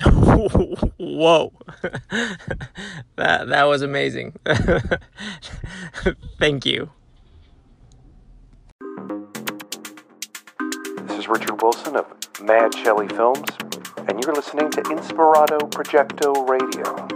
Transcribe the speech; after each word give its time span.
Whoa. 0.98 1.52
that 3.16 3.46
that 3.48 3.64
was 3.64 3.82
amazing. 3.82 4.34
Thank 6.38 6.66
you. 6.66 6.90
This 11.02 11.18
is 11.18 11.28
Richard 11.28 11.62
Wilson 11.62 11.94
of 11.96 12.06
Mad 12.42 12.74
Shelley 12.74 13.06
Films, 13.08 13.48
and 14.08 14.22
you're 14.22 14.34
listening 14.34 14.70
to 14.72 14.82
Inspirado 14.82 15.70
Projecto 15.70 16.48
Radio. 16.48 17.08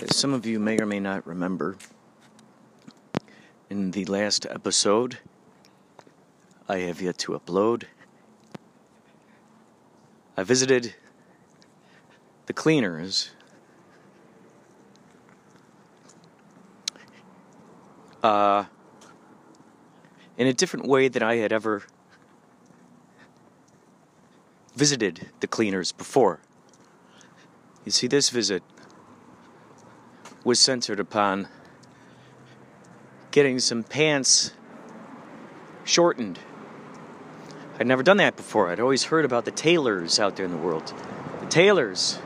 As 0.00 0.16
some 0.16 0.32
of 0.32 0.46
you 0.46 0.60
may 0.60 0.78
or 0.78 0.86
may 0.86 1.00
not 1.00 1.26
remember, 1.26 1.76
in 3.68 3.90
the 3.90 4.04
last 4.04 4.46
episode, 4.46 5.18
I 6.68 6.78
have 6.78 7.02
yet 7.02 7.18
to 7.18 7.32
upload. 7.32 7.84
I 10.36 10.42
visited 10.42 10.94
the 12.46 12.52
cleaners. 12.52 13.30
Uh, 18.22 18.64
in 20.38 20.46
a 20.46 20.52
different 20.52 20.86
way 20.86 21.08
than 21.08 21.22
I 21.22 21.36
had 21.36 21.52
ever 21.52 21.82
visited 24.74 25.28
the 25.40 25.46
cleaners 25.46 25.92
before. 25.92 26.40
You 27.84 27.92
see, 27.92 28.06
this 28.06 28.30
visit 28.30 28.62
was 30.42 30.58
centered 30.58 30.98
upon 30.98 31.48
getting 33.30 33.58
some 33.58 33.82
pants 33.82 34.52
shortened. 35.84 36.38
I'd 37.78 37.86
never 37.88 38.04
done 38.04 38.18
that 38.18 38.36
before. 38.36 38.70
I'd 38.70 38.78
always 38.78 39.04
heard 39.04 39.24
about 39.24 39.44
the 39.44 39.50
tailors 39.50 40.20
out 40.20 40.36
there 40.36 40.44
in 40.44 40.52
the 40.52 40.56
world. 40.56 40.94
The 41.40 41.46
tailors, 41.46 42.20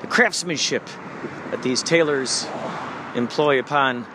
the 0.00 0.06
craftsmanship 0.06 0.86
that 1.50 1.64
these 1.64 1.82
tailors 1.82 2.46
employ 3.16 3.58
upon 3.58 4.06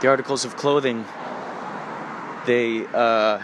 the 0.00 0.08
articles 0.08 0.44
of 0.44 0.56
clothing 0.56 1.04
they 2.46 2.84
uh, 2.92 3.40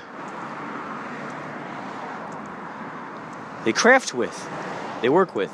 they 3.64 3.72
craft 3.72 4.12
with, 4.12 4.48
they 5.00 5.08
work 5.08 5.36
with. 5.36 5.52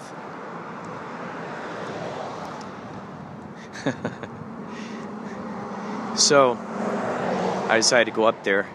so 6.17 6.57
I 7.69 7.77
decided 7.77 8.07
to 8.07 8.17
go 8.17 8.25
up 8.25 8.45
there 8.45 8.67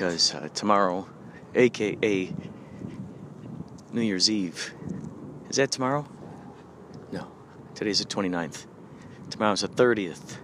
because 0.00 0.34
uh, 0.34 0.48
tomorrow, 0.54 1.06
aka 1.54 2.34
New 3.92 4.00
Year's 4.00 4.30
Eve, 4.30 4.72
is 5.50 5.56
that 5.56 5.70
tomorrow? 5.70 6.06
No, 7.12 7.30
today's 7.74 7.98
the 7.98 8.06
29th. 8.06 8.64
Tomorrow's 9.28 9.60
the 9.60 9.68
30th. 9.68 10.38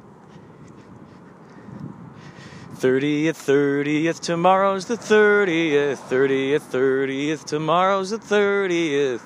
30th, 2.74 3.30
30th, 3.30 4.20
tomorrow's 4.20 4.84
the 4.84 4.98
30th, 4.98 5.96
30th, 6.06 6.60
30th, 6.60 7.44
tomorrow's 7.44 8.10
the 8.10 8.18
30th. 8.18 9.22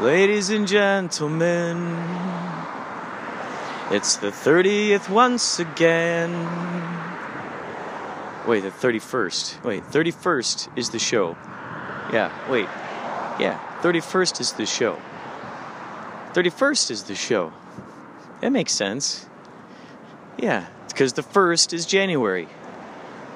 Ladies 0.00 0.50
and 0.50 0.66
gentlemen, 0.66 1.96
it's 3.92 4.16
the 4.16 4.32
30th 4.32 5.08
once 5.08 5.60
again. 5.60 6.99
Wait, 8.46 8.62
the 8.62 8.70
31st. 8.70 9.62
Wait, 9.64 9.82
31st 9.84 10.78
is 10.78 10.90
the 10.90 10.98
show. 10.98 11.36
Yeah, 12.12 12.32
wait. 12.50 12.64
Yeah, 13.38 13.60
31st 13.82 14.40
is 14.40 14.52
the 14.52 14.66
show. 14.66 15.00
31st 16.32 16.90
is 16.90 17.02
the 17.04 17.14
show. 17.14 17.52
That 18.40 18.50
makes 18.50 18.72
sense. 18.72 19.26
Yeah, 20.38 20.66
because 20.88 21.12
the 21.12 21.22
first 21.22 21.72
is 21.72 21.84
January. 21.86 22.48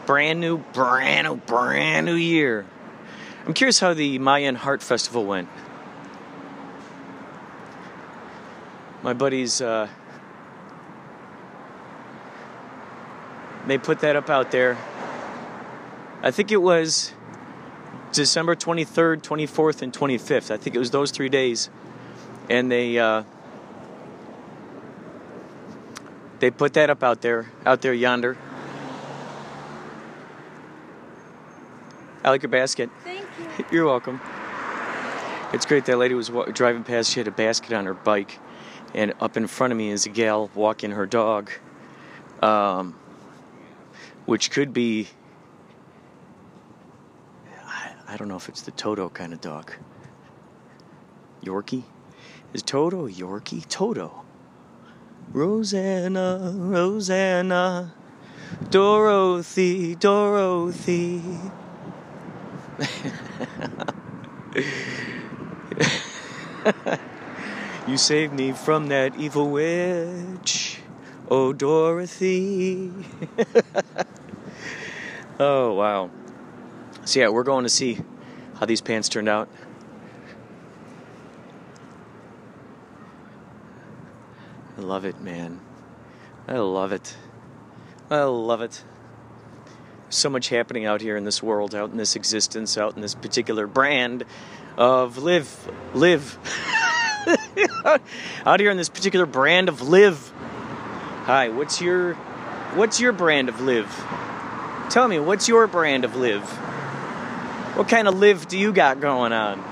Brand 0.06 0.40
new, 0.40 0.58
brand 0.58 1.26
new, 1.26 1.36
brand 1.36 2.06
new 2.06 2.14
year. 2.14 2.64
I'm 3.46 3.52
curious 3.52 3.78
how 3.78 3.92
the 3.92 4.18
Mayan 4.18 4.54
Heart 4.54 4.82
Festival 4.82 5.26
went. 5.26 5.48
My 9.02 9.12
buddies, 9.12 9.60
uh, 9.60 9.88
they 13.66 13.76
put 13.76 14.00
that 14.00 14.16
up 14.16 14.30
out 14.30 14.50
there. 14.50 14.78
I 16.24 16.30
think 16.30 16.50
it 16.50 16.56
was 16.56 17.12
December 18.12 18.56
23rd, 18.56 19.20
24th, 19.20 19.82
and 19.82 19.92
25th. 19.92 20.50
I 20.50 20.56
think 20.56 20.74
it 20.74 20.78
was 20.78 20.90
those 20.90 21.10
three 21.10 21.28
days. 21.28 21.68
And 22.48 22.72
they, 22.72 22.98
uh, 22.98 23.24
they 26.38 26.50
put 26.50 26.72
that 26.72 26.88
up 26.88 27.02
out 27.02 27.20
there, 27.20 27.52
out 27.66 27.82
there 27.82 27.92
yonder. 27.92 28.38
I 32.24 32.30
like 32.30 32.42
your 32.42 32.48
basket. 32.48 32.88
Thank 33.02 33.26
you. 33.58 33.64
You're 33.70 33.84
welcome. 33.84 34.18
It's 35.52 35.66
great. 35.66 35.84
That 35.84 35.98
lady 35.98 36.14
was 36.14 36.30
wa- 36.30 36.46
driving 36.46 36.84
past. 36.84 37.12
She 37.12 37.20
had 37.20 37.28
a 37.28 37.32
basket 37.32 37.74
on 37.74 37.84
her 37.84 37.92
bike, 37.92 38.38
and 38.94 39.12
up 39.20 39.36
in 39.36 39.46
front 39.46 39.74
of 39.74 39.76
me 39.76 39.90
is 39.90 40.06
a 40.06 40.08
gal 40.08 40.50
walking 40.54 40.92
her 40.92 41.04
dog, 41.04 41.50
um, 42.40 42.94
which 44.24 44.50
could 44.50 44.72
be. 44.72 45.08
I, 48.14 48.16
don't 48.16 48.28
know 48.28 48.36
if 48.36 48.48
it's 48.48 48.62
the 48.62 48.70
Toto 48.70 49.08
kind 49.08 49.32
of 49.32 49.40
dog. 49.40 49.72
Yorkie? 51.42 51.82
Is 52.52 52.62
Toto 52.62 53.08
Yorkie? 53.08 53.68
Toto. 53.68 54.22
Rosanna, 55.32 56.52
Rosanna, 56.54 57.92
Dorothy, 58.70 59.96
Dorothy. 59.96 61.22
you 67.88 67.96
saved 67.96 68.32
me 68.32 68.52
from 68.52 68.86
that 68.90 69.16
evil 69.16 69.50
witch, 69.50 70.78
oh 71.28 71.52
Dorothy. 71.52 72.92
oh 75.40 75.74
wow. 75.74 76.10
So 77.04 77.20
yeah, 77.20 77.28
we're 77.28 77.42
going 77.42 77.64
to 77.64 77.70
see 77.70 77.98
how 78.58 78.66
these 78.66 78.80
pants 78.80 79.08
turned 79.08 79.28
out. 79.28 79.48
I 84.78 84.80
love 84.80 85.04
it, 85.04 85.20
man. 85.20 85.60
I 86.48 86.58
love 86.58 86.92
it. 86.92 87.16
I 88.10 88.22
love 88.22 88.62
it. 88.62 88.82
So 90.08 90.30
much 90.30 90.48
happening 90.48 90.86
out 90.86 91.00
here 91.00 91.16
in 91.16 91.24
this 91.24 91.42
world, 91.42 91.74
out 91.74 91.90
in 91.90 91.96
this 91.96 92.16
existence, 92.16 92.78
out 92.78 92.94
in 92.96 93.02
this 93.02 93.14
particular 93.14 93.66
brand 93.66 94.24
of 94.76 95.18
live, 95.18 95.70
live. 95.94 96.38
out 98.46 98.60
here 98.60 98.70
in 98.70 98.76
this 98.76 98.88
particular 98.88 99.26
brand 99.26 99.68
of 99.68 99.82
live. 99.82 100.32
Hi, 101.24 101.48
what's 101.50 101.80
your, 101.80 102.14
what's 102.74 103.00
your 103.00 103.12
brand 103.12 103.48
of 103.48 103.60
live? 103.60 103.88
Tell 104.90 105.08
me, 105.08 105.18
what's 105.18 105.48
your 105.48 105.66
brand 105.66 106.04
of 106.04 106.16
live? 106.16 106.42
What 107.74 107.88
kind 107.88 108.06
of 108.06 108.14
live 108.14 108.46
do 108.46 108.56
you 108.56 108.72
got 108.72 109.00
going 109.00 109.32
on? 109.32 109.62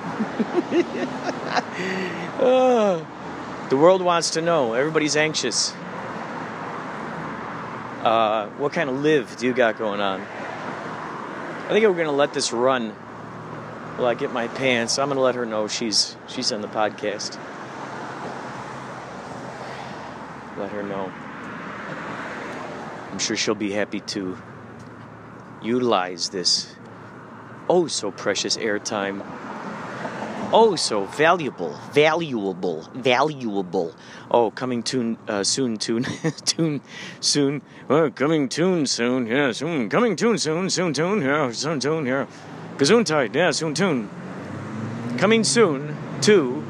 oh. 2.40 3.06
The 3.68 3.78
world 3.78 4.02
wants 4.02 4.32
to 4.32 4.42
know. 4.42 4.74
Everybody's 4.74 5.16
anxious. 5.16 5.72
Uh, 8.02 8.48
what 8.58 8.74
kind 8.74 8.90
of 8.90 9.00
live 9.00 9.34
do 9.38 9.46
you 9.46 9.54
got 9.54 9.78
going 9.78 9.98
on? 9.98 10.20
I 10.20 11.68
think 11.70 11.86
we're 11.86 11.94
gonna 11.94 12.12
let 12.12 12.34
this 12.34 12.52
run 12.52 12.90
while 12.90 14.08
I 14.08 14.12
get 14.12 14.30
my 14.30 14.48
pants. 14.48 14.98
I'm 14.98 15.08
gonna 15.08 15.22
let 15.22 15.36
her 15.36 15.46
know 15.46 15.68
she's 15.68 16.16
she's 16.28 16.52
on 16.52 16.60
the 16.60 16.68
podcast. 16.68 17.38
Let 20.58 20.70
her 20.70 20.82
know. 20.82 21.10
I'm 23.10 23.18
sure 23.18 23.36
she'll 23.38 23.54
be 23.54 23.72
happy 23.72 24.00
to 24.00 24.36
utilize 25.62 26.28
this 26.28 26.74
oh 27.72 27.86
so 27.86 28.10
precious 28.10 28.56
airtime 28.58 29.18
oh 30.52 30.76
so 30.76 31.04
valuable, 31.06 31.72
valuable, 31.92 32.82
valuable. 32.94 33.94
Oh, 34.30 34.50
coming 34.50 34.82
tune 34.82 35.16
uh, 35.26 35.42
soon, 35.42 35.78
tune, 35.78 36.04
tune, 36.44 36.80
soon. 37.20 37.62
Uh, 37.88 38.10
coming 38.14 38.48
tune 38.48 38.86
soon, 38.86 39.26
yeah, 39.26 39.52
soon. 39.52 39.88
Coming 39.88 40.14
tune 40.16 40.38
soon, 40.38 40.68
soon 40.70 40.92
tune, 40.92 41.22
yeah, 41.22 41.50
soon 41.52 41.80
tune, 41.80 42.06
yeah. 42.06 42.26
Gesundheit, 42.76 43.34
yeah, 43.34 43.50
soon 43.50 43.74
tune. 43.74 44.08
Coming 45.18 45.44
soon 45.44 45.96
to 46.22 46.62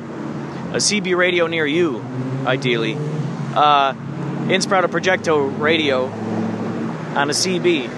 a 0.71 0.77
CB 0.77 1.17
radio 1.17 1.47
near 1.47 1.67
you, 1.67 2.05
ideally. 2.47 2.95
Uh, 3.55 3.95
Inspirato 4.49 4.87
Projecto 4.87 5.59
Radio. 5.59 6.07
on 7.15 7.29
a 7.29 7.35
CB. 7.35 7.89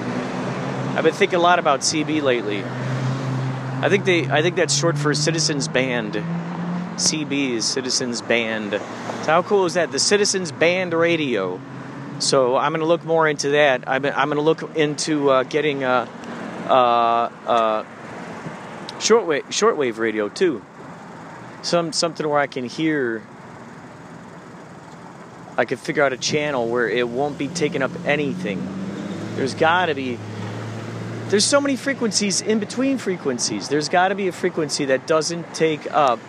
I've 0.96 1.04
been 1.04 1.14
thinking 1.14 1.38
a 1.38 1.42
lot 1.42 1.58
about 1.58 1.80
CB 1.80 2.22
lately. 2.22 2.64
I 3.84 3.90
think 3.90 4.06
they 4.06 4.26
I 4.26 4.40
think 4.40 4.56
that's 4.56 4.74
short 4.74 4.96
for 4.96 5.12
Citizens 5.12 5.68
Band. 5.68 6.14
CB 6.14 7.50
is 7.50 7.66
Citizens 7.66 8.22
Band. 8.22 8.72
So 8.72 9.26
how 9.26 9.42
cool 9.42 9.66
is 9.66 9.74
that? 9.74 9.92
The 9.92 9.98
Citizens 9.98 10.52
Band 10.52 10.94
Radio. 10.94 11.60
So 12.18 12.56
I'm 12.56 12.72
going 12.72 12.80
to 12.80 12.86
look 12.86 13.04
more 13.04 13.28
into 13.28 13.50
that. 13.50 13.86
I'm, 13.86 14.06
I'm 14.06 14.30
going 14.30 14.36
to 14.36 14.40
look 14.40 14.74
into 14.74 15.28
uh, 15.28 15.42
getting 15.42 15.84
a, 15.84 16.08
uh, 16.66 16.72
uh, 17.46 17.84
shortwave 19.00 19.42
shortwave 19.48 19.98
radio 19.98 20.30
too. 20.30 20.64
Some 21.60 21.92
something 21.92 22.26
where 22.26 22.40
I 22.40 22.46
can 22.46 22.64
hear. 22.64 23.22
I 25.58 25.66
can 25.66 25.76
figure 25.76 26.02
out 26.02 26.14
a 26.14 26.16
channel 26.16 26.68
where 26.68 26.88
it 26.88 27.06
won't 27.06 27.36
be 27.36 27.48
taking 27.48 27.82
up 27.82 27.92
anything. 28.06 28.66
There's 29.36 29.54
got 29.54 29.86
to 29.86 29.94
be. 29.94 30.18
There's 31.28 31.44
so 31.44 31.60
many 31.60 31.74
frequencies 31.74 32.42
in 32.42 32.58
between 32.58 32.98
frequencies. 32.98 33.68
There's 33.68 33.88
got 33.88 34.08
to 34.08 34.14
be 34.14 34.28
a 34.28 34.32
frequency 34.32 34.84
that 34.84 35.06
doesn't 35.06 35.54
take 35.54 35.90
up 35.90 36.20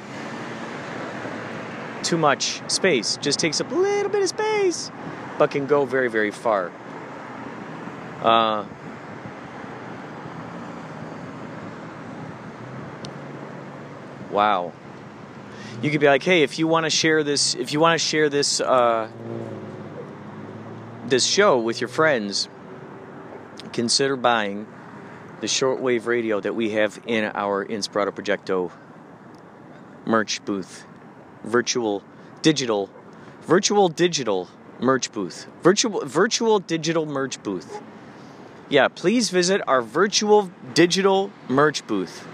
too 2.01 2.17
much 2.17 2.61
space. 2.71 3.17
Just 3.17 3.39
takes 3.39 3.59
up 3.59 3.71
a 3.71 3.75
little 3.75 4.09
bit 4.09 4.21
of 4.21 4.29
space, 4.29 4.89
but 5.37 5.51
can 5.51 5.67
go 5.67 5.85
very, 5.85 6.09
very 6.09 6.31
far. 6.31 6.71
Uh, 8.23 8.65
wow. 14.31 14.71
You 15.81 15.91
could 15.91 15.99
be 15.99 16.07
like, 16.07 16.23
hey, 16.23 16.43
if 16.43 16.57
you 16.57 16.67
want 16.67 16.85
to 16.85 16.89
share 16.89 17.21
this, 17.23 17.53
if 17.53 17.73
you 17.73 17.79
want 17.79 17.99
to 17.99 18.03
share 18.03 18.29
this, 18.29 18.61
uh, 18.61 19.09
this 21.05 21.25
show 21.25 21.59
with 21.59 21.81
your 21.81 21.89
friends, 21.89 22.47
consider 23.73 24.15
buying 24.15 24.65
the 25.41 25.47
shortwave 25.47 26.05
radio 26.05 26.39
that 26.39 26.55
we 26.55 26.71
have 26.71 26.99
in 27.05 27.25
our 27.33 27.65
Inspirato 27.65 28.11
Projecto 28.11 28.71
merch 30.05 30.43
booth, 30.45 30.85
virtual, 31.43 32.03
digital, 32.41 32.89
virtual 33.41 33.89
digital 33.89 34.49
merch 34.79 35.11
booth, 35.11 35.47
virtual 35.61 36.05
virtual 36.05 36.59
digital 36.59 37.05
merch 37.05 37.41
booth. 37.43 37.81
Yeah, 38.69 38.87
please 38.87 39.29
visit 39.29 39.61
our 39.67 39.81
virtual 39.81 40.51
digital 40.73 41.31
merch 41.47 41.85
booth. 41.85 42.27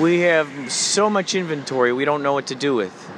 We 0.00 0.20
have 0.20 0.48
so 0.70 1.10
much 1.10 1.34
inventory 1.34 1.92
we 1.92 2.04
don't 2.04 2.22
know 2.22 2.32
what 2.32 2.46
to 2.46 2.54
do 2.54 2.74
with. 2.74 3.10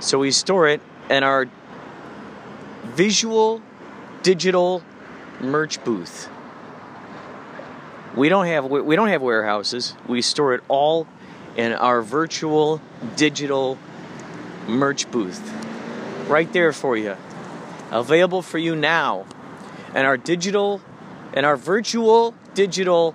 So 0.00 0.18
we 0.18 0.30
store 0.30 0.68
it 0.68 0.80
in 1.08 1.22
our 1.22 1.46
visual 2.84 3.62
digital 4.22 4.82
merch 5.40 5.82
booth. 5.84 6.28
We 8.16 8.28
don't 8.28 8.46
have 8.46 8.64
we 8.64 8.96
don't 8.96 9.08
have 9.08 9.22
warehouses. 9.22 9.94
We 10.06 10.22
store 10.22 10.54
it 10.54 10.62
all 10.68 11.06
in 11.56 11.72
our 11.72 12.02
virtual 12.02 12.80
digital 13.16 13.78
merch 14.66 15.10
booth. 15.10 15.40
Right 16.28 16.52
there 16.52 16.72
for 16.72 16.96
you. 16.96 17.16
Available 17.90 18.42
for 18.42 18.58
you 18.58 18.74
now. 18.74 19.26
And 19.94 20.06
our 20.06 20.16
digital 20.16 20.80
and 21.32 21.46
our 21.46 21.56
virtual 21.56 22.34
digital 22.54 23.14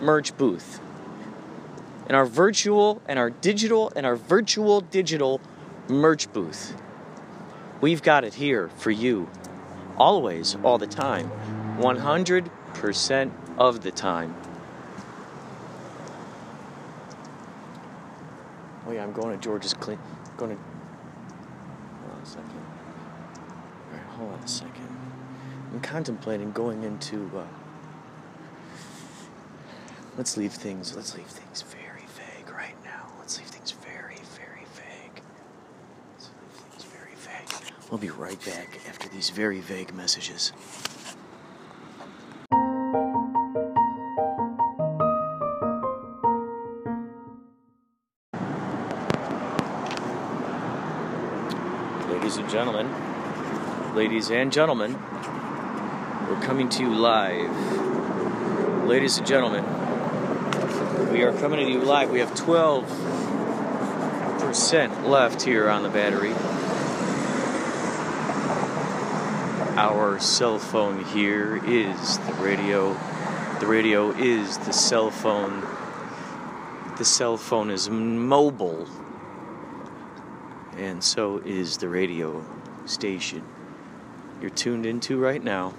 merch 0.00 0.36
booth. 0.36 0.80
And 2.06 2.16
our 2.16 2.26
virtual 2.26 3.02
and 3.06 3.18
our 3.18 3.30
digital 3.30 3.92
and 3.96 4.06
our 4.06 4.16
virtual 4.16 4.80
digital 4.80 5.40
merch 5.88 6.32
booth. 6.32 6.76
We've 7.80 8.02
got 8.02 8.24
it 8.24 8.34
here 8.34 8.68
for 8.76 8.90
you 8.90 9.28
always, 9.98 10.56
all 10.62 10.78
the 10.78 10.86
time, 10.86 11.30
100% 11.76 13.30
of 13.58 13.82
the 13.82 13.90
time. 13.90 14.34
Oh 18.86 18.92
yeah, 18.92 19.02
I'm 19.02 19.12
going 19.12 19.36
to 19.36 19.42
George's 19.42 19.74
clean. 19.74 19.98
Going 20.36 20.56
to. 20.56 20.62
Hold 22.02 22.14
on 22.14 22.22
a 22.22 22.26
second. 22.26 22.50
All 23.90 23.98
right, 23.98 24.06
hold 24.10 24.32
on 24.32 24.38
a 24.38 24.48
second. 24.48 24.96
I'm 25.72 25.80
contemplating 25.80 26.52
going 26.52 26.84
into. 26.84 27.30
Uh, 27.36 27.44
let's 30.16 30.36
leave 30.36 30.52
things. 30.52 30.94
Let's 30.94 31.16
leave 31.16 31.26
things 31.26 31.62
very 31.62 32.06
vague 32.16 32.54
right 32.54 32.76
now. 32.84 33.10
Let's 33.18 33.38
leave 33.38 33.48
things 33.48 33.72
very, 33.72 34.18
very 34.36 34.66
vague. 34.76 35.22
Let's 36.14 36.30
leave 36.40 36.70
things 36.70 36.84
very 36.84 37.14
vague. 37.16 37.90
We'll 37.90 37.98
be 37.98 38.10
right 38.10 38.42
back 38.44 38.78
after 38.88 39.08
these 39.08 39.30
very 39.30 39.60
vague 39.60 39.92
messages. 39.94 40.52
Ladies 53.96 54.30
and 54.30 54.52
gentlemen, 54.52 54.92
we're 56.28 56.40
coming 56.42 56.68
to 56.68 56.82
you 56.82 56.94
live. 56.94 57.50
Ladies 58.84 59.16
and 59.16 59.26
gentlemen, 59.26 59.64
we 61.10 61.22
are 61.22 61.32
coming 61.32 61.64
to 61.64 61.72
you 61.72 61.80
live. 61.80 62.10
We 62.10 62.18
have 62.18 62.34
12% 62.34 65.08
left 65.08 65.40
here 65.40 65.70
on 65.70 65.82
the 65.82 65.88
battery. 65.88 66.34
Our 69.78 70.20
cell 70.20 70.58
phone 70.58 71.02
here 71.02 71.58
is 71.64 72.18
the 72.18 72.34
radio. 72.34 72.92
The 73.60 73.66
radio 73.66 74.10
is 74.10 74.58
the 74.58 74.74
cell 74.74 75.10
phone. 75.10 75.66
The 76.98 77.04
cell 77.06 77.38
phone 77.38 77.70
is 77.70 77.88
mobile. 77.88 78.86
And 80.76 81.02
so 81.02 81.38
is 81.38 81.78
the 81.78 81.88
radio 81.88 82.44
station 82.84 83.55
you're 84.40 84.50
tuned 84.50 84.86
into 84.86 85.18
right 85.18 85.42
now. 85.42 85.74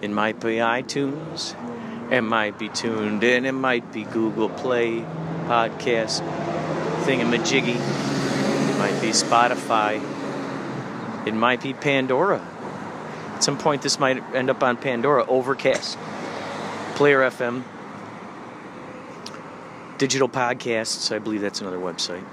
It 0.00 0.10
might 0.10 0.40
be 0.40 0.56
iTunes, 0.56 1.54
it 2.10 2.22
might 2.22 2.58
be 2.58 2.68
tuned 2.68 3.22
in, 3.22 3.46
it 3.46 3.52
might 3.52 3.92
be 3.92 4.04
Google 4.04 4.48
Play 4.48 5.04
podcast 5.46 6.22
thingamajiggy, 7.04 7.76
it 7.76 8.78
might 8.78 9.00
be 9.00 9.10
Spotify, 9.10 10.00
it 11.26 11.34
might 11.34 11.62
be 11.62 11.72
Pandora. 11.72 12.40
At 13.34 13.44
some 13.44 13.58
point, 13.58 13.82
this 13.82 13.98
might 13.98 14.22
end 14.34 14.50
up 14.50 14.62
on 14.62 14.76
Pandora, 14.76 15.24
Overcast, 15.26 15.98
Player 16.94 17.20
FM, 17.20 17.62
Digital 19.98 20.28
Podcasts, 20.28 21.14
I 21.14 21.20
believe 21.20 21.40
that's 21.40 21.60
another 21.60 21.78
website. 21.78 22.24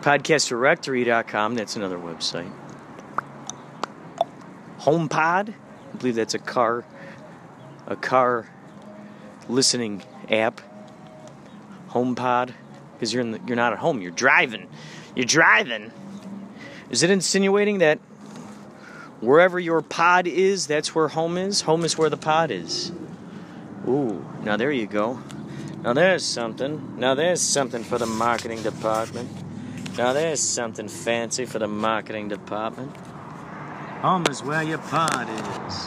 Podcastdirectory.com, 0.00 1.54
that's 1.54 1.76
another 1.76 1.98
website. 1.98 2.50
HomePod, 4.82 5.54
I 5.54 5.96
believe 5.96 6.16
that's 6.16 6.34
a 6.34 6.38
car 6.38 6.84
a 7.86 7.96
car 7.96 8.48
listening 9.48 10.02
app. 10.30 10.60
HomePod, 11.90 12.52
because 12.94 13.12
you're 13.12 13.22
in 13.22 13.32
the, 13.32 13.40
you're 13.46 13.56
not 13.56 13.72
at 13.72 13.78
home, 13.78 14.00
you're 14.00 14.10
driving. 14.10 14.68
You're 15.14 15.26
driving. 15.26 15.92
Is 16.90 17.02
it 17.02 17.10
insinuating 17.10 17.78
that 17.78 17.98
wherever 19.20 19.60
your 19.60 19.82
pod 19.82 20.26
is, 20.26 20.66
that's 20.66 20.94
where 20.94 21.08
home 21.08 21.36
is? 21.36 21.62
Home 21.62 21.84
is 21.84 21.98
where 21.98 22.10
the 22.10 22.16
pod 22.16 22.50
is. 22.50 22.92
Ooh, 23.86 24.24
now 24.42 24.56
there 24.56 24.72
you 24.72 24.86
go. 24.86 25.20
Now 25.82 25.92
there's 25.92 26.24
something. 26.24 26.98
Now 26.98 27.14
there's 27.14 27.40
something 27.40 27.84
for 27.84 27.98
the 27.98 28.06
marketing 28.06 28.62
department. 28.62 29.28
Now 29.98 30.12
there's 30.12 30.40
something 30.40 30.88
fancy 30.88 31.44
for 31.44 31.58
the 31.58 31.68
marketing 31.68 32.28
department. 32.28 32.96
Home 34.02 34.26
is 34.28 34.42
where 34.42 34.64
your 34.64 34.78
pod 34.78 35.28
is. 35.30 35.86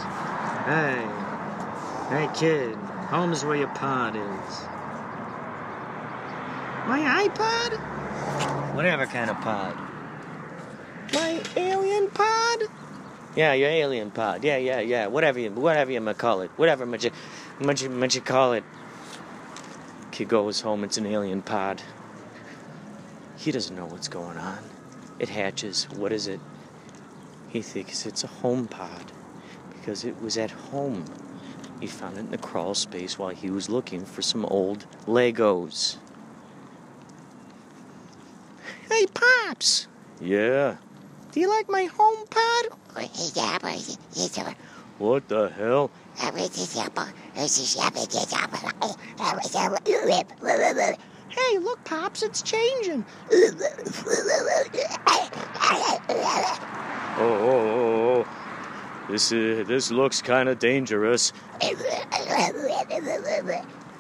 Hey, 0.64 1.06
hey 2.08 2.30
kid, 2.34 2.76
home 3.12 3.34
is 3.34 3.44
where 3.44 3.58
your 3.58 3.68
pod 3.68 4.16
is. 4.16 4.62
My 6.88 7.28
iPod? 7.28 8.74
Whatever 8.74 9.06
kind 9.06 9.30
of 9.30 9.36
pod. 9.42 9.78
My 11.14 11.44
alien 11.58 12.10
pod? 12.12 12.60
Yeah, 13.36 13.52
your 13.52 13.70
alien 13.70 14.12
pod. 14.12 14.46
Yeah, 14.46 14.56
yeah, 14.56 14.80
yeah. 14.80 15.08
Whatever 15.08 15.40
you, 15.40 15.52
whatever 15.52 15.92
you 15.92 16.00
might 16.00 16.18
call 16.18 16.40
it. 16.40 16.52
Whatever 16.56 16.86
much 16.86 17.04
you, 17.04 17.12
much 17.60 17.82
you, 17.82 17.90
much 17.90 18.16
you 18.16 18.22
call 18.22 18.54
it. 18.54 18.64
Kid 20.12 20.30
goes 20.30 20.62
home. 20.62 20.86
It's 20.86 20.98
an 20.98 21.06
alien 21.06 21.42
pod. 21.42 21.82
He 23.36 23.52
doesn't 23.52 23.76
know 23.76 23.88
what's 23.88 24.08
going 24.08 24.38
on. 24.38 24.60
It 25.20 25.28
hatches. 25.28 25.90
What 25.90 26.14
is 26.14 26.28
it? 26.28 26.40
He 27.56 27.62
thinks 27.62 28.06
it's 28.06 28.26
a 28.26 28.28
home 28.28 28.68
pod 28.68 29.14
because 29.70 30.04
it 30.04 30.22
was 30.22 30.38
at 30.38 30.52
home. 30.52 31.06
He 31.80 31.88
found 31.88 32.18
it 32.18 32.20
in 32.20 32.32
the 32.32 32.38
crawl 32.38 32.74
space 32.74 33.18
while 33.18 33.30
he 33.30 33.50
was 33.50 33.70
looking 33.70 34.04
for 34.04 34.22
some 34.22 34.44
old 34.48 34.86
Legos. 35.06 35.96
Hey, 38.90 39.06
Pops! 39.14 39.88
Yeah. 40.20 40.76
Do 41.32 41.40
you 41.40 41.48
like 41.48 41.70
my 41.70 41.86
home 41.86 42.28
pod? 42.30 42.78
What 44.98 45.30
the 45.30 45.48
hell? 45.48 45.92
Hey, 51.30 51.58
look, 51.60 51.82
Pops, 51.86 52.22
it's 52.22 52.42
changing. 52.42 53.06
Oh, 57.18 57.22
oh, 57.22 57.50
oh, 57.50 58.26
oh. 58.26 59.08
This, 59.10 59.32
uh, 59.32 59.64
this 59.68 59.92
looks 59.92 60.22
kind 60.22 60.50
of 60.50 60.60
dangerous. 60.60 61.32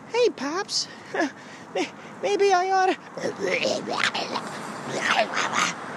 Hey, 0.09 0.29
Pops. 0.35 0.87
Maybe 2.23 2.51
I 2.53 2.71
ought 2.71 2.87
to. 2.87 2.97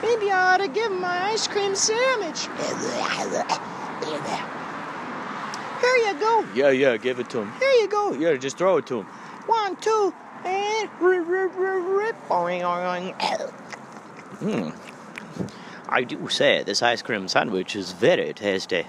Maybe 0.02 0.30
I 0.30 0.52
ought 0.52 0.58
to 0.58 0.68
give 0.68 0.92
him 0.92 1.00
my 1.00 1.30
ice 1.32 1.48
cream 1.48 1.74
sandwich. 1.74 2.46
Here 5.80 5.96
you 5.96 6.20
go. 6.20 6.46
Yeah, 6.54 6.70
yeah, 6.70 6.96
give 6.96 7.18
it 7.18 7.30
to 7.30 7.40
him. 7.42 7.52
Here 7.58 7.72
you 7.72 7.88
go. 7.88 8.12
Yeah, 8.12 8.36
just 8.36 8.58
throw 8.58 8.76
it 8.78 8.86
to 8.86 9.00
him. 9.00 9.06
One, 9.46 9.76
two, 9.76 10.14
and 10.44 10.90
rip, 11.00 11.26
rip, 11.26 11.56
rip, 11.56 11.84
rip. 11.88 12.16
Hmm. 14.40 14.70
I 15.90 16.02
do 16.02 16.28
say 16.28 16.62
this 16.64 16.82
ice 16.82 17.00
cream 17.00 17.28
sandwich 17.28 17.74
is 17.74 17.92
very 17.92 18.34
tasty. 18.34 18.86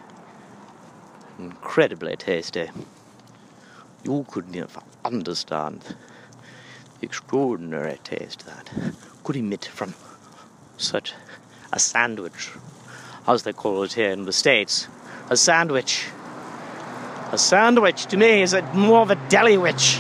Incredibly 1.39 2.18
tasty. 2.18 2.70
You 4.03 4.25
could 4.29 4.53
never 4.53 4.82
understand 5.06 5.82
the 7.00 7.06
extraordinary 7.06 8.00
taste 8.03 8.46
that 8.46 8.70
could 9.24 9.38
emit 9.38 9.63
from 9.63 9.94
such 10.75 11.13
a 11.72 11.79
sandwich, 11.79 12.51
as 13.27 13.44
they 13.44 13.53
call 13.53 13.84
it 13.84 13.94
here 13.94 14.12
in 14.12 14.25
the 14.25 14.34
States. 14.34 14.89
A 15.29 15.38
sandwich. 15.38 16.08
A 17.32 17.38
sandwich 17.38 18.08
to 18.08 18.18
me 18.18 18.41
is 18.41 18.53
a, 18.53 18.62
more 18.74 19.00
of 19.00 19.12
a 19.12 19.15
deli 19.29 19.58
witch. 19.58 20.00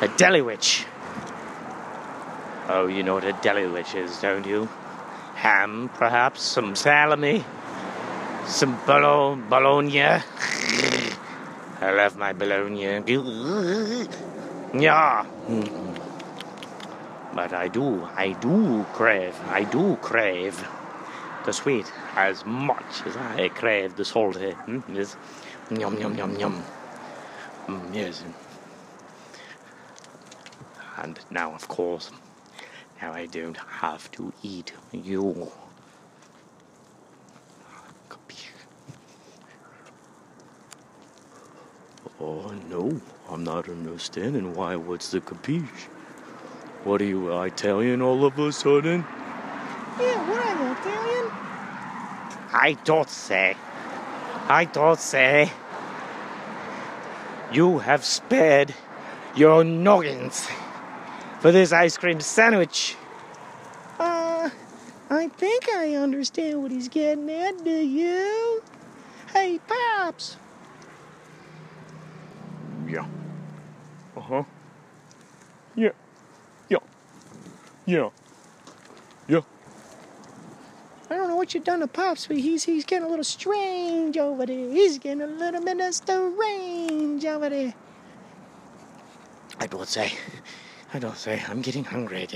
A 0.00 0.08
deli 0.16 0.42
witch. 0.42 0.86
Oh, 2.68 2.86
you 2.86 3.02
know 3.02 3.14
what 3.14 3.24
a 3.24 3.32
deli 3.42 3.66
witch 3.66 3.96
is, 3.96 4.20
don't 4.20 4.46
you? 4.46 4.68
Ham, 5.42 5.90
perhaps, 5.94 6.40
some 6.40 6.76
salami, 6.76 7.44
some 8.46 8.78
bolo- 8.86 9.34
bologna. 9.34 10.22
I 11.80 11.90
love 11.90 12.16
my 12.16 12.32
bologna. 12.32 13.02
Yeah. 14.78 15.26
But 17.34 17.52
I 17.52 17.66
do, 17.68 18.08
I 18.14 18.32
do 18.32 18.86
crave, 18.92 19.34
I 19.48 19.64
do 19.64 19.96
crave 19.96 20.56
the 21.44 21.52
sweet 21.52 21.90
as 22.14 22.46
much 22.46 23.02
as 23.04 23.16
I 23.16 23.48
crave 23.48 23.96
the 23.96 24.04
salty. 24.04 24.52
Mm, 24.68 24.82
yes. 24.94 25.16
Yum, 25.70 25.98
yum, 25.98 26.14
yum, 26.16 26.38
yum. 26.38 26.62
Mm, 27.66 27.94
yes. 27.94 28.22
And 30.98 31.18
now, 31.30 31.52
of 31.52 31.66
course, 31.66 32.12
now 33.02 33.12
I 33.12 33.26
don't 33.26 33.56
have 33.56 34.10
to 34.12 34.32
eat 34.44 34.72
you. 34.92 35.50
Oh 42.20 42.54
no, 42.70 43.00
I'm 43.28 43.42
not 43.42 43.68
understanding 43.68 44.54
why. 44.54 44.76
What's 44.76 45.10
the 45.10 45.20
capiche? 45.20 45.88
What 46.84 47.02
are 47.02 47.04
you, 47.04 47.32
Italian 47.42 48.00
all 48.00 48.24
of 48.24 48.38
a 48.38 48.52
sudden? 48.52 49.04
Yeah, 49.98 50.30
what 50.30 50.46
are 50.46 50.64
you, 50.64 50.72
Italian? 50.72 51.30
I 52.52 52.76
don't 52.84 53.10
say. 53.10 53.56
I 54.48 54.64
don't 54.66 55.00
say. 55.00 55.50
You 57.52 57.78
have 57.80 58.04
spared 58.04 58.72
your 59.34 59.64
noggins 59.64 60.46
for 61.42 61.50
this 61.50 61.72
ice 61.72 61.98
cream 61.98 62.20
sandwich. 62.20 62.94
Uh, 63.98 64.48
I 65.10 65.26
think 65.26 65.68
I 65.70 65.96
understand 65.96 66.62
what 66.62 66.70
he's 66.70 66.88
getting 66.88 67.28
at, 67.28 67.64
do 67.64 67.70
you? 67.70 68.62
Hey, 69.32 69.58
Pops. 69.66 70.36
Yeah. 72.86 73.04
Uh 74.16 74.20
huh. 74.20 74.44
Yeah. 75.74 75.90
Yeah. 76.68 76.78
Yeah. 77.86 78.10
Yeah. 79.26 79.40
I 81.10 81.16
don't 81.16 81.28
know 81.28 81.36
what 81.36 81.54
you've 81.54 81.64
done 81.64 81.80
to 81.80 81.88
Pops, 81.88 82.28
but 82.28 82.36
he's 82.36 82.62
he's 82.62 82.84
getting 82.84 83.06
a 83.06 83.10
little 83.10 83.24
strange 83.24 84.16
over 84.16 84.46
there. 84.46 84.70
He's 84.70 84.98
getting 84.98 85.22
a 85.22 85.26
little 85.26 85.64
bit 85.64 85.80
of 85.80 85.92
strange 85.92 87.24
over 87.24 87.48
there. 87.48 87.74
I 89.58 89.66
don't 89.66 89.88
say. 89.88 90.12
I 90.94 90.98
don't 90.98 91.16
say. 91.16 91.42
I'm 91.48 91.62
getting 91.62 91.84
hungry. 91.84 92.26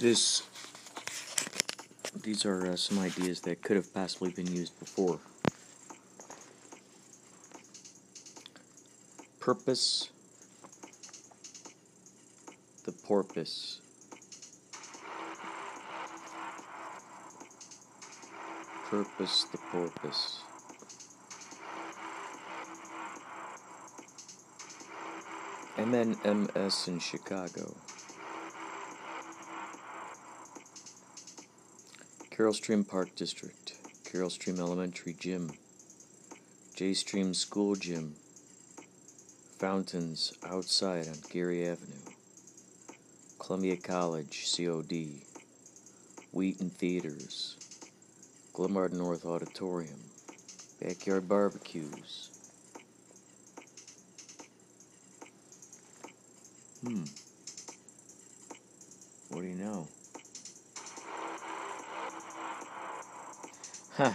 This. 0.00 0.42
These 2.22 2.44
are 2.44 2.66
uh, 2.66 2.76
some 2.76 2.98
ideas 2.98 3.40
that 3.42 3.62
could 3.62 3.76
have 3.76 3.94
possibly 3.94 4.30
been 4.30 4.52
used 4.52 4.76
before. 4.80 5.20
Purpose. 9.46 10.10
The 12.84 12.90
porpoise. 12.90 13.80
Purpose 18.90 19.44
the 19.52 19.58
porpoise. 19.70 20.40
MNMS 25.76 26.88
in 26.88 26.98
Chicago. 26.98 27.76
Carol 32.30 32.52
Stream 32.52 32.82
Park 32.82 33.14
District, 33.14 33.74
Carol 34.10 34.28
Stream 34.28 34.58
Elementary 34.58 35.12
Gym, 35.12 35.52
Jay 36.74 36.94
Stream 36.94 37.32
School 37.32 37.76
Gym, 37.76 38.16
fountains 39.58 40.34
outside 40.44 41.08
on 41.08 41.14
Gary 41.30 41.66
Avenue, 41.66 42.12
Columbia 43.38 43.76
College 43.78 44.54
COD, 44.54 45.22
Wheaton 46.32 46.68
Theaters, 46.68 47.56
Glenbard 48.52 48.92
North 48.92 49.24
Auditorium, 49.24 49.98
backyard 50.78 51.26
barbecues. 51.26 52.30
Hmm. 56.82 57.04
What 59.30 59.40
do 59.40 59.48
you 59.48 59.54
know? 59.54 59.88
Huh. 63.96 64.12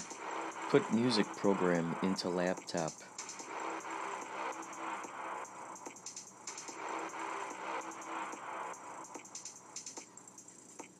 Put 0.69 0.93
music 0.93 1.25
program 1.37 1.95
into 2.03 2.29
laptop. 2.29 2.91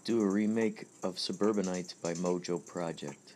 Do 0.03 0.20
a 0.20 0.25
remake 0.25 0.88
of 1.03 1.20
Suburbanite 1.20 1.93
by 2.01 2.15
Mojo 2.15 2.65
Project. 2.65 3.34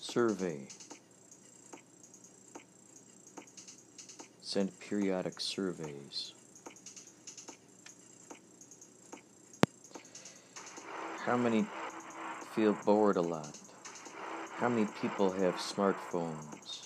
Survey. 0.00 0.60
Send 4.42 4.78
periodic 4.78 5.40
surveys. 5.40 6.34
How 11.24 11.36
many 11.36 11.66
feel 12.54 12.74
bored 12.74 13.16
a 13.16 13.22
lot? 13.22 13.54
How 14.60 14.68
many 14.68 14.84
people 14.84 15.32
have 15.32 15.56
smartphones? 15.56 16.84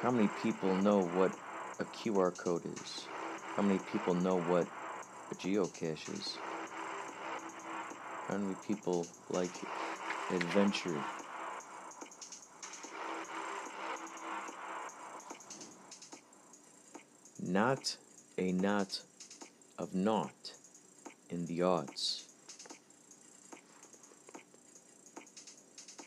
How 0.00 0.12
many 0.12 0.28
people 0.28 0.76
know 0.76 1.00
what 1.00 1.32
a 1.80 1.84
QR 1.84 2.30
code 2.30 2.62
is? 2.64 3.06
How 3.56 3.64
many 3.64 3.80
people 3.80 4.14
know 4.14 4.36
what 4.36 4.68
a 5.32 5.34
geocache 5.34 6.16
is? 6.16 6.38
How 8.28 8.36
many 8.36 8.54
people 8.66 9.08
like 9.30 9.50
adventure? 10.30 11.00
Not 17.42 17.96
a 18.38 18.52
knot 18.52 19.00
of 19.80 19.96
naught 19.96 20.52
in 21.30 21.46
the 21.46 21.62
odds. 21.62 22.25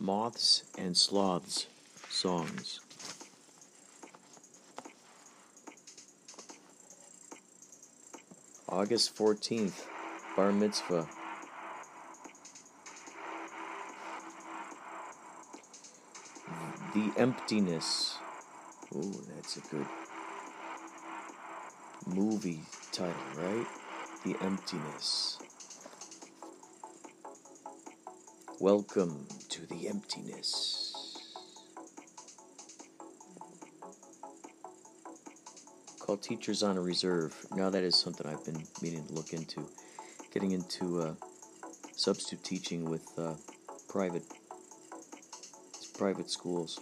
Moths 0.01 0.63
and 0.77 0.95
Sloths 0.95 1.67
songs. 2.09 2.79
August 8.69 9.15
14th, 9.17 9.85
Bar 10.37 10.53
Mitzvah. 10.53 11.07
The 16.93 17.11
Emptiness. 17.17 18.17
Oh, 18.95 19.11
that's 19.35 19.57
a 19.57 19.61
good 19.61 19.85
movie 22.07 22.61
title, 22.93 23.13
right? 23.35 23.67
The 24.23 24.35
Emptiness. 24.41 25.39
Welcome 28.61 29.25
to 29.47 29.65
the 29.67 29.87
emptiness. 29.87 31.15
Call 36.01 36.17
teachers 36.17 36.61
on 36.61 36.75
a 36.75 36.81
reserve. 36.81 37.33
Now 37.55 37.69
that 37.69 37.83
is 37.83 37.95
something 37.95 38.27
I've 38.27 38.43
been 38.43 38.61
meaning 38.81 39.07
to 39.07 39.13
look 39.13 39.31
into. 39.31 39.65
Getting 40.33 40.51
into 40.51 41.01
uh, 41.01 41.13
substitute 41.95 42.43
teaching 42.43 42.83
with 42.83 43.07
uh, 43.17 43.35
private 43.87 44.25
private 45.97 46.29
schools. 46.29 46.81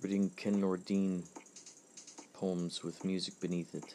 Reading 0.00 0.30
Ken 0.36 0.62
Nordine 0.62 1.22
poems 2.32 2.82
with 2.82 3.04
music 3.04 3.38
beneath 3.40 3.74
it. 3.74 3.94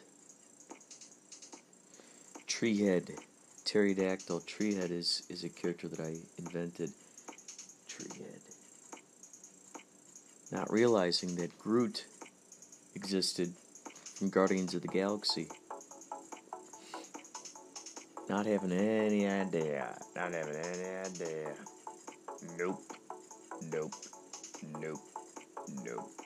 Treehead, 2.62 3.18
pterodactyl. 3.64 4.38
Treehead 4.42 4.92
is, 4.92 5.24
is 5.28 5.42
a 5.42 5.48
character 5.48 5.88
that 5.88 5.98
I 5.98 6.14
invented. 6.38 6.92
Treehead. 7.88 8.38
Not 10.52 10.72
realizing 10.72 11.34
that 11.36 11.58
Groot 11.58 12.06
existed 12.94 13.52
from 14.14 14.30
Guardians 14.30 14.76
of 14.76 14.82
the 14.82 14.86
Galaxy. 14.86 15.48
Not 18.28 18.46
having 18.46 18.70
any 18.70 19.26
idea. 19.26 19.98
Not 20.14 20.32
having 20.32 20.54
any 20.54 20.98
idea. 21.04 21.54
Nope. 22.56 22.80
Nope. 23.72 23.94
Nope. 24.78 25.00
Nope. 25.84 26.21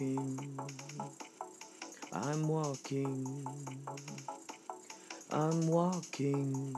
Walking. 0.00 0.58
I'm 2.12 2.48
walking. 2.48 3.46
I'm 5.30 5.66
walking. 5.68 6.76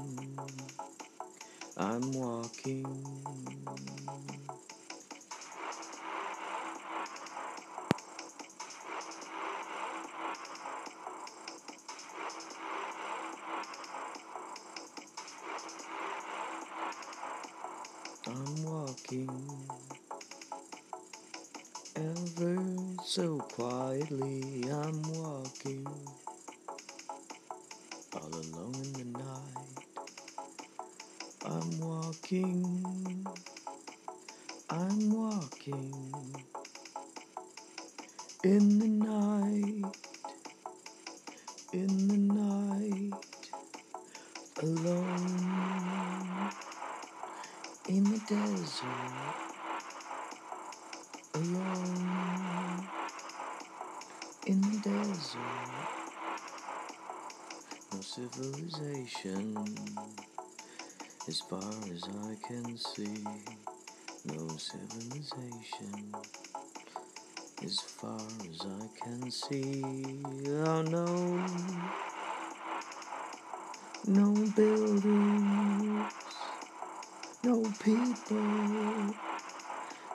I'm 1.76 2.12
walking. 2.12 4.05
Civilization 58.68 59.66
as 61.28 61.40
far 61.40 61.60
as 61.94 62.08
I 62.26 62.34
can 62.46 62.76
see. 62.76 63.24
No 64.24 64.56
civilization 64.56 66.12
as 67.64 67.80
far 67.80 68.26
as 68.50 68.66
I 68.66 68.88
can 69.04 69.30
see. 69.30 70.18
Oh 70.48 70.82
no, 70.82 71.44
no 74.06 74.32
buildings, 74.56 76.10
no 77.44 77.72
people. 77.84 79.14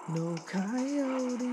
No 0.09 0.35
coyotes, 0.45 1.47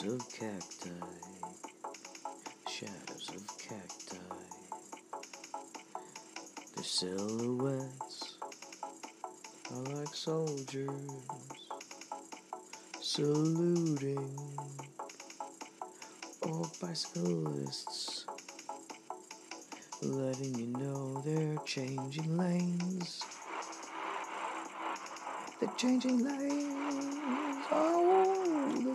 shadows 0.00 0.14
of 0.14 0.32
cacti, 0.32 0.90
shadows 2.66 3.30
of 3.34 3.58
cacti. 3.58 4.16
Their 6.74 6.84
silhouettes 6.84 8.36
are 9.70 9.96
like 9.96 10.14
soldiers 10.14 10.90
saluting 13.00 14.38
all 16.46 16.70
bicyclists, 16.80 18.24
letting 20.00 20.54
you 20.58 20.66
know 20.78 21.22
they're 21.26 21.58
changing 21.66 22.38
lanes. 22.38 23.22
They're 25.60 25.68
changing 25.76 26.24
lanes. 26.24 27.66
Oh, 27.72 28.19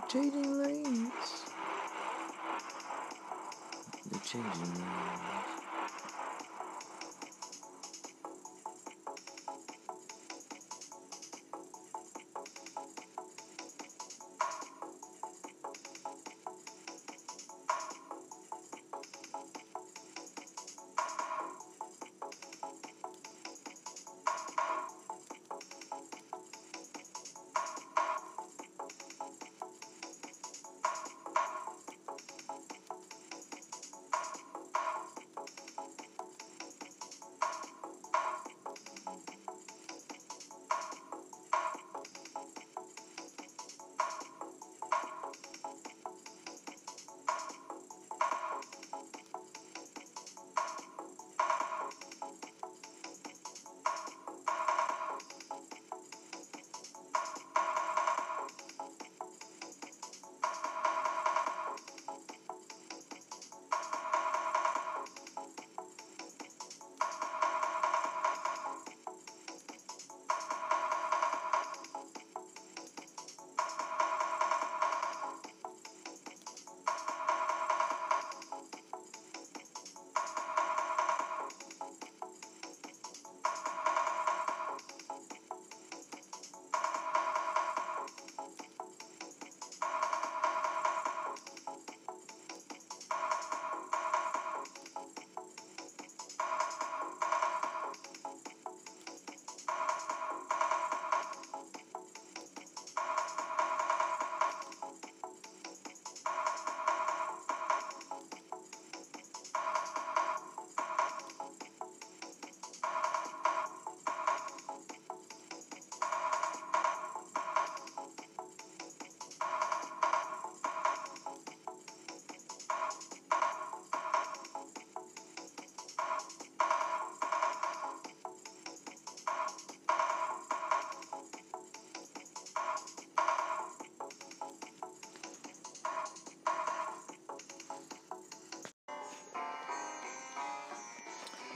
changing 0.08 0.58
lanes. 0.62 1.48
They're 4.06 4.20
changing 4.20 4.74
lanes. 4.76 5.35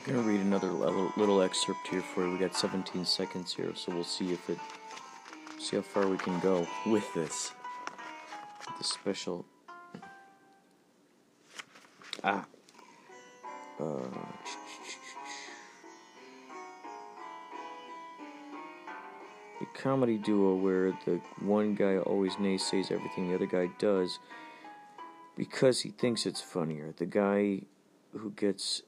I'm 0.06 0.14
gonna 0.14 0.26
read 0.26 0.40
another 0.40 0.68
little, 0.70 1.42
excerpt 1.42 1.88
here 1.88 2.00
for 2.00 2.24
you. 2.24 2.32
We 2.32 2.38
got 2.38 2.56
17 2.56 3.04
seconds 3.04 3.52
here, 3.52 3.72
so 3.74 3.92
we'll 3.92 4.04
see 4.04 4.32
if 4.32 4.48
it, 4.48 4.58
see 5.58 5.76
how 5.76 5.82
far 5.82 6.06
we 6.06 6.16
can 6.16 6.38
go 6.40 6.66
with 6.86 7.12
this. 7.12 7.52
The 8.78 8.84
special. 8.84 9.44
Ah. 12.24 12.46
Uh, 13.78 13.84
a 19.60 19.66
comedy 19.74 20.16
duo 20.16 20.54
where 20.54 20.92
the 21.04 21.20
one 21.40 21.74
guy 21.74 21.98
always 21.98 22.36
naysays 22.36 22.90
everything 22.90 23.28
the 23.28 23.34
other 23.34 23.46
guy 23.46 23.68
does 23.78 24.18
because 25.36 25.82
he 25.82 25.90
thinks 25.90 26.24
it's 26.24 26.40
funnier. 26.40 26.94
The 26.96 27.06
guy 27.06 27.62
who 28.12 28.30
gets 28.30 28.82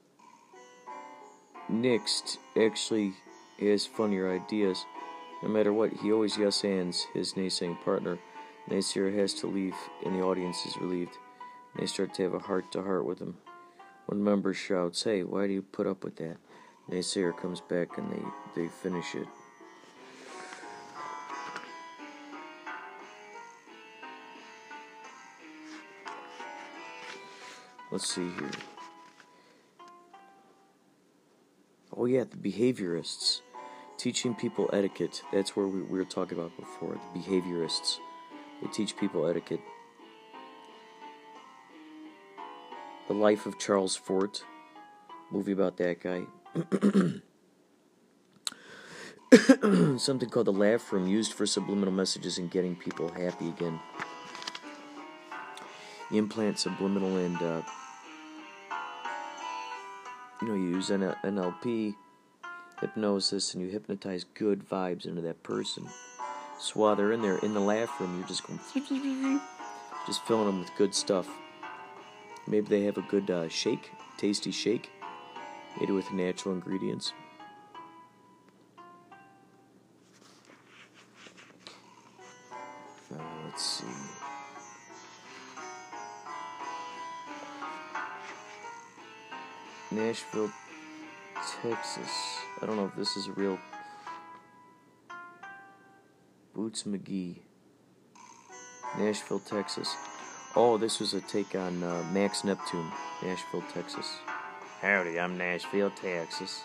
nixed 1.72 2.38
actually 2.56 3.14
has 3.58 3.86
funnier 3.86 4.30
ideas. 4.32 4.84
No 5.42 5.48
matter 5.48 5.72
what, 5.72 5.92
he 5.92 6.12
always 6.12 6.36
yes 6.36 6.64
ands 6.64 7.06
his 7.14 7.32
naysaying 7.32 7.82
partner. 7.84 8.18
Naysayer 8.68 9.16
has 9.18 9.34
to 9.34 9.46
leave, 9.46 9.74
and 10.04 10.14
the 10.14 10.22
audience 10.22 10.64
is 10.66 10.76
relieved. 10.76 11.16
They 11.76 11.86
start 11.86 12.14
to 12.14 12.22
have 12.22 12.34
a 12.34 12.38
heart 12.38 12.70
to 12.72 12.82
heart 12.82 13.04
with 13.04 13.18
him. 13.18 13.36
One 14.06 14.22
member 14.22 14.52
shouts, 14.52 15.02
Hey, 15.02 15.24
why 15.24 15.46
do 15.46 15.52
you 15.52 15.62
put 15.62 15.86
up 15.86 16.04
with 16.04 16.16
that? 16.16 16.36
Naysayer 16.90 17.36
comes 17.36 17.60
back 17.60 17.96
and 17.98 18.12
they, 18.12 18.62
they 18.62 18.68
finish 18.68 19.14
it. 19.14 19.26
Let's 27.90 28.08
see 28.08 28.28
here. 28.30 28.71
Oh, 32.02 32.06
yeah, 32.06 32.24
the 32.24 32.36
behaviorists. 32.36 33.42
Teaching 33.96 34.34
people 34.34 34.68
etiquette. 34.72 35.22
That's 35.32 35.54
where 35.54 35.68
we, 35.68 35.82
we 35.82 35.98
were 35.98 36.04
talking 36.04 36.36
about 36.36 36.50
before. 36.56 36.98
The 37.14 37.20
behaviorists. 37.20 37.98
They 38.60 38.66
teach 38.72 38.96
people 38.96 39.28
etiquette. 39.28 39.60
The 43.06 43.14
Life 43.14 43.46
of 43.46 43.56
Charles 43.56 43.94
Fort. 43.94 44.42
Movie 45.30 45.52
about 45.52 45.76
that 45.76 46.00
guy. 46.00 46.24
Something 49.96 50.28
called 50.28 50.48
the 50.48 50.52
laugh 50.52 50.92
room, 50.92 51.06
used 51.06 51.34
for 51.34 51.46
subliminal 51.46 51.94
messages 51.94 52.36
and 52.36 52.50
getting 52.50 52.74
people 52.74 53.12
happy 53.12 53.48
again. 53.48 53.78
Implant 56.10 56.58
subliminal 56.58 57.16
and, 57.18 57.40
uh, 57.40 57.62
you 60.42 60.48
know, 60.48 60.54
you 60.54 60.74
use 60.74 60.90
N- 60.90 61.14
NLP, 61.24 61.94
hypnosis, 62.80 63.54
and 63.54 63.62
you 63.62 63.70
hypnotize 63.70 64.24
good 64.34 64.68
vibes 64.68 65.06
into 65.06 65.22
that 65.22 65.42
person. 65.44 65.86
So 66.58 66.80
while 66.80 66.96
they're 66.96 67.12
in 67.12 67.22
there, 67.22 67.38
in 67.38 67.54
the 67.54 67.60
laugh 67.60 68.00
room, 68.00 68.18
you're 68.18 68.26
just 68.26 68.44
going, 68.46 68.58
just 70.06 70.24
filling 70.24 70.46
them 70.46 70.58
with 70.58 70.70
good 70.76 70.94
stuff. 70.94 71.28
Maybe 72.48 72.66
they 72.66 72.82
have 72.82 72.98
a 72.98 73.02
good 73.02 73.30
uh, 73.30 73.48
shake, 73.48 73.92
tasty 74.16 74.50
shake, 74.50 74.90
made 75.78 75.90
with 75.90 76.10
natural 76.10 76.54
ingredients. 76.54 77.12
Nashville, 89.94 90.50
Texas. 91.62 92.38
I 92.60 92.66
don't 92.66 92.76
know 92.76 92.86
if 92.86 92.96
this 92.96 93.16
is 93.16 93.26
a 93.26 93.32
real. 93.32 93.58
Boots 96.54 96.84
McGee. 96.84 97.36
Nashville, 98.98 99.40
Texas. 99.40 99.94
Oh, 100.56 100.76
this 100.78 101.00
was 101.00 101.14
a 101.14 101.20
take 101.20 101.54
on 101.54 101.82
uh, 101.82 102.04
Max 102.12 102.44
Neptune, 102.44 102.90
Nashville, 103.22 103.64
Texas. 103.72 104.18
Howdy, 104.80 105.18
I'm 105.18 105.38
Nashville, 105.38 105.90
Texas. 105.90 106.62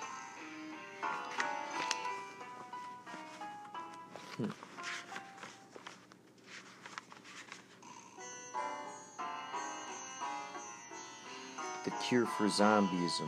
Cure 12.08 12.26
for 12.26 12.46
Zombieism. 12.46 13.28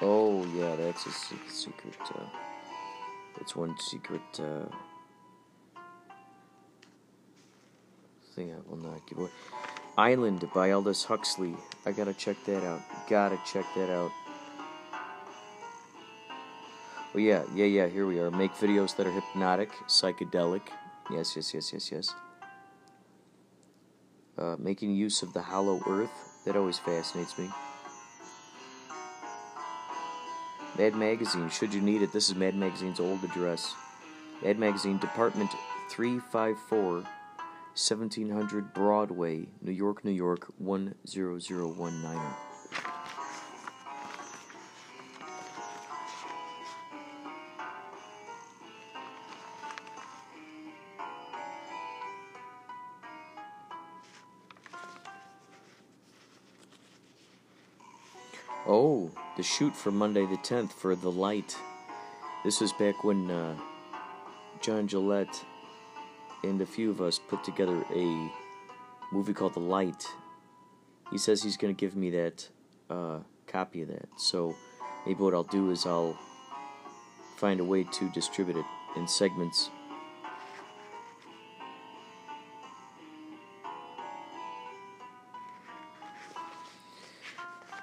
Oh, 0.00 0.46
yeah, 0.56 0.76
that's 0.76 1.04
a 1.04 1.10
se- 1.10 1.36
secret. 1.48 1.98
Uh, 2.14 2.20
that's 3.36 3.56
one 3.56 3.76
secret 3.80 4.20
uh, 4.38 4.66
thing 8.36 8.52
I 8.54 8.70
will 8.70 8.76
not 8.76 9.04
give 9.08 9.18
away. 9.18 9.30
Island 9.98 10.48
by 10.54 10.70
Aldous 10.70 11.02
Huxley. 11.02 11.56
I 11.86 11.90
gotta 11.90 12.14
check 12.14 12.36
that 12.46 12.62
out. 12.62 12.80
Gotta 13.08 13.40
check 13.44 13.64
that 13.74 13.90
out. 13.90 14.12
Oh 17.12 17.18
yeah, 17.18 17.42
yeah, 17.52 17.64
yeah. 17.64 17.88
Here 17.88 18.06
we 18.06 18.20
are. 18.20 18.30
Make 18.30 18.52
videos 18.52 18.96
that 18.96 19.08
are 19.08 19.10
hypnotic, 19.10 19.72
psychedelic. 19.88 20.62
Yes, 21.10 21.34
yes, 21.34 21.52
yes, 21.52 21.72
yes, 21.72 21.90
yes. 21.90 22.14
Uh, 24.38 24.54
making 24.58 24.94
use 24.94 25.22
of 25.22 25.32
the 25.32 25.42
hollow 25.42 25.82
earth. 25.88 26.29
That 26.44 26.56
always 26.56 26.78
fascinates 26.78 27.38
me. 27.38 27.50
Mad 30.78 30.94
Magazine. 30.94 31.50
Should 31.50 31.74
you 31.74 31.80
need 31.80 32.02
it, 32.02 32.12
this 32.12 32.28
is 32.30 32.34
Mad 32.34 32.54
Magazine's 32.54 33.00
old 33.00 33.22
address. 33.24 33.74
Mad 34.42 34.58
Magazine, 34.58 34.96
Department 34.98 35.50
354, 35.90 36.92
1700 36.92 38.72
Broadway, 38.72 39.46
New 39.60 39.72
York, 39.72 40.04
New 40.04 40.10
York 40.10 40.50
10019. 40.58 42.49
Oh, 58.72 59.10
the 59.36 59.42
shoot 59.42 59.74
for 59.74 59.90
Monday 59.90 60.24
the 60.26 60.36
10th 60.36 60.70
for 60.70 60.94
The 60.94 61.10
Light. 61.10 61.56
This 62.44 62.60
was 62.60 62.72
back 62.74 63.02
when 63.02 63.28
uh, 63.28 63.56
John 64.60 64.86
Gillette 64.86 65.44
and 66.44 66.60
a 66.60 66.66
few 66.66 66.88
of 66.88 67.00
us 67.00 67.18
put 67.18 67.42
together 67.42 67.84
a 67.92 68.30
movie 69.10 69.32
called 69.32 69.54
The 69.54 69.58
Light. 69.58 70.06
He 71.10 71.18
says 71.18 71.42
he's 71.42 71.56
going 71.56 71.74
to 71.74 71.80
give 71.80 71.96
me 71.96 72.10
that 72.10 72.48
uh, 72.88 73.18
copy 73.48 73.82
of 73.82 73.88
that. 73.88 74.08
So 74.16 74.54
maybe 75.04 75.20
what 75.20 75.34
I'll 75.34 75.42
do 75.42 75.72
is 75.72 75.84
I'll 75.84 76.16
find 77.38 77.58
a 77.58 77.64
way 77.64 77.82
to 77.82 78.08
distribute 78.10 78.56
it 78.56 78.66
in 78.94 79.08
segments. 79.08 79.68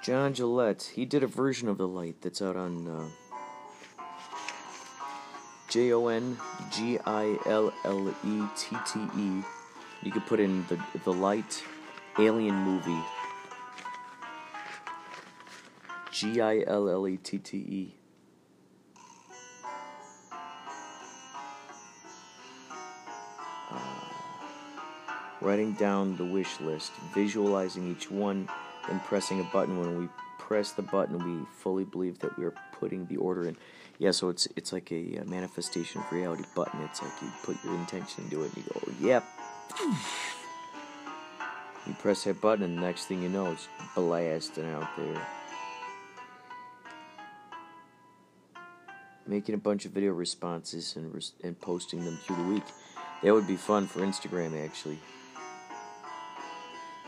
John 0.08 0.32
Gillette, 0.32 0.92
he 0.94 1.04
did 1.04 1.22
a 1.22 1.26
version 1.26 1.68
of 1.68 1.76
The 1.76 1.86
Light 1.86 2.22
that's 2.22 2.40
out 2.40 2.56
on 2.56 2.88
uh, 2.88 4.04
J 5.68 5.92
O 5.92 6.06
N 6.06 6.38
G 6.70 6.98
I 7.04 7.36
L 7.44 7.70
L 7.84 8.08
E 8.24 8.42
T 8.56 8.74
T 8.86 9.00
E. 9.18 9.42
You 10.02 10.10
could 10.10 10.24
put 10.24 10.40
in 10.40 10.64
the 10.68 10.80
the 11.04 11.12
Light 11.12 11.62
Alien 12.18 12.54
movie. 12.54 13.04
G 16.10 16.40
I 16.40 16.64
L 16.66 16.88
L 16.88 17.06
E 17.06 17.18
T 17.18 17.36
T 17.36 17.58
E. 17.58 17.94
Uh, 23.70 23.78
Writing 25.42 25.74
down 25.74 26.16
the 26.16 26.24
wish 26.24 26.58
list, 26.60 26.92
visualizing 27.12 27.90
each 27.90 28.10
one, 28.10 28.48
then 28.88 29.00
pressing 29.00 29.40
a 29.40 29.44
button. 29.44 29.78
When 29.78 29.98
we 29.98 30.08
press 30.38 30.72
the 30.72 30.82
button, 30.82 31.18
we 31.18 31.46
fully 31.58 31.84
believe 31.84 32.18
that 32.20 32.38
we 32.38 32.44
are 32.44 32.54
putting 32.72 33.06
the 33.06 33.16
order 33.16 33.46
in. 33.48 33.56
Yeah, 33.98 34.12
so 34.12 34.28
it's 34.28 34.46
it's 34.56 34.72
like 34.72 34.92
a, 34.92 35.18
uh 35.18 35.24
manifestation 35.24 36.00
of 36.00 36.10
reality 36.12 36.44
button. 36.54 36.80
It's 36.82 37.02
like 37.02 37.12
you 37.20 37.30
put 37.42 37.56
your 37.64 37.74
intention 37.74 38.24
into 38.24 38.42
it 38.44 38.54
and 38.54 38.64
you 38.64 38.72
go, 38.72 38.80
yep. 39.00 39.24
You 41.86 41.94
press 41.94 42.24
that 42.24 42.40
button, 42.42 42.64
and 42.64 42.76
the 42.76 42.82
next 42.82 43.06
thing 43.06 43.22
you 43.22 43.30
know, 43.30 43.46
it's 43.52 43.66
blasting 43.94 44.68
out 44.70 44.88
there. 44.96 45.26
Making 49.26 49.54
a 49.54 49.58
bunch 49.58 49.86
of 49.86 49.92
video 49.92 50.12
responses 50.12 50.96
and 50.96 51.14
res- 51.14 51.32
and 51.42 51.58
posting 51.58 52.04
them 52.04 52.18
through 52.24 52.36
the 52.36 52.42
week. 52.42 52.64
That 53.22 53.32
would 53.32 53.46
be 53.46 53.56
fun 53.56 53.86
for 53.86 54.00
Instagram, 54.00 54.64
actually. 54.64 54.98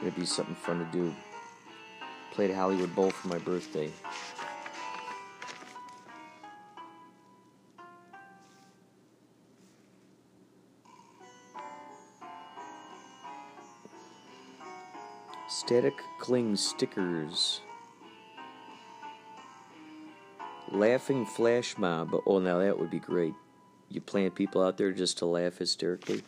It'd 0.01 0.17
be 0.17 0.25
something 0.25 0.55
fun 0.55 0.79
to 0.79 0.91
do. 0.91 1.15
Played 2.33 2.53
Hollywood 2.53 2.95
Bowl 2.95 3.11
for 3.11 3.29
my 3.29 3.39
birthday. 3.39 3.91
Static 15.49 16.03
Cling 16.19 16.57
stickers. 16.57 17.61
Laughing 20.71 21.27
Flash 21.27 21.77
Mob. 21.77 22.15
Oh, 22.27 22.39
now 22.39 22.59
that 22.59 22.79
would 22.79 22.91
be 22.91 23.01
great. 23.01 23.35
You 23.89 24.01
plant 24.01 24.35
people 24.35 24.63
out 24.63 24.79
there 24.79 24.93
just 24.93 25.19
to 25.19 25.27
laugh 25.27 25.59
hysterically. 25.59 26.23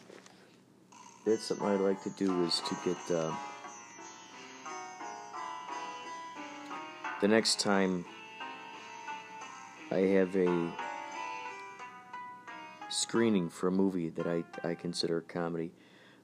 That's 1.24 1.44
something 1.44 1.66
I'd 1.66 1.80
like 1.80 2.02
to 2.02 2.10
do 2.10 2.44
is 2.44 2.60
to 2.68 2.76
get. 2.84 3.16
Uh, 3.16 3.32
the 7.22 7.28
next 7.28 7.60
time 7.60 8.04
I 9.92 9.98
have 9.98 10.34
a 10.34 10.72
screening 12.90 13.48
for 13.48 13.68
a 13.68 13.70
movie 13.70 14.08
that 14.08 14.26
I, 14.26 14.42
I 14.68 14.74
consider 14.74 15.18
a 15.18 15.22
comedy, 15.22 15.70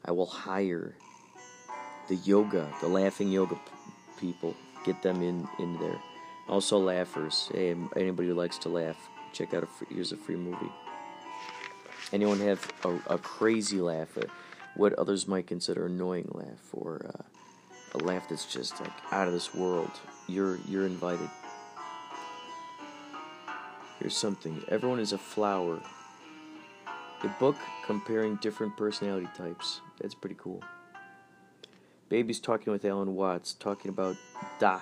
I 0.05 0.11
will 0.11 0.27
hire 0.27 0.97
the 2.09 2.17
yoga, 2.17 2.69
the 2.81 2.89
laughing 2.89 3.31
yoga 3.31 3.55
p- 3.55 3.61
people, 4.19 4.57
get 4.85 5.01
them 5.01 5.23
in, 5.23 5.47
in 5.61 5.79
there. 5.79 6.01
Also, 6.49 6.79
laughers. 6.79 7.49
Hey, 7.55 7.77
anybody 7.95 8.29
who 8.29 8.35
likes 8.35 8.59
to 8.59 8.69
laugh, 8.69 8.97
check 9.33 9.55
out 9.55 9.63
a 9.63 9.67
free, 9.67 9.87
here's 9.93 10.11
a 10.11 10.17
free 10.17 10.37
movie. 10.37 10.73
Anyone 12.13 12.41
have 12.41 12.73
a, 12.85 13.15
a 13.15 13.19
crazy 13.19 13.81
laugh, 13.81 14.19
uh, 14.19 14.23
what 14.75 14.95
others 14.95 15.29
might 15.29 15.47
consider 15.47 15.87
annoying 15.87 16.29
laugh, 16.33 16.71
or 16.73 17.13
uh, 17.15 17.38
a 17.95 17.99
laugh 17.99 18.29
that's 18.29 18.47
just 18.47 18.81
like 18.81 18.93
out 19.11 19.27
of 19.27 19.33
this 19.33 19.55
world? 19.55 19.91
You're 20.27 20.59
you're 20.69 20.87
invited. 20.87 21.29
Here's 23.99 24.17
something. 24.17 24.63
Everyone 24.69 25.01
is 25.01 25.13
a 25.13 25.19
flower. 25.19 25.81
A 27.25 27.29
book 27.41 27.57
comparing 27.85 28.37
different 28.37 28.77
personality 28.77 29.29
types. 29.37 29.81
That's 30.01 30.15
pretty 30.15 30.37
cool. 30.39 30.63
Baby's 32.09 32.39
talking 32.39 32.73
with 32.73 32.85
Alan 32.85 33.15
Watts, 33.15 33.55
talking 33.55 33.89
about 33.89 34.17
Da 34.61 34.81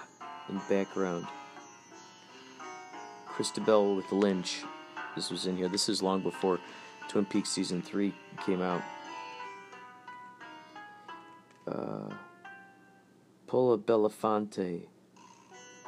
in 0.49 0.61
background. 0.69 1.27
Chrysta 3.27 3.65
Bell 3.65 3.97
with 3.97 4.13
Lynch. 4.13 4.63
This 5.15 5.31
was 5.31 5.47
in 5.47 5.57
here. 5.57 5.69
This 5.69 5.89
is 5.89 6.03
long 6.03 6.21
before 6.21 6.61
Twin 7.09 7.25
Peaks 7.25 7.49
season 7.49 7.83
three 7.83 8.15
came 8.45 8.61
out. 8.61 8.83
Uh, 11.67 12.11
Pola 13.47 13.79
Belafonte, 13.79 14.83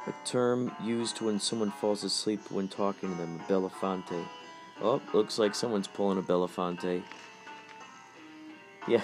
a 0.07 0.13
term 0.25 0.71
used 0.81 1.19
when 1.19 1.41
someone 1.41 1.71
falls 1.71 2.05
asleep 2.05 2.39
when 2.51 2.69
talking 2.69 3.11
to 3.11 3.15
them. 3.15 3.41
A 3.41 3.51
Belafonte. 3.51 4.25
Oh, 4.81 5.01
looks 5.13 5.37
like 5.37 5.53
someone's 5.53 5.87
pulling 5.87 6.17
a 6.17 6.21
Belafonte. 6.21 7.03
Yeah, 8.87 9.01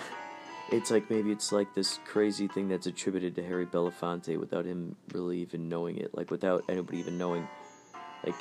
it's 0.72 0.90
like 0.90 1.10
maybe 1.10 1.32
it's 1.32 1.52
like 1.52 1.74
this 1.76 2.00
crazy 2.06 2.48
thing 2.48 2.70
that's 2.70 2.88
attributed 2.88 3.36
to 3.36 3.44
Harry 3.44 3.66
Belafonte 3.66 4.40
without 4.40 4.64
him 4.64 4.96
really 5.12 5.40
even 5.40 5.68
knowing 5.68 5.98
it. 5.98 6.16
Like 6.16 6.32
without 6.32 6.64
anybody 6.70 7.00
even 7.00 7.18
knowing. 7.18 7.48
Like 8.26 8.36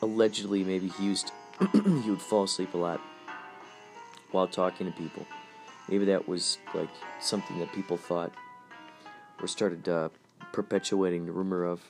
allegedly, 0.00 0.64
maybe 0.64 0.88
he 0.88 1.04
used 1.04 1.32
he 1.72 2.10
would 2.10 2.22
fall 2.22 2.44
asleep 2.44 2.72
a 2.72 2.78
lot 2.78 3.00
while 4.30 4.48
talking 4.48 4.90
to 4.90 4.92
people. 4.98 5.26
Maybe 5.88 6.06
that 6.06 6.26
was 6.26 6.56
like 6.72 6.88
something 7.20 7.58
that 7.58 7.70
people 7.74 7.98
thought 7.98 8.32
or 9.40 9.48
started 9.48 9.88
uh, 9.88 10.08
perpetuating 10.52 11.26
the 11.26 11.32
rumor 11.32 11.64
of. 11.64 11.80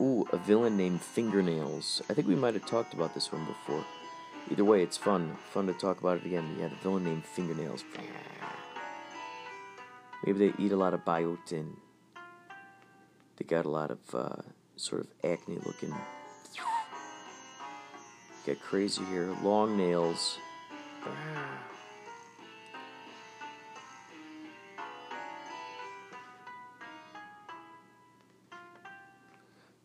Ooh, 0.00 0.26
a 0.32 0.36
villain 0.36 0.76
named 0.76 1.00
Fingernails. 1.00 2.02
I 2.10 2.14
think 2.14 2.26
we 2.26 2.34
might 2.34 2.54
have 2.54 2.66
talked 2.66 2.94
about 2.94 3.14
this 3.14 3.32
one 3.32 3.44
before. 3.44 3.84
Either 4.50 4.64
way, 4.64 4.82
it's 4.82 4.96
fun. 4.96 5.36
Fun 5.52 5.66
to 5.66 5.72
talk 5.72 6.00
about 6.00 6.18
it 6.18 6.26
again. 6.26 6.56
Yeah, 6.58 6.68
the 6.68 6.76
villain 6.76 7.04
named 7.04 7.24
Fingernails. 7.24 7.84
Maybe 10.26 10.50
they 10.50 10.62
eat 10.62 10.72
a 10.72 10.76
lot 10.76 10.94
of 10.94 11.04
biotin. 11.04 11.76
They 13.36 13.44
got 13.44 13.66
a 13.66 13.70
lot 13.70 13.90
of 13.90 13.98
uh, 14.14 14.42
sort 14.76 15.02
of 15.02 15.08
acne 15.22 15.58
looking. 15.64 15.94
Got 18.46 18.60
crazy 18.60 19.02
hair, 19.04 19.34
long 19.42 19.76
nails. 19.76 20.38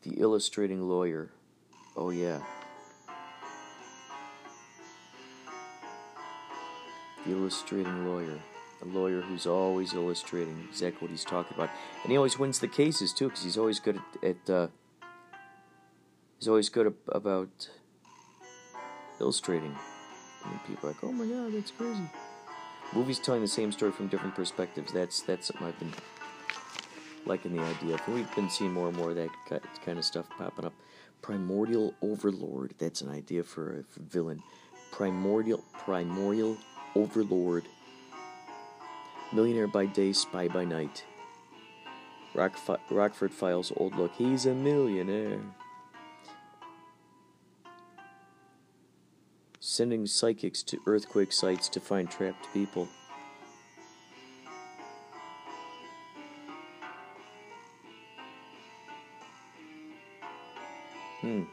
The 0.03 0.19
illustrating 0.19 0.87
lawyer. 0.87 1.29
Oh, 1.95 2.09
yeah. 2.09 2.39
The 7.25 7.31
illustrating 7.31 8.07
lawyer. 8.07 8.39
A 8.81 8.85
lawyer 8.85 9.19
who's 9.21 9.45
always 9.45 9.93
illustrating 9.93 10.65
exactly 10.69 11.01
what 11.01 11.11
he's 11.11 11.25
talking 11.25 11.53
about. 11.55 11.69
And 12.03 12.11
he 12.11 12.17
always 12.17 12.39
wins 12.39 12.59
the 12.59 12.67
cases, 12.67 13.11
too, 13.11 13.27
because 13.27 13.43
he's 13.43 13.57
always 13.57 13.79
good 13.79 13.97
at. 13.97 14.23
at 14.23 14.49
uh, 14.49 14.67
he's 16.37 16.47
always 16.47 16.69
good 16.69 16.87
ab- 16.87 16.95
about 17.09 17.69
illustrating. 19.19 19.75
And 20.45 20.63
people 20.65 20.89
are 20.89 20.93
like, 20.93 21.03
oh 21.03 21.11
my 21.11 21.25
god, 21.25 21.53
that's 21.53 21.71
crazy. 21.71 22.09
Movies 22.93 23.19
telling 23.19 23.41
the 23.41 23.47
same 23.47 23.73
story 23.73 23.91
from 23.91 24.07
different 24.07 24.33
perspectives. 24.33 24.93
That's 24.93 25.21
that's 25.21 25.47
something 25.47 25.67
I've 25.67 25.77
been 25.77 25.91
liking 27.25 27.55
the 27.55 27.63
idea. 27.63 27.99
We've 28.07 28.35
been 28.35 28.49
seeing 28.49 28.71
more 28.71 28.87
and 28.87 28.97
more 28.97 29.11
of 29.11 29.15
that 29.15 29.29
kind 29.85 29.99
of 29.99 30.05
stuff 30.05 30.29
popping 30.37 30.65
up. 30.65 30.73
Primordial 31.21 31.93
Overlord. 32.01 32.73
That's 32.77 33.01
an 33.01 33.09
idea 33.09 33.43
for 33.43 33.79
a 33.79 34.01
villain. 34.01 34.41
Primordial 34.91 35.63
Primordial 35.73 36.57
Overlord. 36.95 37.65
Millionaire 39.31 39.67
by 39.67 39.85
day, 39.85 40.13
spy 40.13 40.47
by 40.47 40.65
night. 40.65 41.03
Rock, 42.33 42.57
Rockford 42.89 43.31
Files 43.31 43.71
old 43.75 43.95
look. 43.95 44.13
He's 44.15 44.45
a 44.45 44.53
millionaire. 44.53 45.41
Sending 49.59 50.05
psychics 50.05 50.63
to 50.63 50.79
earthquake 50.87 51.31
sites 51.31 51.69
to 51.69 51.79
find 51.79 52.09
trapped 52.09 52.47
people. 52.53 52.87
Hmm. 61.29 61.43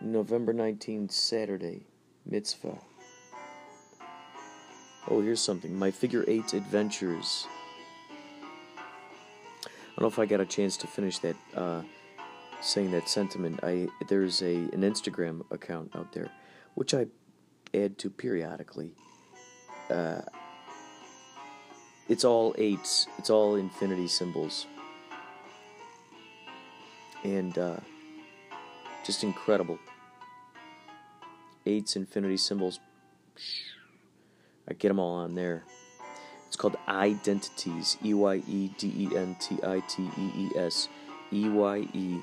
November 0.00 0.52
19th, 0.52 1.12
Saturday. 1.12 1.86
Mitzvah. 2.26 2.78
Oh, 5.08 5.20
here's 5.20 5.40
something. 5.40 5.78
My 5.78 5.92
figure 5.92 6.24
eight 6.26 6.52
adventures. 6.52 7.46
I 9.64 9.68
don't 9.96 10.02
know 10.02 10.08
if 10.08 10.18
I 10.18 10.26
got 10.26 10.40
a 10.40 10.46
chance 10.46 10.76
to 10.78 10.88
finish 10.88 11.20
that, 11.20 11.36
uh, 11.54 11.82
saying 12.60 12.90
that 12.90 13.08
sentiment. 13.08 13.60
I 13.62 13.86
there's 14.08 14.42
a 14.42 14.56
an 14.56 14.80
Instagram 14.80 15.44
account 15.52 15.94
out 15.94 16.12
there, 16.12 16.30
which 16.74 16.92
I 16.92 17.06
add 17.72 17.98
to 17.98 18.10
periodically. 18.10 18.94
Uh, 19.88 20.22
it's 22.08 22.24
all 22.24 22.52
eights. 22.58 23.06
It's 23.16 23.30
all 23.30 23.54
infinity 23.54 24.08
symbols, 24.08 24.66
and 27.24 27.56
uh, 27.58 27.76
just 29.04 29.24
incredible. 29.24 29.78
Eights 31.66 31.96
infinity 31.96 32.36
symbols. 32.36 32.80
I 34.68 34.74
get 34.74 34.88
them 34.88 34.98
all 34.98 35.14
on 35.16 35.34
there. 35.34 35.64
It's 36.46 36.56
called 36.56 36.76
Identities. 36.88 37.96
E 38.04 38.14
Y 38.14 38.42
E 38.48 38.70
D 38.78 38.92
E 38.96 39.16
N 39.16 39.36
T 39.38 39.58
I 39.62 39.80
T 39.80 40.02
E 40.02 40.30
E 40.36 40.50
S. 40.56 40.88
E 41.32 41.48
Y 41.48 41.88
E 41.92 42.20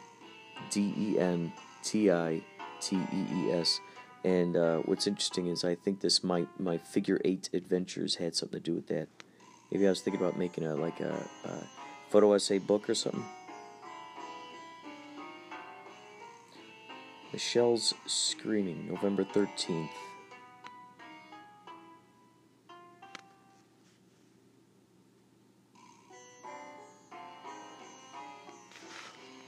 D 0.69 0.93
E 0.97 1.19
N 1.19 1.53
T 1.83 2.11
I 2.11 2.41
T 2.81 2.95
E 2.95 3.25
E 3.33 3.51
S. 3.51 3.79
And 4.23 4.57
uh, 4.57 4.77
what's 4.79 5.07
interesting 5.07 5.47
is 5.47 5.63
I 5.63 5.75
think 5.75 6.01
this 6.01 6.23
my 6.23 6.47
my 6.59 6.77
figure 6.77 7.21
eight 7.23 7.49
adventures 7.53 8.15
had 8.15 8.35
something 8.35 8.59
to 8.59 8.63
do 8.63 8.73
with 8.73 8.87
that. 8.87 9.07
Maybe 9.71 9.85
I 9.85 9.89
was 9.89 10.01
thinking 10.01 10.21
about 10.21 10.37
making 10.37 10.65
a 10.65 10.75
like 10.75 10.99
a, 10.99 11.13
a 11.45 11.51
photo 12.09 12.33
essay 12.33 12.57
book 12.57 12.89
or 12.89 12.95
something. 12.95 13.23
Michelle's 17.37 17.93
screening, 18.07 18.87
November 18.87 19.23
thirteenth. 19.23 19.91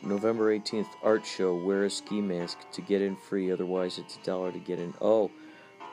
November 0.03 0.55
18th, 0.55 0.85
art 1.01 1.25
show. 1.25 1.55
Wear 1.55 1.85
a 1.85 1.89
ski 1.89 2.21
mask 2.21 2.59
to 2.73 2.81
get 2.81 3.01
in 3.01 3.15
free, 3.15 3.51
otherwise, 3.51 3.97
it's 3.97 4.17
a 4.17 4.23
dollar 4.23 4.51
to 4.51 4.59
get 4.59 4.77
in. 4.77 4.93
Oh, 5.01 5.31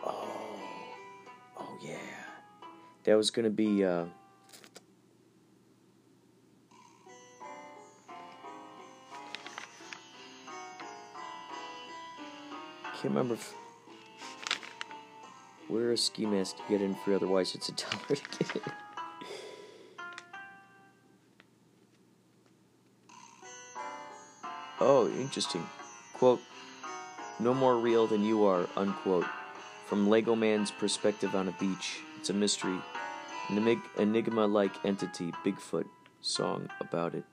oh, 0.05 0.61
oh, 1.57 1.79
yeah. 1.81 1.97
That 3.05 3.17
was 3.17 3.31
going 3.31 3.45
to 3.45 3.51
be. 3.51 3.87
Uh, 3.87 4.05
can't 13.07 13.15
remember 13.15 13.35
if. 13.35 13.55
Wear 15.69 15.93
a 15.93 15.97
ski 15.97 16.27
mask 16.27 16.57
to 16.57 16.63
get 16.69 16.83
in 16.83 16.97
free, 16.97 17.15
otherwise, 17.15 17.55
it's 17.55 17.69
a 17.69 17.73
dollar 17.73 18.17
to 18.17 18.23
get 18.39 18.57
in. 18.57 18.73
Oh, 24.81 25.09
interesting. 25.21 25.65
Quote, 26.15 26.41
no 27.39 27.55
more 27.55 27.79
real 27.79 28.09
than 28.09 28.25
you 28.25 28.45
are, 28.45 28.69
unquote. 28.77 29.27
From 29.87 30.09
Lego 30.09 30.35
Man's 30.35 30.73
perspective 30.73 31.37
on 31.37 31.47
a 31.47 31.53
beach. 31.53 32.01
It's 32.19 32.31
a 32.31 32.35
mystery. 32.35 32.79
An 33.49 33.81
enigma 33.99 34.47
like 34.47 34.85
entity, 34.85 35.33
Bigfoot 35.45 35.87
song 36.21 36.69
about 36.81 37.15
it. 37.15 37.25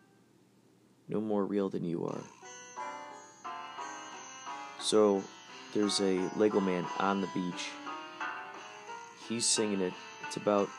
No 1.09 1.19
more 1.19 1.43
real 1.43 1.69
than 1.69 1.83
you 1.83 2.05
are. 2.05 2.21
So, 4.79 5.23
there's 5.73 5.99
a 6.01 6.29
Lego 6.37 6.59
Man 6.59 6.85
on 6.99 7.21
the 7.21 7.27
beach. 7.33 7.69
He's 9.27 9.45
singing 9.45 9.81
it. 9.81 9.93
It's 10.27 10.37
about 10.37 10.69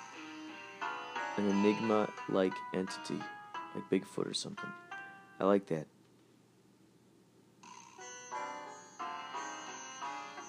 an 1.37 1.48
enigma 1.48 2.09
like 2.28 2.52
entity, 2.72 3.20
like 3.74 3.90
Bigfoot 3.90 4.30
or 4.30 4.35
something. 4.35 4.70
I 5.40 5.44
like 5.44 5.66
that. 5.66 5.87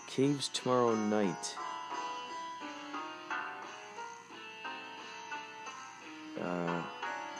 Caves 0.07 0.49
tomorrow 0.49 0.95
night. 0.95 1.55
Uh, 6.39 6.81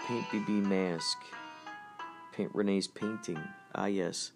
paint 0.07 0.25
BB 0.25 0.65
mask. 0.65 1.17
Paint 2.33 2.51
Renee's 2.53 2.87
painting. 2.87 3.39
Ah, 3.73 3.85
yes. 3.85 4.31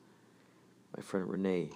My 0.96 1.02
friend 1.02 1.30
Renee. 1.30 1.70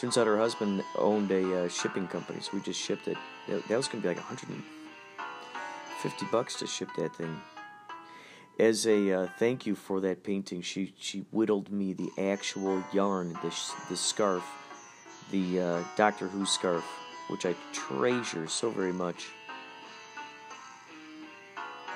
Turns 0.00 0.16
out 0.16 0.26
her 0.26 0.38
husband 0.38 0.82
owned 0.96 1.30
a 1.30 1.64
uh, 1.64 1.68
shipping 1.68 2.08
company, 2.08 2.40
so 2.40 2.50
we 2.54 2.60
just 2.60 2.80
shipped 2.80 3.06
it. 3.06 3.18
That, 3.48 3.68
that 3.68 3.76
was 3.76 3.86
going 3.86 4.02
to 4.02 4.08
be 4.08 4.14
like 4.14 4.16
150 4.16 6.26
bucks 6.32 6.56
to 6.56 6.66
ship 6.66 6.88
that 6.96 7.14
thing 7.14 7.40
as 8.60 8.86
a 8.86 9.12
uh, 9.12 9.26
thank 9.38 9.66
you 9.66 9.74
for 9.74 10.00
that 10.00 10.22
painting, 10.22 10.60
she 10.60 10.92
she 10.98 11.24
whittled 11.30 11.70
me 11.70 11.94
the 11.94 12.10
actual 12.18 12.84
yarn, 12.92 13.32
the 13.42 13.54
the 13.88 13.96
scarf, 13.96 14.44
the 15.30 15.60
uh, 15.60 15.84
Doctor 15.96 16.28
Who 16.28 16.44
scarf, 16.44 16.84
which 17.28 17.46
I 17.46 17.54
treasure 17.72 18.46
so 18.46 18.70
very 18.70 18.92
much. 18.92 19.28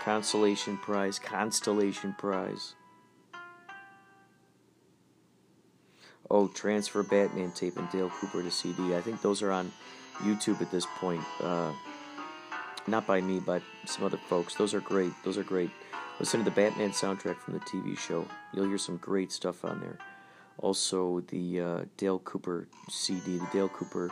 Consolation 0.03 0.79
prize, 0.79 1.19
constellation 1.19 2.15
prize. 2.19 2.75
Oh, 6.37 6.49
transfer 6.49 7.05
Batman 7.05 7.53
tape 7.53 7.77
and 7.77 7.89
Dale 7.91 8.11
Cooper 8.11 8.43
to 8.43 8.51
CD. 8.51 8.97
I 8.97 9.01
think 9.01 9.23
those 9.23 9.41
are 9.41 9.53
on 9.53 9.71
YouTube 10.19 10.61
at 10.61 10.69
this 10.69 10.85
point. 10.97 11.23
Uh, 11.41 11.73
not 12.89 13.07
by 13.07 13.21
me, 13.21 13.39
but 13.39 13.63
some 13.87 14.05
other 14.05 14.17
folks. 14.17 14.57
Those 14.57 14.75
are 14.75 14.81
great. 14.81 15.13
Those 15.23 15.39
are 15.39 15.45
great. 15.45 15.71
Listen 16.19 16.41
to 16.41 16.45
the 16.45 16.51
Batman 16.51 16.91
soundtrack 16.91 17.37
from 17.37 17.55
the 17.55 17.61
TV 17.61 17.97
show. 17.97 18.27
You'll 18.53 18.67
hear 18.67 18.79
some 18.79 18.97
great 18.97 19.31
stuff 19.31 19.65
on 19.65 19.79
there. 19.79 19.97
Also, 20.59 21.21
the 21.29 21.61
uh, 21.61 21.85
Dale 21.99 22.19
Cooper 22.19 22.67
CD, 22.91 23.39
the 23.39 23.49
Dale 23.53 23.69
Cooper 23.69 24.11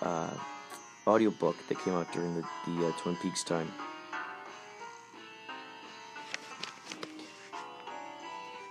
uh, 0.00 0.30
audiobook 1.06 1.56
that 1.68 1.78
came 1.84 1.92
out 1.92 2.10
during 2.10 2.36
the, 2.36 2.44
the 2.68 2.86
uh, 2.86 2.92
Twin 2.92 3.16
Peaks 3.16 3.44
time. 3.44 3.70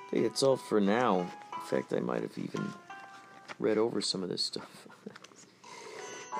Hey, 0.09 0.21
that's 0.21 0.41
all 0.41 0.57
for 0.57 0.81
now. 0.81 1.29
In 1.69 1.77
fact, 1.77 1.93
I 1.93 1.99
might 1.99 2.23
have 2.23 2.35
even 2.35 2.73
read 3.59 3.77
over 3.77 4.01
some 4.01 4.23
of 4.23 4.29
this 4.29 4.43
stuff. 4.43 4.87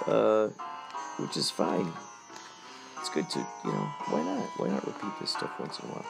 uh, 0.07 0.47
which 1.17 1.37
is 1.37 1.51
fine. 1.51 1.91
It's 2.99 3.09
good 3.09 3.29
to, 3.29 3.39
you 3.63 3.71
know, 3.71 3.89
why 4.09 4.23
not? 4.23 4.43
Why 4.57 4.69
not 4.69 4.87
repeat 4.87 5.11
this 5.21 5.31
stuff 5.31 5.51
once 5.59 5.77
in 5.79 5.85
a 5.85 5.89
while? 5.89 6.05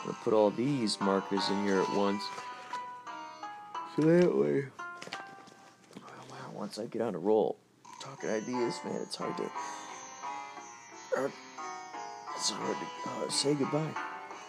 I'm 0.00 0.06
gonna 0.06 0.18
put 0.24 0.32
all 0.32 0.50
these 0.50 1.00
markers 1.00 1.48
in 1.48 1.64
here 1.64 1.80
at 1.80 1.94
once. 1.94 2.24
So 3.94 4.02
that 4.02 4.36
way, 4.36 4.64
well, 5.94 6.26
wow, 6.30 6.50
once 6.52 6.80
I 6.80 6.86
get 6.86 7.02
on 7.02 7.14
a 7.14 7.18
roll, 7.18 7.56
talking 8.00 8.30
ideas, 8.30 8.80
man, 8.84 8.96
it's 9.00 9.14
hard 9.14 9.36
to, 9.36 9.50
hard, 11.14 11.32
it's 12.34 12.50
hard 12.50 12.76
to 12.76 13.10
uh, 13.10 13.30
say 13.30 13.54
goodbye. 13.54 13.94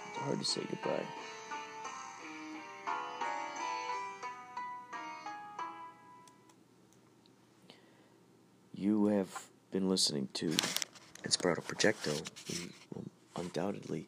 It's 0.10 0.18
hard 0.18 0.40
to 0.40 0.46
say 0.46 0.62
goodbye. 0.68 1.06
You 8.78 9.06
have 9.06 9.46
been 9.72 9.88
listening 9.88 10.28
to 10.34 10.50
Inspirato 11.24 11.64
Projecto. 11.64 12.22
We 12.50 12.68
will 12.94 13.06
undoubtedly 13.38 14.08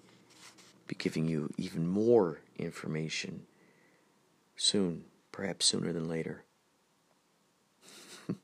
be 0.87 0.95
giving 0.95 1.25
you 1.25 1.53
even 1.57 1.87
more 1.87 2.39
information 2.57 3.45
soon, 4.57 5.05
perhaps 5.31 5.65
sooner 5.67 5.93
than 5.93 6.09
later. 6.09 6.43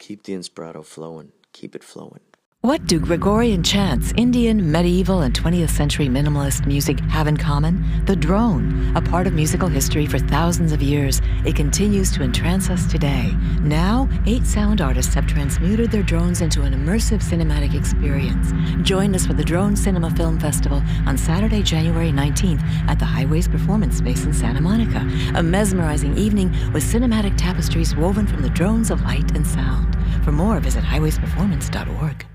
Keep 0.00 0.24
the 0.24 0.32
Inspirato 0.32 0.84
flowing. 0.84 1.30
Keep 1.52 1.76
it 1.76 1.84
flowing. 1.84 2.18
What 2.62 2.86
do 2.86 3.00
Gregorian 3.00 3.62
chants, 3.62 4.12
Indian, 4.18 4.70
medieval, 4.70 5.22
and 5.22 5.32
20th 5.32 5.70
century 5.70 6.08
minimalist 6.08 6.66
music 6.66 7.00
have 7.00 7.26
in 7.26 7.38
common? 7.38 8.04
The 8.04 8.14
drone, 8.14 8.94
a 8.94 9.00
part 9.00 9.26
of 9.26 9.32
musical 9.32 9.66
history 9.66 10.04
for 10.04 10.18
thousands 10.18 10.70
of 10.70 10.82
years. 10.82 11.22
It 11.46 11.56
continues 11.56 12.12
to 12.12 12.22
entrance 12.22 12.68
us 12.68 12.86
today. 12.86 13.34
Now, 13.62 14.10
eight 14.26 14.44
sound 14.44 14.82
artists 14.82 15.14
have 15.14 15.26
transmuted 15.26 15.90
their 15.90 16.02
drones 16.02 16.42
into 16.42 16.60
an 16.60 16.74
immersive 16.74 17.22
cinematic 17.22 17.74
experience. 17.74 18.52
Join 18.86 19.14
us 19.14 19.24
for 19.26 19.32
the 19.32 19.42
Drone 19.42 19.74
Cinema 19.74 20.10
Film 20.10 20.38
Festival 20.38 20.82
on 21.06 21.16
Saturday, 21.16 21.62
January 21.62 22.12
19th 22.12 22.60
at 22.90 22.98
the 22.98 23.06
Highways 23.06 23.48
Performance 23.48 23.96
Space 23.96 24.26
in 24.26 24.34
Santa 24.34 24.60
Monica. 24.60 25.08
A 25.34 25.42
mesmerizing 25.42 26.14
evening 26.18 26.50
with 26.74 26.84
cinematic 26.84 27.38
tapestries 27.38 27.96
woven 27.96 28.26
from 28.26 28.42
the 28.42 28.50
drones 28.50 28.90
of 28.90 29.00
light 29.00 29.34
and 29.34 29.46
sound. 29.46 29.96
For 30.22 30.32
more, 30.32 30.60
visit 30.60 30.84
highwaysperformance.org. 30.84 32.26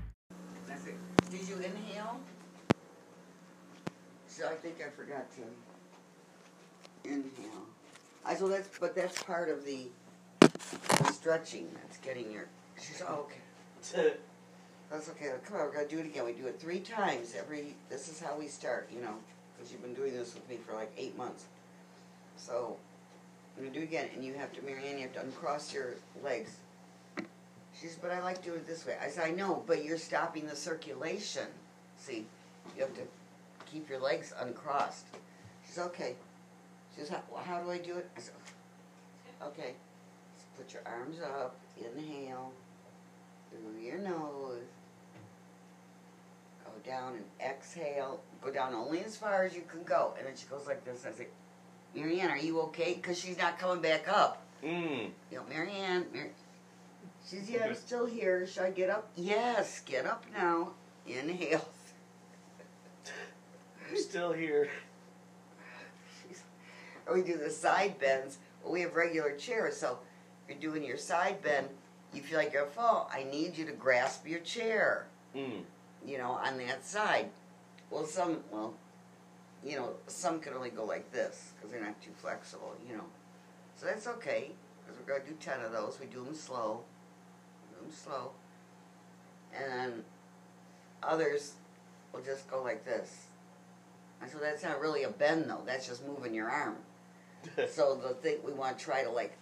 That's 0.66 0.86
it. 0.86 0.94
Did 1.30 1.48
you 1.48 1.56
inhale? 1.56 2.18
So 4.26 4.46
I 4.48 4.54
think 4.54 4.76
I 4.80 4.90
forgot 4.90 5.26
to 5.36 7.10
inhale. 7.10 7.22
I 8.26 8.34
so 8.34 8.48
that's 8.48 8.68
but 8.78 8.94
that's 8.94 9.22
part 9.22 9.48
of 9.48 9.64
the, 9.64 9.86
the 10.40 11.12
stretching. 11.12 11.68
That's 11.74 11.98
getting 11.98 12.30
your. 12.32 12.46
She's 12.76 13.02
oh, 13.08 13.26
okay. 13.26 14.14
That's 14.90 15.08
okay. 15.10 15.30
Come 15.46 15.56
on, 15.56 15.66
we're 15.66 15.72
gonna 15.72 15.88
do 15.88 15.98
it 15.98 16.06
again. 16.06 16.24
We 16.24 16.32
do 16.32 16.46
it 16.46 16.60
three 16.60 16.80
times 16.80 17.34
every. 17.38 17.74
This 17.88 18.08
is 18.08 18.20
how 18.20 18.36
we 18.36 18.48
start, 18.48 18.88
you 18.92 19.00
know, 19.00 19.14
because 19.56 19.70
you've 19.70 19.82
been 19.82 19.94
doing 19.94 20.12
this 20.12 20.34
with 20.34 20.48
me 20.48 20.56
for 20.56 20.74
like 20.74 20.92
eight 20.98 21.16
months. 21.16 21.44
So 22.36 22.76
I'm 23.56 23.64
gonna 23.64 23.74
do 23.74 23.80
it 23.80 23.84
again, 23.84 24.08
and 24.14 24.24
you 24.24 24.34
have 24.34 24.52
to, 24.54 24.62
Marianne, 24.62 24.96
you 24.96 25.02
have 25.04 25.14
to 25.14 25.22
uncross 25.22 25.72
your 25.72 25.94
legs. 26.22 26.50
She 27.80 27.86
says, 27.86 27.98
but 28.00 28.10
I 28.10 28.22
like 28.22 28.42
doing 28.42 28.58
it 28.58 28.66
this 28.66 28.86
way. 28.86 28.96
I 29.02 29.08
said, 29.08 29.24
I 29.24 29.30
know, 29.30 29.62
but 29.66 29.84
you're 29.84 29.98
stopping 29.98 30.46
the 30.46 30.56
circulation. 30.56 31.46
See, 31.98 32.24
you 32.74 32.82
have 32.82 32.94
to 32.94 33.02
keep 33.70 33.88
your 33.88 33.98
legs 33.98 34.32
uncrossed. 34.40 35.06
She 35.66 35.72
says, 35.72 35.86
okay. 35.86 36.14
She 36.96 37.02
says, 37.02 37.10
how, 37.10 37.22
well, 37.30 37.44
how 37.44 37.60
do 37.60 37.70
I 37.70 37.78
do 37.78 37.98
it? 37.98 38.08
I 38.16 38.20
said, 38.20 38.34
okay. 39.42 39.74
Put 40.56 40.72
your 40.72 40.82
arms 40.86 41.18
up, 41.20 41.56
inhale 41.76 42.52
through 43.50 43.80
your 43.82 43.98
nose. 43.98 44.64
Go 46.64 46.70
down 46.84 47.14
and 47.14 47.24
exhale. 47.40 48.20
Go 48.42 48.50
down 48.50 48.72
only 48.74 49.04
as 49.04 49.16
far 49.16 49.44
as 49.44 49.54
you 49.54 49.62
can 49.68 49.82
go. 49.82 50.14
And 50.16 50.26
then 50.26 50.34
she 50.34 50.46
goes 50.46 50.66
like 50.66 50.84
this. 50.84 51.06
I 51.06 51.12
say, 51.12 51.26
Marianne, 51.94 52.30
are 52.30 52.38
you 52.38 52.60
okay? 52.62 52.94
Because 52.94 53.18
she's 53.18 53.38
not 53.38 53.58
coming 53.58 53.82
back 53.82 54.08
up. 54.08 54.42
Mm. 54.64 55.10
You 55.30 55.38
know, 55.38 55.44
Marianne, 55.48 56.06
Mar- 56.14 56.30
she's 57.28 57.50
yeah, 57.50 57.66
I'm 57.66 57.74
still 57.74 58.06
here. 58.06 58.46
Should 58.46 58.62
I 58.62 58.70
get 58.70 58.90
up? 58.90 59.08
Yes, 59.16 59.82
get 59.84 60.06
up 60.06 60.24
now. 60.34 60.70
Inhale. 61.06 61.68
I'm 63.90 63.96
still 63.96 64.32
here. 64.32 64.68
Or 67.06 67.14
we 67.14 67.22
do 67.22 67.36
the 67.36 67.50
side 67.50 67.98
bends. 67.98 68.38
Well, 68.62 68.72
we 68.72 68.80
have 68.80 68.94
regular 68.94 69.36
chairs, 69.36 69.76
so 69.76 69.98
you're 70.48 70.58
doing 70.58 70.82
your 70.82 70.96
side 70.96 71.42
bend. 71.42 71.68
You 72.12 72.22
feel 72.22 72.38
like 72.38 72.52
you're 72.52 72.62
gonna 72.62 72.74
fall. 72.74 73.10
I 73.12 73.24
need 73.24 73.56
you 73.56 73.64
to 73.66 73.72
grasp 73.72 74.26
your 74.26 74.40
chair. 74.40 75.06
Mm. 75.34 75.62
You 76.04 76.18
know, 76.18 76.32
on 76.32 76.58
that 76.58 76.84
side. 76.84 77.30
Well, 77.90 78.06
some, 78.06 78.38
well, 78.50 78.74
you 79.64 79.76
know, 79.76 79.90
some 80.06 80.40
can 80.40 80.54
only 80.54 80.70
go 80.70 80.84
like 80.84 81.12
this 81.12 81.52
because 81.54 81.70
they're 81.70 81.84
not 81.84 82.00
too 82.02 82.10
flexible. 82.16 82.74
You 82.88 82.96
know, 82.96 83.04
so 83.76 83.86
that's 83.86 84.06
okay 84.06 84.50
because 84.84 85.00
we're 85.00 85.14
gonna 85.14 85.28
do 85.28 85.36
ten 85.40 85.60
of 85.60 85.72
those. 85.72 85.98
We 86.00 86.06
do 86.06 86.24
them 86.24 86.34
slow. 86.34 86.82
Do 87.70 87.86
them 87.86 87.94
slow, 87.94 88.32
and 89.54 89.72
then 89.72 90.04
others 91.02 91.54
will 92.12 92.22
just 92.22 92.50
go 92.50 92.62
like 92.62 92.84
this. 92.84 93.26
And 94.22 94.30
so 94.30 94.38
that's 94.38 94.62
not 94.62 94.80
really 94.80 95.02
a 95.02 95.10
bend 95.10 95.48
though. 95.48 95.62
That's 95.66 95.86
just 95.86 96.06
moving 96.06 96.34
your 96.34 96.48
arm. 96.48 96.76
so 97.68 97.94
the 97.96 98.14
thing 98.14 98.38
we 98.44 98.52
want 98.52 98.78
to 98.78 98.84
try 98.84 99.02
to 99.02 99.10
like, 99.10 99.36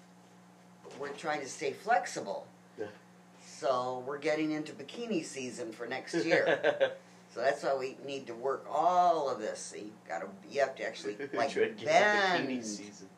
we're 0.99 1.09
trying 1.11 1.41
to 1.41 1.49
stay 1.49 1.73
flexible. 1.73 2.47
Yeah. 2.79 2.87
So 3.47 4.03
we're 4.07 4.19
getting 4.19 4.53
into 4.53 4.73
bikini 4.73 5.25
season 5.25 5.73
for 5.73 5.87
next 5.87 6.15
year. 6.25 6.93
so 7.35 7.41
that's 7.41 7.63
why 7.63 7.75
we 7.75 7.97
need 8.07 8.27
to 8.27 8.35
work 8.35 8.67
all 8.71 9.29
of 9.29 9.39
this. 9.39 9.59
See, 9.59 9.93
gotta 10.09 10.27
you 10.51 10.61
have 10.61 10.75
to 10.77 10.87
actually 10.87 11.17
like 11.33 11.55
bend 11.55 11.79
bikini 12.49 12.65
season. 12.65 13.09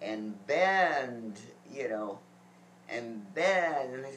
and 0.00 0.46
bend, 0.46 1.40
you 1.72 1.88
know, 1.88 2.18
and 2.88 3.32
bend. 3.34 3.94
And 3.94 4.06
I, 4.06 4.10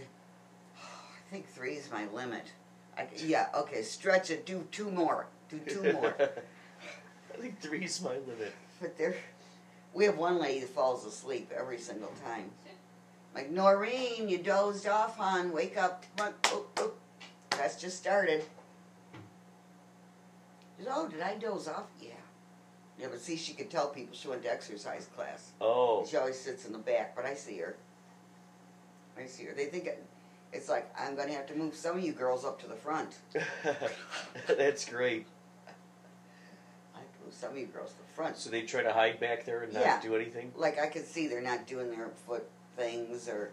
oh, 0.78 1.10
I 1.18 1.32
think 1.32 1.48
three 1.48 1.74
is 1.74 1.90
my 1.92 2.08
limit. 2.14 2.52
I, 2.98 3.08
yeah, 3.18 3.48
okay, 3.56 3.82
stretch 3.82 4.30
it. 4.30 4.46
Do 4.46 4.68
two 4.72 4.92
more. 4.92 5.28
Do 5.50 5.60
two 5.68 5.94
more. 5.94 6.16
I 6.20 7.42
think 7.42 7.60
three's 7.60 8.02
my 8.02 8.12
limit. 8.12 8.54
But 8.80 8.98
there, 8.98 9.16
we 9.94 10.06
have 10.06 10.18
one 10.18 10.40
lady 10.40 10.62
that 10.62 10.70
falls 10.70 11.06
asleep 11.06 11.52
every 11.56 11.78
single 11.78 12.12
time. 12.26 12.50
Like 13.36 13.50
Noreen, 13.50 14.30
you 14.30 14.38
dozed 14.38 14.88
off, 14.88 15.18
hon. 15.18 15.52
Wake 15.52 15.78
up. 15.78 16.06
Come. 16.18 16.34
Oh, 16.46 16.66
oh. 16.78 16.92
That's 17.52 17.80
just 17.80 17.98
started. 17.98 18.44
Said, 20.78 20.88
oh, 20.90 21.08
did 21.08 21.22
I 21.22 21.36
doze 21.36 21.68
off? 21.68 21.86
Yeah. 22.02 22.12
Yeah, 23.00 23.08
but 23.10 23.20
see, 23.20 23.38
she 23.38 23.54
could 23.54 23.70
tell 23.70 23.88
people 23.88 24.16
she 24.16 24.28
went 24.28 24.44
to 24.44 24.52
exercise 24.52 25.08
class. 25.16 25.52
Oh. 25.62 26.06
She 26.06 26.18
always 26.18 26.40
sits 26.40 26.66
in 26.66 26.74
the 26.74 26.80
back, 26.80 27.16
but 27.16 27.26
I 27.26 27.34
see 27.34 27.58
her. 27.58 27.76
I 29.18 29.26
see 29.26 29.46
her. 29.46 29.54
They 29.54 29.66
think 29.66 29.86
it, 29.86 30.04
it's 30.52 30.70
like 30.70 30.92
I'm 31.00 31.16
going 31.16 31.30
to 31.30 31.34
have 31.34 31.48
to 31.48 31.56
move 31.56 31.76
some 31.76 31.98
of 31.98 32.04
you 32.04 32.14
girls 32.14 32.46
up 32.46 32.60
to 32.62 32.68
the 32.68 32.76
front. 32.76 33.16
That's 34.48 34.86
great. 34.86 35.26
I 36.96 37.00
have 37.00 37.14
to 37.14 37.23
move 37.23 37.23
some 37.34 37.52
of 37.52 37.58
you 37.58 37.66
girls 37.68 37.92
the 37.92 38.14
front. 38.16 38.38
So 38.38 38.50
they 38.50 38.62
try 38.62 38.84
to 38.84 38.94
hide 38.94 39.20
back 39.20 39.46
there 39.46 39.64
and 39.64 39.74
not 39.74 39.82
Yeah. 39.84 40.02
do 40.02 40.16
anything? 40.16 40.52
like 40.56 40.80
I 40.80 40.88
can 40.88 41.04
see 41.04 41.28
they're 41.28 41.42
not 41.42 41.68
doing 41.68 41.90
their 41.92 42.10
foot 42.28 42.48
things 42.78 43.28
or, 43.28 43.52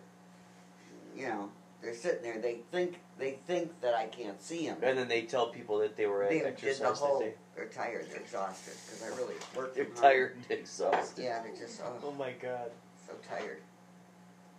you 1.16 1.28
know, 1.28 1.50
they're 1.82 1.94
sitting 1.94 2.22
there. 2.22 2.38
They 2.38 2.58
think 2.70 3.00
they 3.18 3.32
think 3.46 3.80
that 3.80 3.94
I 3.94 4.06
can't 4.06 4.40
see 4.42 4.66
them. 4.66 4.78
And 4.82 4.98
then 4.98 5.08
they 5.08 5.22
tell 5.22 5.48
people 5.48 5.78
that 5.78 5.96
they 5.96 6.06
were 6.06 6.22
at 6.24 6.30
They 6.30 6.36
did 6.40 6.44
the 6.44 6.48
exercise 6.68 6.98
whole. 6.98 7.18
that 7.20 7.24
day. 7.24 7.34
They're 7.56 7.66
tired. 7.66 8.06
They're 8.10 8.20
exhausted 8.20 8.74
because 8.86 9.02
I 9.02 9.16
really 9.16 9.34
worked. 9.56 9.74
They're 9.76 9.84
them 9.84 9.92
hard. 9.94 10.02
tired 10.02 10.36
and 10.50 10.58
exhausted. 10.58 11.24
Yeah, 11.24 11.42
they're 11.42 11.56
just 11.56 11.80
oh, 11.84 11.92
Oh 12.04 12.12
my 12.12 12.32
god. 12.32 12.70
so 13.06 13.14
tired. 13.28 13.58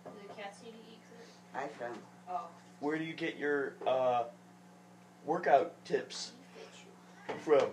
Do 0.04 0.10
the 0.28 0.34
cats 0.34 0.58
need 0.64 0.72
to 0.72 0.76
eat 0.78 0.98
food? 1.08 1.26
I 1.58 1.68
found. 1.68 1.98
Oh, 2.28 2.48
Where 2.80 2.98
do 2.98 3.04
you 3.04 3.14
get 3.14 3.36
your 3.36 3.74
uh, 3.86 4.24
workout 5.24 5.72
tips 5.84 6.32
from? 7.40 7.66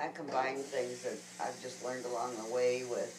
I 0.00 0.08
combine 0.08 0.56
things 0.56 1.02
that 1.02 1.18
I've 1.40 1.60
just 1.60 1.84
learned 1.84 2.04
along 2.06 2.36
the 2.36 2.54
way 2.54 2.84
with 2.88 3.12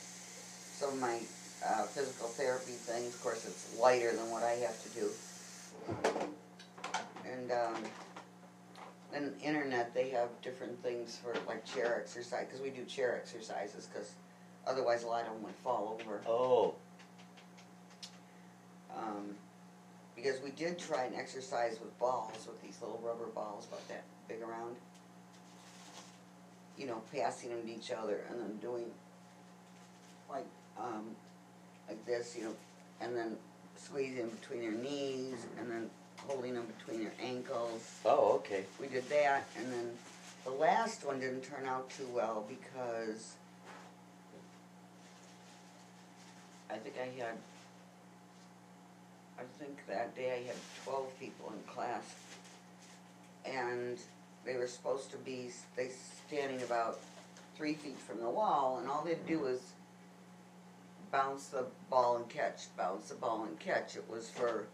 some 0.73 0.93
of 0.93 0.99
my 0.99 1.19
uh, 1.67 1.83
physical 1.83 2.27
therapy 2.27 2.71
things. 2.71 3.15
Of 3.15 3.21
course, 3.21 3.45
it's 3.45 3.77
lighter 3.79 4.15
than 4.15 4.31
what 4.31 4.43
I 4.43 4.51
have 4.51 4.81
to 4.83 4.89
do. 4.89 5.09
And 7.29 7.51
um, 7.51 7.83
then 9.11 9.33
internet, 9.43 9.93
they 9.93 10.09
have 10.09 10.29
different 10.41 10.81
things 10.81 11.19
for 11.21 11.35
like 11.47 11.65
chair 11.65 11.97
exercise 11.99 12.45
because 12.45 12.61
we 12.61 12.69
do 12.69 12.85
chair 12.85 13.15
exercises 13.15 13.87
because 13.91 14.11
otherwise 14.65 15.03
a 15.03 15.07
lot 15.07 15.25
of 15.25 15.33
them 15.33 15.43
would 15.43 15.55
fall 15.55 15.99
over. 15.99 16.21
Oh. 16.25 16.75
Um, 18.95 19.35
because 20.15 20.41
we 20.41 20.51
did 20.51 20.79
try 20.79 21.05
an 21.05 21.13
exercise 21.15 21.79
with 21.79 21.97
balls, 21.99 22.47
with 22.47 22.61
these 22.61 22.77
little 22.81 22.99
rubber 23.03 23.27
balls 23.27 23.67
about 23.67 23.85
that 23.89 24.03
big 24.27 24.41
around. 24.41 24.75
You 26.79 26.87
know, 26.87 27.01
passing 27.13 27.49
them 27.49 27.61
to 27.63 27.71
each 27.71 27.91
other 27.91 28.21
and 28.29 28.39
then 28.39 28.55
doing 28.57 28.85
like 30.29 30.47
um, 30.79 31.15
like 31.87 32.03
this, 32.05 32.35
you 32.37 32.45
know, 32.45 32.55
and 33.01 33.15
then 33.15 33.35
squeezing 33.75 34.29
between 34.29 34.61
their 34.61 34.71
knees 34.71 35.45
and 35.59 35.69
then 35.69 35.89
holding 36.27 36.53
them 36.53 36.65
between 36.77 37.03
their 37.03 37.13
ankles. 37.21 37.99
Oh, 38.05 38.33
okay. 38.35 38.63
We 38.79 38.87
did 38.87 39.07
that, 39.09 39.47
and 39.57 39.71
then 39.71 39.91
the 40.43 40.51
last 40.51 41.05
one 41.05 41.19
didn't 41.19 41.41
turn 41.41 41.65
out 41.65 41.89
too 41.89 42.07
well 42.13 42.45
because 42.47 43.33
I 46.69 46.75
think 46.75 46.95
I 46.97 47.21
had, 47.21 47.35
I 49.37 49.43
think 49.59 49.77
that 49.87 50.15
day 50.15 50.43
I 50.43 50.47
had 50.47 50.55
12 50.85 51.19
people 51.19 51.53
in 51.53 51.73
class, 51.73 52.03
and 53.45 53.97
they 54.45 54.55
were 54.55 54.67
supposed 54.67 55.11
to 55.11 55.17
be 55.17 55.51
they 55.75 55.89
standing 56.27 56.61
about 56.63 56.99
three 57.55 57.73
feet 57.73 57.99
from 57.99 58.19
the 58.19 58.29
wall, 58.29 58.79
and 58.79 58.89
all 58.89 59.03
they'd 59.03 59.25
do 59.27 59.39
was 59.39 59.59
bounce 61.11 61.47
the 61.47 61.65
ball 61.89 62.17
and 62.17 62.29
catch, 62.29 62.75
bounce 62.77 63.09
the 63.09 63.15
ball 63.15 63.45
and 63.45 63.59
catch. 63.59 63.95
It 63.95 64.05
was 64.09 64.29
for, 64.29 64.67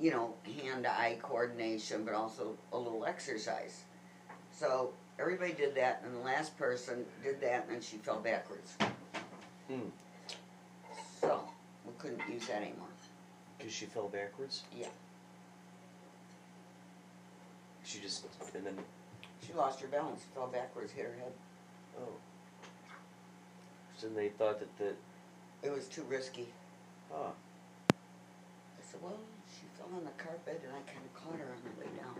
you 0.00 0.10
know, 0.10 0.34
hand-eye 0.62 1.18
coordination, 1.22 2.04
but 2.04 2.14
also 2.14 2.56
a 2.72 2.78
little 2.78 3.04
exercise. 3.06 3.82
So 4.52 4.92
everybody 5.18 5.52
did 5.52 5.74
that, 5.76 6.02
and 6.04 6.14
the 6.14 6.20
last 6.20 6.56
person 6.58 7.04
did 7.22 7.40
that, 7.40 7.64
and 7.64 7.76
then 7.76 7.80
she 7.80 7.96
fell 7.96 8.20
backwards. 8.20 8.76
Hmm. 9.68 9.88
So 11.20 11.40
we 11.86 11.92
couldn't 11.98 12.22
use 12.30 12.46
that 12.48 12.58
anymore. 12.58 12.88
Because 13.58 13.72
she 13.72 13.86
fell 13.86 14.08
backwards? 14.08 14.64
Yeah. 14.76 14.88
She 17.92 18.00
just, 18.00 18.24
and 18.54 18.64
then, 18.64 18.78
She 19.46 19.52
lost 19.52 19.80
her 19.80 19.88
balance, 19.88 20.22
fell 20.34 20.46
backwards, 20.46 20.92
hit 20.92 21.04
her 21.04 21.12
head. 21.12 21.32
oh. 22.00 22.08
So 23.98 24.06
then 24.06 24.16
they 24.16 24.30
thought 24.30 24.60
that 24.60 24.78
the, 24.78 24.94
It 25.62 25.70
was 25.70 25.88
too 25.88 26.02
risky. 26.08 26.48
ah, 27.12 27.32
I 27.92 28.82
said, 28.90 29.02
well, 29.02 29.18
she 29.46 29.66
fell 29.76 29.88
on 29.94 30.04
the 30.04 30.16
carpet, 30.16 30.62
and 30.64 30.72
I 30.72 30.80
kind 30.90 31.04
of 31.04 31.12
caught 31.12 31.38
her 31.38 31.52
on 31.52 31.60
the 31.68 31.80
way 31.80 31.90
down. 32.00 32.16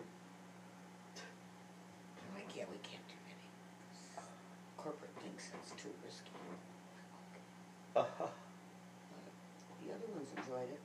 Like, 2.34 2.54
yeah, 2.54 2.64
we 2.70 2.76
can't 2.84 3.08
do 3.08 3.14
any. 3.24 3.48
Corporate 4.76 5.10
thinks 5.22 5.48
it's 5.56 5.72
too 5.82 5.88
risky. 6.04 6.30
uh-huh. 7.96 8.26
The 9.86 9.94
other 9.94 10.08
ones 10.14 10.28
enjoyed 10.36 10.68
it. 10.68 10.80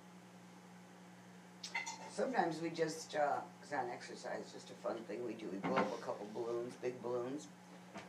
Sometimes 2.09 2.61
we 2.61 2.69
just, 2.69 3.15
uh, 3.17 3.41
it's 3.67 3.73
not 3.73 3.83
an 3.83 3.91
exercise, 3.91 4.49
just 4.53 4.69
a 4.69 4.73
fun 4.75 4.95
thing 5.09 5.25
we 5.27 5.33
do. 5.33 5.45
We 5.51 5.57
blow 5.57 5.75
up 5.75 5.93
a 5.99 6.01
couple 6.01 6.25
balloons, 6.33 6.73
big 6.81 7.01
balloons, 7.01 7.47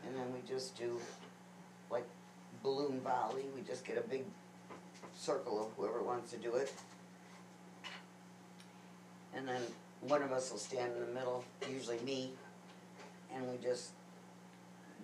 and 0.06 0.14
then 0.14 0.32
we 0.32 0.38
just 0.48 0.78
do 0.78 1.00
like 1.90 2.06
balloon 2.62 3.00
volley. 3.00 3.46
We 3.56 3.62
just 3.62 3.84
get 3.84 3.98
a 3.98 4.08
big 4.08 4.22
circle 5.16 5.60
of 5.60 5.72
whoever 5.76 6.00
wants 6.00 6.30
to 6.30 6.36
do 6.36 6.54
it. 6.54 6.72
And 9.34 9.48
then 9.48 9.60
one 10.02 10.22
of 10.22 10.30
us 10.30 10.52
will 10.52 10.58
stand 10.58 10.92
in 10.94 11.00
the 11.00 11.12
middle, 11.12 11.42
usually 11.68 11.98
me, 12.04 12.30
and 13.34 13.44
we 13.50 13.56
just 13.60 13.90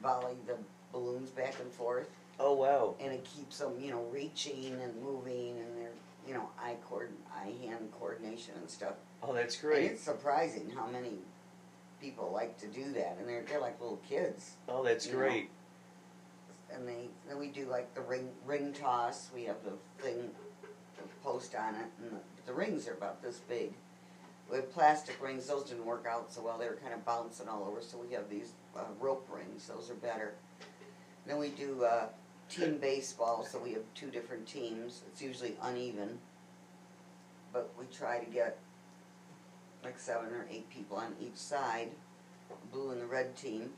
volley 0.01 0.37
the 0.47 0.57
balloons 0.93 1.31
back 1.31 1.57
and 1.61 1.73
forth 1.73 2.09
Oh, 2.39 2.55
wow. 2.55 2.95
and 3.01 3.13
it 3.13 3.25
keeps 3.25 3.59
them, 3.59 3.73
you 3.81 3.91
know, 3.91 4.05
reaching 4.13 4.77
and 4.81 5.03
moving, 5.03 5.59
and 5.59 5.77
their, 5.77 5.91
you 6.29 6.35
know, 6.35 6.49
eye 6.63 6.77
cord, 6.89 7.11
eye 7.35 7.53
hand 7.67 7.91
coordination 7.99 8.55
and 8.61 8.71
stuff. 8.71 8.95
Oh, 9.27 9.33
that's 9.33 9.55
And 9.55 9.63
great. 9.63 9.91
it's 9.93 10.03
surprising 10.03 10.71
how 10.71 10.87
many 10.87 11.19
people 12.01 12.31
like 12.33 12.59
to 12.59 12.67
do 12.67 12.93
that, 12.93 13.17
and 13.19 13.29
they're 13.29 13.43
they're 13.43 13.61
like 13.61 13.81
little 13.81 14.01
kids. 14.09 14.53
Oh, 14.69 14.83
that's 14.85 15.07
you 15.07 15.13
know. 15.13 15.19
great. 15.19 15.51
And 16.73 16.87
they 16.87 17.09
then 17.29 17.39
we 17.39 17.49
do 17.49 17.67
like 17.67 17.95
the 17.95 18.03
ring 18.03 18.31
ring 18.45 18.73
toss. 18.73 19.31
We 19.35 19.45
have 19.45 19.57
the 19.65 19.73
thing, 20.03 20.31
the 20.63 21.03
post 21.23 21.55
on 21.55 21.75
it, 21.75 21.87
and 22.03 22.13
the, 22.13 22.19
the 22.47 22.53
rings 22.53 22.87
are 22.89 22.93
about 22.95 23.23
this 23.23 23.39
big. 23.49 23.73
We 24.51 24.57
have 24.57 24.71
plastic 24.73 25.23
rings; 25.23 25.47
those 25.47 25.65
didn't 25.65 25.87
work 25.87 26.07
out 26.09 26.33
so 26.33 26.43
well. 26.43 26.59
They 26.59 26.67
were 26.67 26.77
kind 26.83 26.93
of 26.93 27.05
bouncing 27.05 27.49
all 27.49 27.65
over. 27.65 27.81
So 27.81 27.97
we 27.99 28.13
have 28.15 28.29
these 28.29 28.53
uh, 28.77 28.81
rope 29.01 29.27
rings; 29.33 29.67
those 29.69 29.91
are 29.91 29.95
better. 29.95 30.35
Then 31.27 31.39
we 31.39 31.49
do 31.49 31.83
uh, 31.85 32.09
team 32.51 32.77
baseball, 32.77 33.47
so 33.51 33.59
we 33.59 33.73
have 33.73 33.83
two 33.95 34.11
different 34.11 34.47
teams. 34.47 35.01
It's 35.11 35.23
usually 35.23 35.57
uneven, 35.63 36.19
but 37.55 37.71
we 37.79 37.87
try 37.87 38.19
to 38.19 38.31
get 38.31 38.59
like 39.85 39.99
seven 39.99 40.29
or 40.29 40.47
eight 40.51 40.69
people 40.71 40.97
on 40.97 41.15
each 41.21 41.37
side, 41.37 41.91
blue 42.73 42.91
and 42.91 43.01
the 43.01 43.07
red 43.07 43.37
team, 43.37 43.71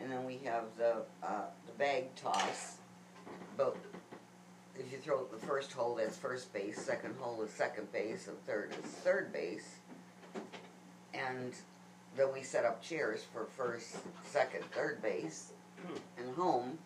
and 0.00 0.10
then 0.10 0.24
we 0.24 0.38
have 0.44 0.64
the 0.76 1.02
uh, 1.22 1.46
the 1.66 1.72
bag 1.78 2.14
toss. 2.14 2.76
But 3.56 3.76
if 4.76 4.92
you 4.92 4.98
throw 4.98 5.24
the 5.24 5.46
first 5.46 5.72
hole, 5.72 5.96
that's 5.96 6.16
first 6.16 6.52
base. 6.52 6.80
Second 6.80 7.14
hole 7.18 7.42
is 7.42 7.50
second 7.50 7.90
base, 7.92 8.28
and 8.28 8.40
third 8.46 8.72
is 8.72 8.90
third 8.90 9.32
base. 9.32 9.76
And 11.14 11.52
then 12.16 12.32
we 12.32 12.42
set 12.42 12.64
up 12.64 12.82
chairs 12.82 13.24
for 13.32 13.46
first, 13.56 13.96
second, 14.24 14.64
third 14.72 15.02
base, 15.02 15.52
and 16.18 16.34
home. 16.34 16.78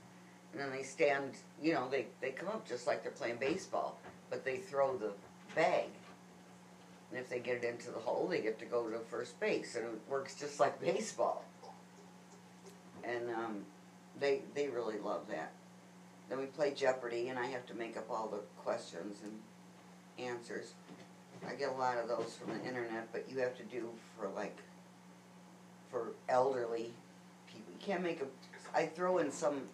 And 0.52 0.60
then 0.60 0.70
they 0.70 0.82
stand, 0.82 1.32
you 1.62 1.72
know, 1.72 1.88
they, 1.90 2.06
they 2.20 2.30
come 2.30 2.48
up 2.48 2.68
just 2.68 2.86
like 2.86 3.02
they're 3.02 3.12
playing 3.12 3.38
baseball, 3.40 3.98
but 4.30 4.44
they 4.44 4.58
throw 4.58 4.96
the 4.96 5.12
bag. 5.54 5.86
And 7.12 7.20
if 7.20 7.28
they 7.28 7.40
get 7.40 7.56
it 7.56 7.64
into 7.64 7.90
the 7.90 7.98
hole, 7.98 8.26
they 8.26 8.40
get 8.40 8.58
to 8.60 8.64
go 8.64 8.88
to 8.88 8.98
first 8.98 9.38
base, 9.38 9.76
and 9.76 9.84
it 9.84 10.00
works 10.08 10.34
just 10.34 10.58
like 10.58 10.80
baseball. 10.80 11.44
And 13.04 13.28
um, 13.30 13.66
they 14.18 14.40
they 14.54 14.68
really 14.68 14.98
love 14.98 15.28
that. 15.28 15.52
Then 16.30 16.38
we 16.38 16.46
play 16.46 16.72
Jeopardy, 16.72 17.28
and 17.28 17.38
I 17.38 17.46
have 17.48 17.66
to 17.66 17.74
make 17.74 17.98
up 17.98 18.06
all 18.10 18.28
the 18.28 18.40
questions 18.62 19.18
and 19.22 20.26
answers. 20.26 20.72
I 21.46 21.54
get 21.54 21.68
a 21.68 21.72
lot 21.72 21.98
of 21.98 22.08
those 22.08 22.34
from 22.40 22.56
the 22.56 22.64
internet, 22.66 23.12
but 23.12 23.26
you 23.28 23.38
have 23.40 23.58
to 23.58 23.64
do 23.64 23.90
for 24.16 24.28
like 24.28 24.56
for 25.90 26.12
elderly 26.30 26.92
people. 27.46 27.72
You 27.72 27.78
can't 27.86 28.02
make 28.02 28.22
a. 28.22 28.26
I 28.74 28.86
throw 28.86 29.18
in 29.18 29.30
some 29.30 29.64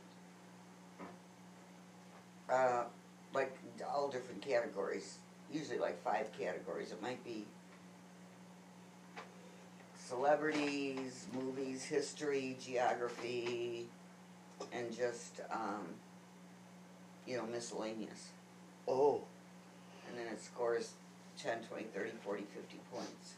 uh, 2.50 2.84
like 3.32 3.56
all 3.88 4.08
different 4.08 4.42
categories. 4.42 5.18
Usually 5.52 5.78
like 5.78 6.02
five 6.02 6.30
categories. 6.38 6.92
It 6.92 7.00
might 7.00 7.22
be 7.24 7.44
celebrities, 9.96 11.26
movies, 11.32 11.84
history, 11.84 12.56
geography, 12.60 13.86
and 14.72 14.94
just 14.94 15.40
um, 15.50 15.86
you 17.26 17.36
know 17.36 17.46
miscellaneous. 17.46 18.28
Oh. 18.86 19.22
And 20.08 20.18
then 20.18 20.32
it 20.32 20.42
scores 20.42 20.92
10, 21.38 21.64
20, 21.68 21.84
30, 21.84 22.10
40, 22.24 22.42
50 22.42 22.80
points. 22.90 23.34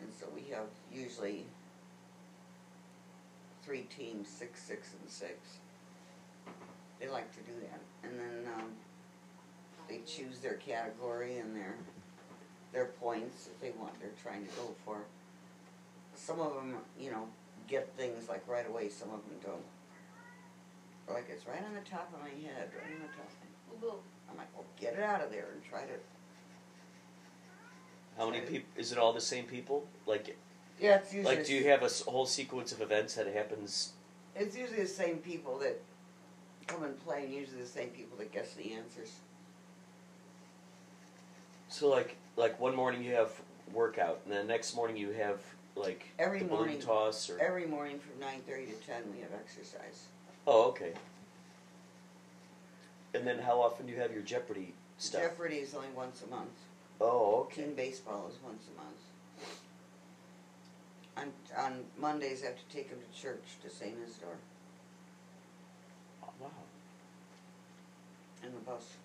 And 0.00 0.10
so 0.18 0.26
we 0.34 0.50
have 0.50 0.66
usually 0.92 1.44
three 3.62 3.82
teams, 3.96 4.28
six, 4.28 4.62
six, 4.62 4.88
and 5.00 5.10
six. 5.10 5.34
They 7.00 7.08
like 7.08 7.30
to 7.32 7.40
do 7.40 7.52
that. 7.60 8.08
And 8.08 8.18
then 8.18 8.52
um, 8.54 8.70
they 9.88 10.00
choose 10.06 10.38
their 10.38 10.54
category 10.54 11.38
and 11.38 11.54
their 11.54 11.74
their 12.72 12.86
points 12.86 13.44
that 13.44 13.60
they 13.60 13.70
want, 13.78 13.98
they're 14.00 14.10
trying 14.22 14.44
to 14.44 14.50
go 14.56 14.74
for. 14.84 14.98
Some 16.14 16.40
of 16.40 16.54
them, 16.54 16.76
you 16.98 17.10
know, 17.10 17.26
get 17.68 17.88
things 17.96 18.28
like 18.28 18.46
right 18.46 18.68
away, 18.68 18.88
some 18.88 19.08
of 19.08 19.20
them 19.26 19.38
don't. 19.44 21.14
Like 21.14 21.28
it's 21.30 21.46
right 21.46 21.62
on 21.66 21.74
the 21.74 21.88
top 21.88 22.10
of 22.12 22.20
my 22.20 22.28
head, 22.28 22.70
right 22.76 22.94
on 22.94 23.00
the 23.00 23.14
top. 23.16 23.30
Boo 23.70 23.76
boo. 23.80 23.96
I'm 24.30 24.36
like, 24.36 24.48
well, 24.54 24.64
get 24.78 24.94
it 24.94 25.02
out 25.02 25.22
of 25.22 25.30
there 25.30 25.48
and 25.52 25.64
try 25.64 25.82
to 25.82 25.94
How 28.18 28.28
many 28.30 28.40
people? 28.44 28.68
Is 28.76 28.92
it 28.92 28.98
all 28.98 29.12
the 29.12 29.20
same 29.20 29.44
people? 29.44 29.86
Like, 30.04 30.36
Yeah, 30.80 30.96
it's 30.96 31.14
usually 31.14 31.36
like, 31.36 31.46
do 31.46 31.54
you 31.54 31.68
have 31.68 31.82
a 31.82 32.10
whole 32.10 32.26
sequence 32.26 32.72
of 32.72 32.80
events 32.80 33.14
that 33.14 33.26
happens? 33.28 33.92
It's 34.34 34.56
usually 34.56 34.82
the 34.82 34.88
same 34.88 35.18
people 35.18 35.58
that 35.60 35.80
come 36.66 36.82
and 36.82 36.98
play, 37.04 37.24
and 37.24 37.32
usually 37.32 37.62
the 37.62 37.68
same 37.68 37.88
people 37.88 38.18
that 38.18 38.32
guess 38.32 38.52
the 38.54 38.72
answers. 38.72 39.12
So, 41.76 41.90
like, 41.90 42.16
like 42.36 42.58
one 42.58 42.74
morning 42.74 43.04
you 43.04 43.12
have 43.16 43.30
workout, 43.70 44.20
and 44.24 44.32
the 44.32 44.42
next 44.42 44.74
morning 44.74 44.96
you 44.96 45.10
have 45.10 45.40
like 45.74 46.06
Every 46.18 46.38
the 46.38 46.46
balloon 46.46 46.58
morning, 46.60 46.80
toss, 46.80 47.28
or 47.28 47.38
every 47.38 47.66
morning 47.66 47.98
from 47.98 48.18
nine 48.18 48.40
thirty 48.48 48.64
to 48.64 48.72
ten, 48.86 49.02
we 49.14 49.20
have 49.20 49.28
exercise. 49.34 50.06
oh, 50.46 50.68
okay. 50.70 50.94
And 53.12 53.26
then 53.26 53.38
how 53.38 53.60
often 53.60 53.84
do 53.84 53.92
you 53.92 54.00
have 54.00 54.10
your 54.10 54.22
Jeopardy 54.22 54.72
stuff? 54.96 55.20
Jeopardy 55.20 55.56
is 55.56 55.74
only 55.74 55.90
once 55.94 56.22
a 56.26 56.30
month. 56.30 56.48
Oh, 56.98 57.40
okay. 57.42 57.64
Team 57.64 57.74
baseball 57.74 58.26
is 58.30 58.38
once 58.42 58.64
a 58.72 58.76
month. 58.80 59.02
On 61.58 61.62
on 61.62 61.84
Mondays, 61.98 62.42
I 62.42 62.46
have 62.46 62.56
to 62.56 62.74
take 62.74 62.88
him 62.88 62.96
to 63.00 63.20
church 63.20 63.42
to 63.62 63.68
Saint 63.68 63.96
Isidore 64.02 64.38
Oh, 66.24 66.28
wow. 66.40 66.48
in 68.42 68.54
the 68.54 68.60
bus. 68.60 68.96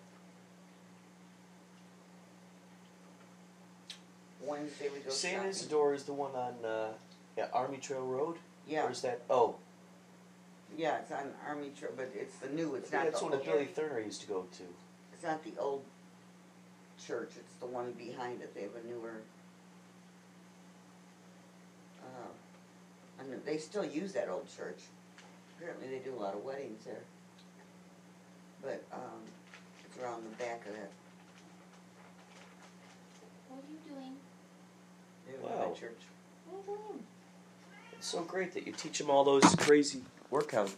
Wednesday 4.44 4.88
we 4.92 5.00
go 5.00 5.10
San 5.10 5.34
shopping. 5.34 5.50
Isidore 5.50 5.94
is 5.94 6.04
the 6.04 6.12
one 6.12 6.32
on 6.34 6.54
uh, 6.64 6.88
yeah, 7.36 7.46
Army 7.52 7.78
Trail 7.78 8.04
Road. 8.06 8.36
Yeah. 8.68 8.86
Or 8.86 8.90
is 8.90 9.00
that? 9.02 9.22
Oh, 9.30 9.56
Yeah, 10.76 10.98
it's 10.98 11.10
on 11.12 11.32
Army 11.46 11.70
Trail, 11.78 11.92
but 11.96 12.10
it's 12.14 12.36
the 12.36 12.48
new. 12.48 12.74
It's 12.74 12.92
not 12.92 13.04
that's 13.04 13.18
the 13.20 13.24
one 13.26 13.32
that 13.32 13.38
old- 13.38 13.46
Billy 13.46 13.66
Thurner 13.74 14.04
used 14.04 14.20
to 14.22 14.26
go 14.26 14.46
to. 14.58 14.62
It's 15.12 15.22
not 15.22 15.42
the 15.44 15.52
old 15.58 15.84
church. 17.04 17.30
It's 17.36 17.54
the 17.60 17.66
one 17.66 17.92
behind 17.92 18.40
it. 18.42 18.54
They 18.54 18.62
have 18.62 18.74
a 18.82 18.86
newer. 18.88 19.22
Uh, 22.02 23.20
and 23.20 23.44
they 23.44 23.58
still 23.58 23.84
use 23.84 24.12
that 24.12 24.28
old 24.28 24.46
church. 24.56 24.80
Apparently, 25.58 25.88
they 25.88 25.98
do 25.98 26.14
a 26.16 26.20
lot 26.20 26.34
of 26.34 26.44
weddings 26.44 26.84
there. 26.84 27.02
But 28.62 28.82
um, 28.92 29.20
it's 29.84 29.98
around 30.02 30.24
the 30.24 30.36
back 30.36 30.66
of 30.66 30.72
that. 30.72 30.90
What 33.48 33.58
are 33.60 33.70
you 33.70 33.94
doing? 33.94 34.14
They 35.26 35.31
have 35.31 35.31
Wow. 35.42 35.50
that 35.68 35.76
church. 35.80 36.00
What 36.48 36.76
are? 36.76 36.96
It's 37.92 38.06
so 38.06 38.22
great 38.22 38.52
that 38.54 38.66
you 38.66 38.72
teach 38.72 38.98
them 38.98 39.10
all 39.10 39.24
those 39.24 39.44
crazy 39.56 40.02
workout 40.30 40.70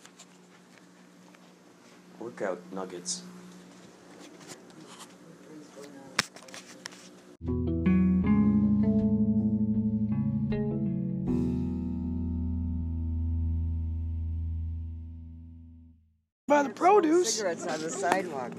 workout 2.18 2.60
nuggets. 2.72 3.22
By 16.46 16.62
the 16.62 16.68
produce. 16.68 17.34
Cigarettes 17.34 17.66
on 17.66 17.80
the 17.80 17.90
sidewalk. 17.90 18.52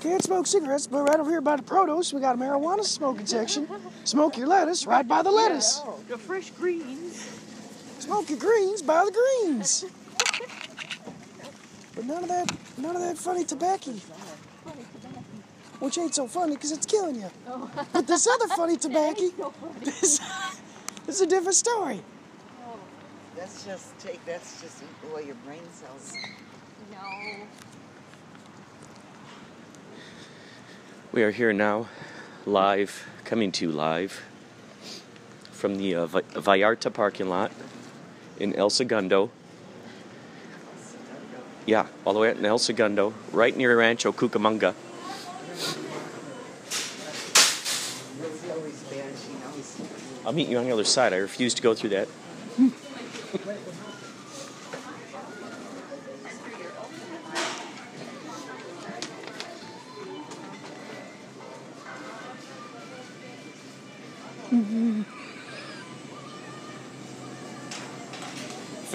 Can't 0.00 0.22
smoke 0.22 0.46
cigarettes, 0.46 0.86
but 0.86 1.02
right 1.02 1.18
over 1.18 1.28
here 1.28 1.40
by 1.40 1.56
the 1.56 1.62
produce, 1.62 2.12
we 2.12 2.20
got 2.20 2.36
a 2.36 2.38
marijuana 2.38 2.84
smoking 2.84 3.26
section. 3.26 3.66
Smoke 4.04 4.36
your 4.36 4.46
lettuce 4.46 4.86
right 4.86 5.06
by 5.06 5.22
the 5.22 5.30
lettuce. 5.30 5.82
The 6.08 6.16
fresh 6.16 6.50
greens. 6.50 7.28
Smoke 7.98 8.30
your 8.30 8.38
greens 8.38 8.80
by 8.80 9.04
the 9.04 9.10
greens. 9.10 9.84
But 11.96 12.04
none 12.04 12.22
of 12.22 12.28
that, 12.28 12.56
none 12.78 12.94
of 12.94 13.02
that 13.02 13.18
funny 13.18 13.44
tobacco. 13.44 13.90
Which 15.80 15.98
ain't 15.98 16.14
so 16.14 16.28
funny 16.28 16.54
because 16.54 16.70
it's 16.72 16.86
killing 16.86 17.16
you. 17.16 17.30
But 17.92 18.06
this 18.06 18.26
other 18.26 18.48
funny 18.48 18.76
tobacco, 18.86 19.52
this, 19.82 20.20
this 21.06 21.16
is 21.16 21.20
a 21.22 21.26
different 21.26 21.54
story. 21.54 22.02
Oh. 22.66 22.78
That's 23.36 23.64
just 23.64 23.98
take. 23.98 24.24
That's 24.24 24.60
just 24.60 24.82
eat 24.82 25.10
away 25.10 25.26
your 25.26 25.36
brain 25.44 25.62
cells. 25.72 26.12
No. 26.90 27.46
We 31.18 31.24
are 31.24 31.32
here 31.32 31.52
now, 31.52 31.88
live, 32.46 33.08
coming 33.24 33.50
to 33.50 33.64
you 33.64 33.72
live 33.72 34.22
from 35.50 35.74
the 35.74 35.96
uh, 35.96 36.06
Vallarta 36.06 36.94
parking 36.94 37.28
lot 37.28 37.50
in 38.38 38.54
El 38.54 38.70
Segundo. 38.70 39.28
Yeah, 41.66 41.88
all 42.04 42.12
the 42.12 42.20
way 42.20 42.30
out 42.30 42.36
in 42.36 42.46
El 42.46 42.60
Segundo, 42.60 43.14
right 43.32 43.56
near 43.56 43.76
Rancho 43.76 44.12
Cucamonga. 44.12 44.76
I'll 50.24 50.32
meet 50.32 50.48
you 50.48 50.58
on 50.58 50.66
the 50.66 50.70
other 50.70 50.84
side. 50.84 51.12
I 51.12 51.16
refuse 51.16 51.52
to 51.54 51.62
go 51.62 51.74
through 51.74 51.90
that. 51.90 52.08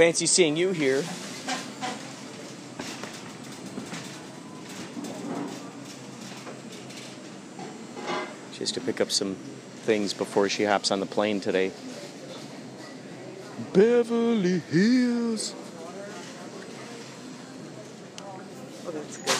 Fancy 0.03 0.25
seeing 0.25 0.57
you 0.57 0.73
here. 0.73 1.01
She 8.51 8.59
has 8.59 8.73
to 8.73 8.81
pick 8.81 8.99
up 8.99 9.11
some 9.11 9.35
things 9.85 10.13
before 10.13 10.49
she 10.49 10.65
hops 10.65 10.91
on 10.91 10.99
the 10.99 11.05
plane 11.05 11.39
today. 11.39 11.71
Beverly 13.71 14.59
Hills. 14.69 15.55
Oh, 18.85 18.91
that's 18.91 19.17
good. 19.19 19.37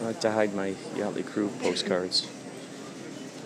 I 0.00 0.06
like 0.06 0.20
to 0.22 0.30
hide 0.30 0.54
my 0.54 0.70
Yachtly 0.94 1.26
Crew 1.26 1.50
postcards 1.60 2.26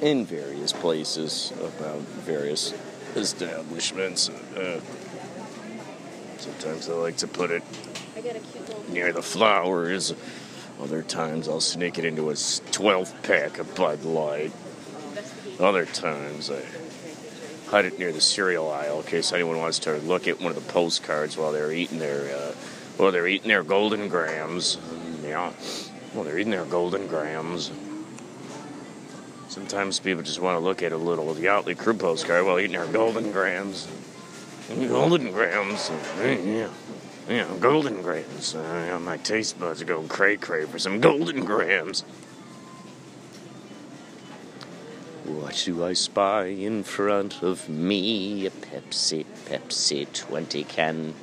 in 0.01 0.25
various 0.27 0.73
places 0.73 1.53
about 1.61 2.03
various 2.23 2.73
establishments. 3.17 4.29
Uh, 4.29 4.81
sometimes 6.45 6.89
I 6.89 6.93
like 6.93 7.17
to 7.19 7.27
put 7.27 7.51
it 7.51 7.63
I 8.17 8.21
got 8.21 8.37
a 8.37 8.41
cute 8.41 8.69
little. 8.69 8.93
near 8.93 9.13
the 9.13 9.23
flowers. 9.23 10.15
Other 10.81 11.03
times 11.03 11.49
I'll 11.49 11.61
sneak 11.61 11.99
it 11.99 12.05
into 12.05 12.31
a 12.31 12.35
12 12.73 13.23
pack 13.23 13.59
of 13.59 13.75
Bud 13.75 14.05
Light. 14.05 14.53
Other 15.59 15.87
times 15.87 16.51
I 16.51 16.61
hide 17.71 17.87
it 17.87 17.99
near 17.99 18.13
the 18.13 18.21
cereal 18.21 18.71
aisle 18.71 19.01
in 19.01 19.07
case 19.07 19.33
anyone 19.33 19.59
wants 19.59 19.79
to 19.81 19.95
look 19.99 20.29
at 20.29 20.41
one 20.41 20.51
of 20.51 20.57
the 20.57 20.73
postcards 20.73 21.37
while 21.37 21.53
they're 21.53 21.73
eating 21.73 21.99
their 21.99 22.35
uh, 22.37 22.53
while 22.97 23.11
they're 23.11 23.27
eating 23.27 23.49
their 23.49 23.63
Golden 23.63 24.09
Grahams. 24.09 24.79
Yeah, 25.25 25.51
while 26.13 26.25
they're 26.25 26.39
eating 26.39 26.51
their 26.51 26.67
Golden 26.67 27.07
Grahams. 27.07 27.71
Sometimes 29.49 30.01
people 30.01 30.23
just 30.23 30.41
want 30.41 30.57
to 30.57 30.61
look 30.61 30.83
at 30.83 30.93
a 30.93 30.97
little 30.97 31.31
of 31.31 31.39
Yachtly 31.39 31.79
Crew 31.79 31.95
postcard 31.95 32.45
while 32.45 32.59
eating 32.59 32.77
their 32.77 32.87
Golden 32.93 33.31
Grahams. 33.33 33.89
Golden 34.69 35.31
Grahams, 35.31 35.91
yeah. 36.19 36.69
Yeah, 37.29 37.47
Golden 37.61 38.03
Grahams. 38.03 38.55
Uh, 38.55 38.99
my 39.03 39.19
taste 39.19 39.59
buds 39.59 39.83
are 39.83 39.85
going 39.85 40.09
cray 40.09 40.37
cray 40.37 40.65
for 40.65 40.79
some 40.79 41.01
Golden 41.01 41.45
Grahams. 41.45 42.03
What 45.25 45.63
do 45.65 45.85
I 45.85 45.93
spy 45.93 46.47
in 46.47 46.83
front 46.83 47.43
of 47.43 47.69
me? 47.69 48.47
A 48.47 48.51
Pepsi, 48.51 49.25
Pepsi 49.47 50.11
20 50.13 50.65
can 50.65 51.15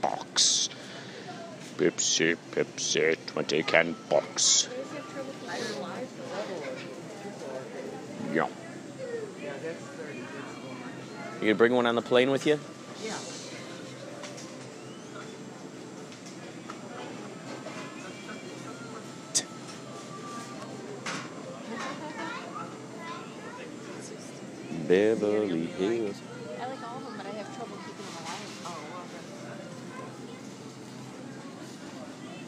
box. 0.00 0.68
Pepsi, 1.76 2.36
Pepsi 2.52 3.16
20 3.26 3.62
can 3.62 3.96
box. 4.08 4.68
Yeah. 8.32 8.48
You 11.34 11.40
gonna 11.40 11.54
bring 11.54 11.74
one 11.74 11.86
on 11.86 11.94
the 11.94 12.02
plane 12.02 12.30
with 12.30 12.46
you? 12.46 12.58
Yeah. 13.04 13.16
Beverly 24.88 25.66
Hills. 25.66 26.16
I 26.58 26.66
like 26.66 26.82
all 26.82 26.96
of 26.96 27.04
them, 27.04 27.14
but 27.18 27.26
I 27.26 27.30
have 27.30 27.56
trouble 27.56 27.76
keeping 27.76 28.06
them 28.06 28.14
alive. 28.24 28.62
Oh, 28.64 28.78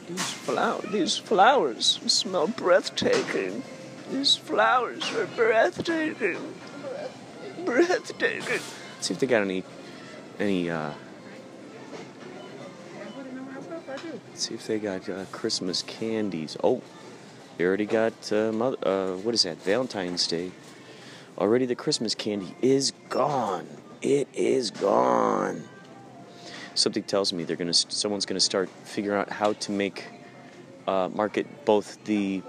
These 0.09 0.30
flowers, 0.30 0.90
these 0.90 1.16
flowers 1.18 2.01
smell 2.07 2.46
breathtaking. 2.48 3.62
These 4.11 4.36
flowers 4.36 5.12
are 5.12 5.26
breathtaking. 5.26 6.55
Breathtaking. 7.64 8.61
See 9.01 9.14
if 9.14 9.20
they 9.20 9.26
got 9.26 9.42
any, 9.42 9.62
any. 10.41 10.70
uh 10.70 10.93
See 14.34 14.55
if 14.55 14.66
they 14.66 14.78
got 14.78 15.09
uh, 15.09 15.24
Christmas 15.32 15.82
candies. 15.82 16.57
Oh, 16.64 16.82
they 17.57 17.64
already 17.64 17.84
got 17.84 18.32
uh, 18.32 18.53
mother, 18.53 18.76
uh, 18.82 19.16
what 19.16 19.34
is 19.34 19.43
that? 19.43 19.59
Valentine's 19.59 20.26
Day. 20.26 20.51
Already 21.36 21.66
the 21.66 21.74
Christmas 21.74 22.14
candy 22.14 22.55
is 22.62 22.93
gone. 23.09 23.66
It 24.01 24.28
is 24.32 24.70
gone. 24.70 25.64
Something 26.74 27.03
tells 27.03 27.32
me 27.32 27.45
they're 27.45 27.57
gonna. 27.57 27.74
Someone's 27.74 28.24
gonna 28.24 28.41
start 28.41 28.70
figuring 28.84 29.20
out 29.20 29.28
how 29.28 29.53
to 29.55 29.72
make, 29.72 30.05
uh, 30.86 31.11
market 31.12 31.64
both 31.66 32.03
the 32.05 32.43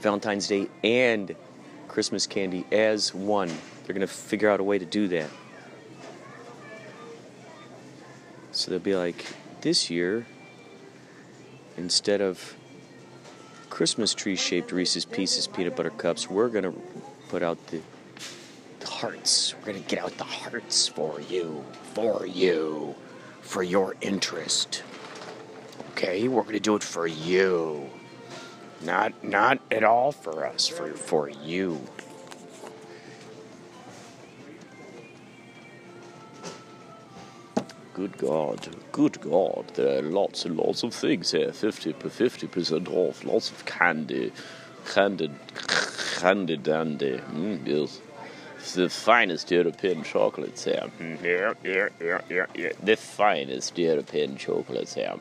Valentine's 0.00 0.46
Day 0.46 0.68
and 0.84 1.34
Christmas 1.88 2.26
candy 2.26 2.64
as 2.70 3.12
one. 3.14 3.50
They're 3.84 3.94
gonna 3.94 4.06
figure 4.06 4.48
out 4.48 4.60
a 4.60 4.64
way 4.64 4.78
to 4.78 4.86
do 4.86 5.08
that. 5.08 5.30
So 8.60 8.70
they'll 8.70 8.78
be 8.78 8.94
like, 8.94 9.24
this 9.62 9.88
year, 9.88 10.26
instead 11.78 12.20
of 12.20 12.56
Christmas 13.70 14.12
tree 14.12 14.36
shaped 14.36 14.70
Reese's 14.70 15.06
Pieces 15.06 15.46
peanut 15.46 15.76
butter 15.76 15.88
cups, 15.88 16.28
we're 16.28 16.50
gonna 16.50 16.74
put 17.30 17.42
out 17.42 17.56
the, 17.68 17.80
the 18.80 18.86
hearts. 18.86 19.54
We're 19.54 19.72
gonna 19.72 19.78
get 19.86 19.98
out 19.98 20.18
the 20.18 20.24
hearts 20.24 20.88
for 20.88 21.22
you, 21.22 21.64
for 21.94 22.26
you, 22.26 22.94
for 23.40 23.62
your 23.62 23.96
interest. 24.02 24.82
Okay, 25.92 26.28
we're 26.28 26.42
gonna 26.42 26.60
do 26.60 26.76
it 26.76 26.82
for 26.82 27.06
you. 27.06 27.88
Not 28.82 29.24
not 29.24 29.58
at 29.70 29.84
all 29.84 30.12
for 30.12 30.44
us, 30.44 30.68
for 30.68 30.92
for 30.92 31.30
you. 31.30 31.80
Good 38.00 38.16
God. 38.16 38.68
Good 38.92 39.20
God. 39.20 39.72
There 39.74 39.98
are 39.98 40.02
lots 40.02 40.46
and 40.46 40.56
lots 40.56 40.82
of 40.82 40.94
things 40.94 41.32
here. 41.32 41.52
50 41.52 41.92
per 41.92 42.08
50% 42.08 42.88
off. 42.88 43.24
Lots 43.24 43.50
of 43.50 43.66
candy. 43.66 44.32
Candy. 44.90 45.30
Candy 46.16 46.56
dandy. 46.56 47.18
Mm, 47.18 47.66
yes. 47.66 48.00
The 48.74 48.88
finest 48.88 49.50
European 49.50 50.02
chocolates 50.02 50.64
here. 50.64 50.86
Mm, 50.98 51.22
yeah, 51.22 51.52
yeah, 51.62 51.88
yeah, 52.00 52.20
yeah, 52.30 52.46
yeah. 52.54 52.72
The 52.82 52.96
finest 52.96 53.76
European 53.76 54.38
chocolates 54.38 54.94
here. 54.94 55.16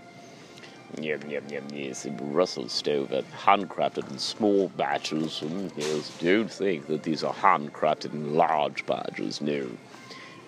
Yum, 1.01 1.21
yum, 1.29 1.43
yum, 1.49 1.65
yes. 1.73 2.05
Brussels 2.05 2.71
stove, 2.71 3.09
handcrafted 3.45 4.09
in 4.09 4.19
small 4.19 4.69
batches. 4.69 5.41
Mm, 5.43 5.71
yes. 5.75 6.17
Don't 6.19 6.51
think 6.51 6.87
that 6.87 7.03
these 7.03 7.25
are 7.25 7.33
handcrafted 7.33 8.13
in 8.13 8.35
large 8.35 8.85
batches. 8.85 9.41
No. 9.41 9.67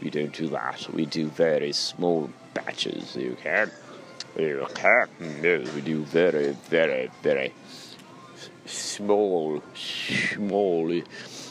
We 0.02 0.10
don't 0.10 0.34
do 0.34 0.48
that. 0.50 0.88
We 0.94 1.06
do 1.06 1.28
very 1.28 1.74
small 1.74 2.30
batches. 2.54 3.16
You 3.16 3.38
can. 3.42 3.72
You 4.38 4.66
can. 4.74 5.08
No, 5.42 5.64
we 5.76 5.82
do 5.82 6.04
very, 6.04 6.52
very, 6.70 7.12
very 7.22 7.54
small, 8.66 9.62
small, 9.76 10.88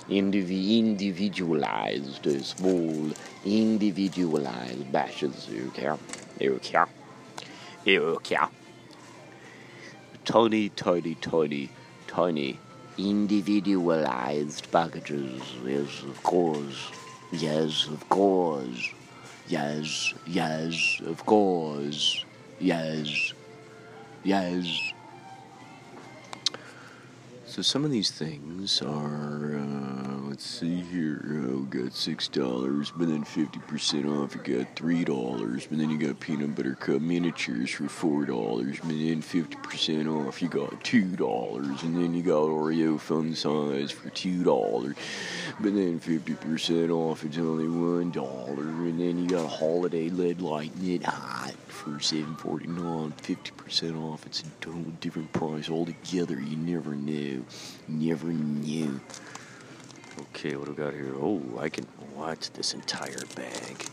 indivi- 0.09 0.79
individualized, 0.79 2.27
small, 2.45 3.11
individualized 3.45 4.91
batches. 4.91 5.49
You 5.49 5.71
can. 5.73 5.99
You 6.41 6.59
can. 6.63 6.89
You 7.85 8.21
can. 8.25 8.49
Tiny, 10.25 10.69
tiny, 10.71 11.15
tiny, 11.15 11.71
tiny, 12.07 12.59
individualized 12.99 14.71
packages. 14.73 15.41
Yes, 15.65 16.03
of 16.03 16.23
course. 16.23 17.00
Yes, 17.33 17.87
of 17.87 18.09
course. 18.09 18.91
Yes, 19.49 20.15
yes, 20.27 21.01
of 21.07 21.25
course. 21.27 22.25
Yes, 22.59 23.33
yes. 24.23 24.93
So 27.47 27.63
some 27.63 27.85
of 27.85 27.91
these 27.91 28.11
things 28.11 28.81
are, 28.83 29.59
uh, 29.59 30.20
let's 30.31 30.47
see 30.47 30.81
here. 30.81 31.21
Oh, 31.51 31.63
got 31.63 31.93
six 31.93 32.29
dollars, 32.29 32.93
but 32.97 33.09
then 33.09 33.25
fifty 33.25 33.59
percent 33.59 34.07
off. 34.07 34.37
You 34.37 34.59
got 34.59 34.77
three 34.77 35.03
dollars, 35.05 35.67
but 35.67 35.79
then 35.79 35.91
you 35.91 35.99
got 35.99 36.21
peanut 36.21 36.55
butter 36.55 36.77
cup 36.77 37.03
miniatures 37.03 37.71
for 37.71 37.89
four 37.89 38.27
dollars, 38.27 38.79
but 38.79 38.91
then 38.91 39.23
fifty 39.23 39.57
percent 39.57 40.07
off. 40.07 40.41
You 40.41 40.49
got 40.49 40.85
two 40.85 41.17
dollars, 41.17 41.83
and 41.83 41.97
then 41.97 42.15
you 42.15 42.23
got 42.23 42.45
Oreo 42.45 42.99
fun 43.01 43.35
size 43.35 43.91
for 43.91 44.09
two 44.11 44.45
dollars, 44.45 44.95
but 45.59 45.75
then 45.75 45.99
fifty 45.99 46.35
percent 46.35 46.93
off. 46.93 47.25
It's 47.25 47.37
only 47.37 47.67
one 47.67 48.13
dollar, 48.13 48.63
and 48.63 49.01
then 49.01 49.19
you 49.19 49.29
got 49.29 49.47
a 49.47 49.49
holiday 49.49 50.11
lead 50.11 50.41
light 50.41 50.71
knit 50.79 51.03
hot 51.03 51.55
for 51.67 51.99
seven 51.99 52.37
forty 52.37 52.69
nine. 52.69 53.11
Fifty 53.21 53.51
percent 53.57 53.97
off. 53.97 54.25
It's 54.27 54.43
a 54.43 54.47
total 54.61 54.85
different 55.01 55.33
price 55.33 55.69
altogether. 55.69 56.41
You 56.41 56.57
never 56.57 56.95
knew. 56.95 57.45
Never 57.89 58.29
knew. 58.29 59.01
Okay, 60.19 60.57
what 60.57 60.67
do 60.67 60.73
we 60.73 60.77
got 60.77 60.93
here? 60.93 61.15
Oh, 61.15 61.43
I 61.59 61.69
can 61.69 61.87
watch 62.15 62.51
this 62.53 62.75
entire 62.75 63.25
bag. 63.37 63.87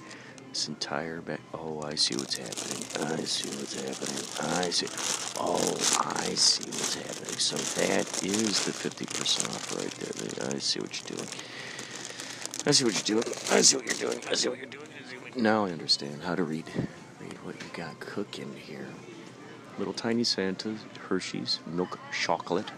This 0.49 0.67
entire 0.67 1.21
bag. 1.21 1.39
Oh, 1.53 1.81
I 1.83 1.95
see 1.95 2.15
what's 2.15 2.37
happening. 2.37 2.83
I 3.13 3.23
see 3.23 3.49
what's 3.49 3.75
happening. 3.75 4.57
I 4.57 4.69
see. 4.69 4.87
Oh, 5.39 5.55
I 6.19 6.33
see 6.33 6.65
what's 6.65 6.95
happening. 6.95 7.37
So 7.37 7.55
that 7.81 8.23
is 8.23 8.65
the 8.65 8.71
50% 8.71 9.49
off 9.49 9.75
right 9.77 9.91
there. 9.91 10.55
I 10.55 10.59
see 10.59 10.79
what 10.79 10.99
you're 10.99 11.17
doing. 11.17 11.29
I 12.65 12.71
see 12.71 12.83
what 12.85 12.93
you're 12.95 13.21
doing. 13.21 13.33
I 13.51 13.61
see 13.61 13.77
what 13.77 13.85
you're 13.85 14.09
doing. 14.09 14.23
I 14.29 14.33
see 14.33 14.49
what 14.49 14.57
you're 14.57 14.67
doing. 14.67 14.87
Now 15.35 15.65
I 15.65 15.71
understand 15.71 16.23
how 16.23 16.35
to 16.35 16.43
read. 16.43 16.65
Read 17.19 17.33
what 17.43 17.55
you 17.61 17.69
got 17.73 17.99
cooking 17.99 18.53
here. 18.55 18.87
Little 19.77 19.93
tiny 19.93 20.23
Santas, 20.23 20.79
Hershey's, 21.07 21.59
milk 21.67 21.99
chocolate. 22.11 22.71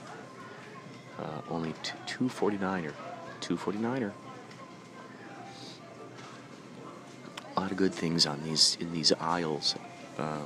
Uh, 1.18 1.42
only 1.50 1.74
t- 1.84 1.94
249er. 2.08 2.94
249er. 3.42 4.12
A 7.56 7.60
lot 7.60 7.72
of 7.72 7.78
good 7.78 7.94
things 7.94 8.26
on 8.26 8.44
these 8.44 8.78
in 8.80 8.94
these 8.94 9.12
aisles, 9.14 9.76
uh, 10.18 10.42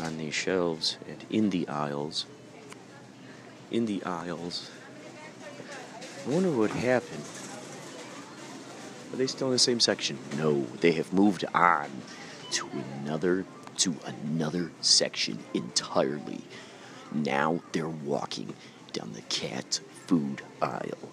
on 0.00 0.18
these 0.18 0.34
shelves, 0.34 0.96
and 1.06 1.24
in 1.30 1.50
the 1.50 1.68
aisles. 1.68 2.26
In 3.70 3.86
the 3.86 4.02
aisles. 4.04 4.70
I 6.26 6.30
wonder 6.30 6.50
what 6.50 6.70
happened. 6.70 7.24
Are 9.12 9.16
they 9.16 9.26
still 9.26 9.48
in 9.48 9.52
the 9.52 9.58
same 9.58 9.80
section? 9.80 10.18
No, 10.36 10.66
they 10.80 10.92
have 10.92 11.12
moved 11.12 11.44
on 11.54 11.90
to 12.52 12.68
another 13.02 13.44
to 13.78 13.94
another 14.04 14.72
section 14.80 15.38
entirely. 15.54 16.40
Now 17.12 17.62
they're 17.72 17.88
walking 17.88 18.54
down 18.92 19.12
the 19.12 19.22
cat 19.22 19.80
food 20.06 20.42
aisle, 20.60 21.12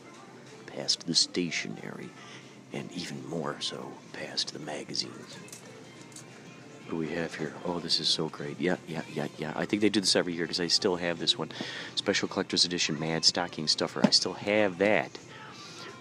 past 0.76 1.08
the 1.08 1.16
stationery, 1.16 2.10
and 2.74 2.92
even 2.92 3.28
more 3.30 3.56
so 3.60 3.92
past 4.14 4.54
the 4.54 4.60
magazines. 4.60 5.38
What 6.86 6.92
do 6.92 6.98
we 6.98 7.08
have 7.16 7.34
here? 7.34 7.54
Oh, 7.66 7.80
this 7.80 8.00
is 8.00 8.08
so 8.08 8.30
great. 8.30 8.60
Yeah, 8.60 8.78
yeah, 8.88 9.02
yeah, 9.14 9.28
yeah. 9.40 9.54
I 9.56 9.66
think 9.66 9.82
they 9.82 9.90
do 9.90 10.00
this 10.00 10.16
every 10.16 10.34
year 10.34 10.44
because 10.44 10.60
I 10.60 10.68
still 10.68 10.98
have 10.98 11.18
this 11.18 11.38
one. 11.38 11.50
Special 11.96 12.28
Collector's 12.28 12.66
Edition 12.66 13.00
Mad 13.00 13.26
Stocking 13.26 13.68
Stuffer. 13.68 14.06
I 14.06 14.12
still 14.12 14.34
have 14.34 14.78
that 14.78 15.18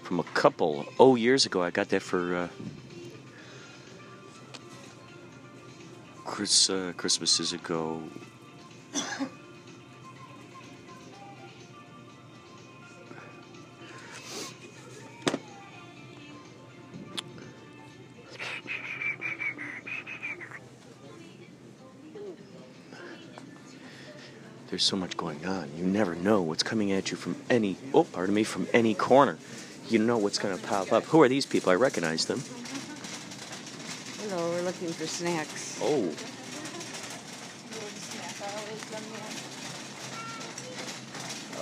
from 0.03 0.21
a 0.21 0.25
couple, 0.25 0.85
oh, 1.01 1.15
years 1.15 1.47
ago. 1.47 1.63
I 1.63 1.71
got 1.71 1.89
that 1.89 2.03
for 2.03 2.37
uh, 2.37 2.49
Chris, 6.27 6.69
uh, 6.69 6.93
Christmases 6.99 7.55
ago. 7.55 8.03
There's 24.75 24.83
so 24.83 24.97
much 24.97 25.17
going 25.17 25.47
on. 25.47 25.71
You 25.79 25.85
never 25.85 26.17
know 26.17 26.43
what's 26.43 26.65
coming 26.65 26.91
at 26.91 27.13
you 27.13 27.17
from 27.17 27.37
any, 27.49 27.77
oh, 27.95 28.03
pardon 28.03 28.35
me, 28.35 28.43
from 28.43 28.67
any 28.73 28.93
corner. 28.93 29.39
You 29.89 30.01
know 30.01 30.19
what's 30.19 30.37
going 30.37 30.59
to 30.59 30.67
pop 30.67 30.93
up. 30.93 31.05
Who 31.05 31.23
are 31.23 31.29
these 31.29 31.47
people? 31.47 31.71
I 31.71 31.77
recognize 31.77 32.25
them. 32.25 32.43
Hello, 34.19 34.51
we're 34.51 34.63
looking 34.63 34.89
for 34.89 35.07
snacks. 35.07 35.79
Oh, 35.81 36.09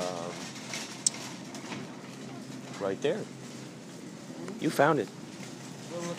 um, 0.01 0.33
right 2.83 3.03
there. 3.03 3.21
You 4.59 4.71
found 4.71 5.01
it. 5.01 5.09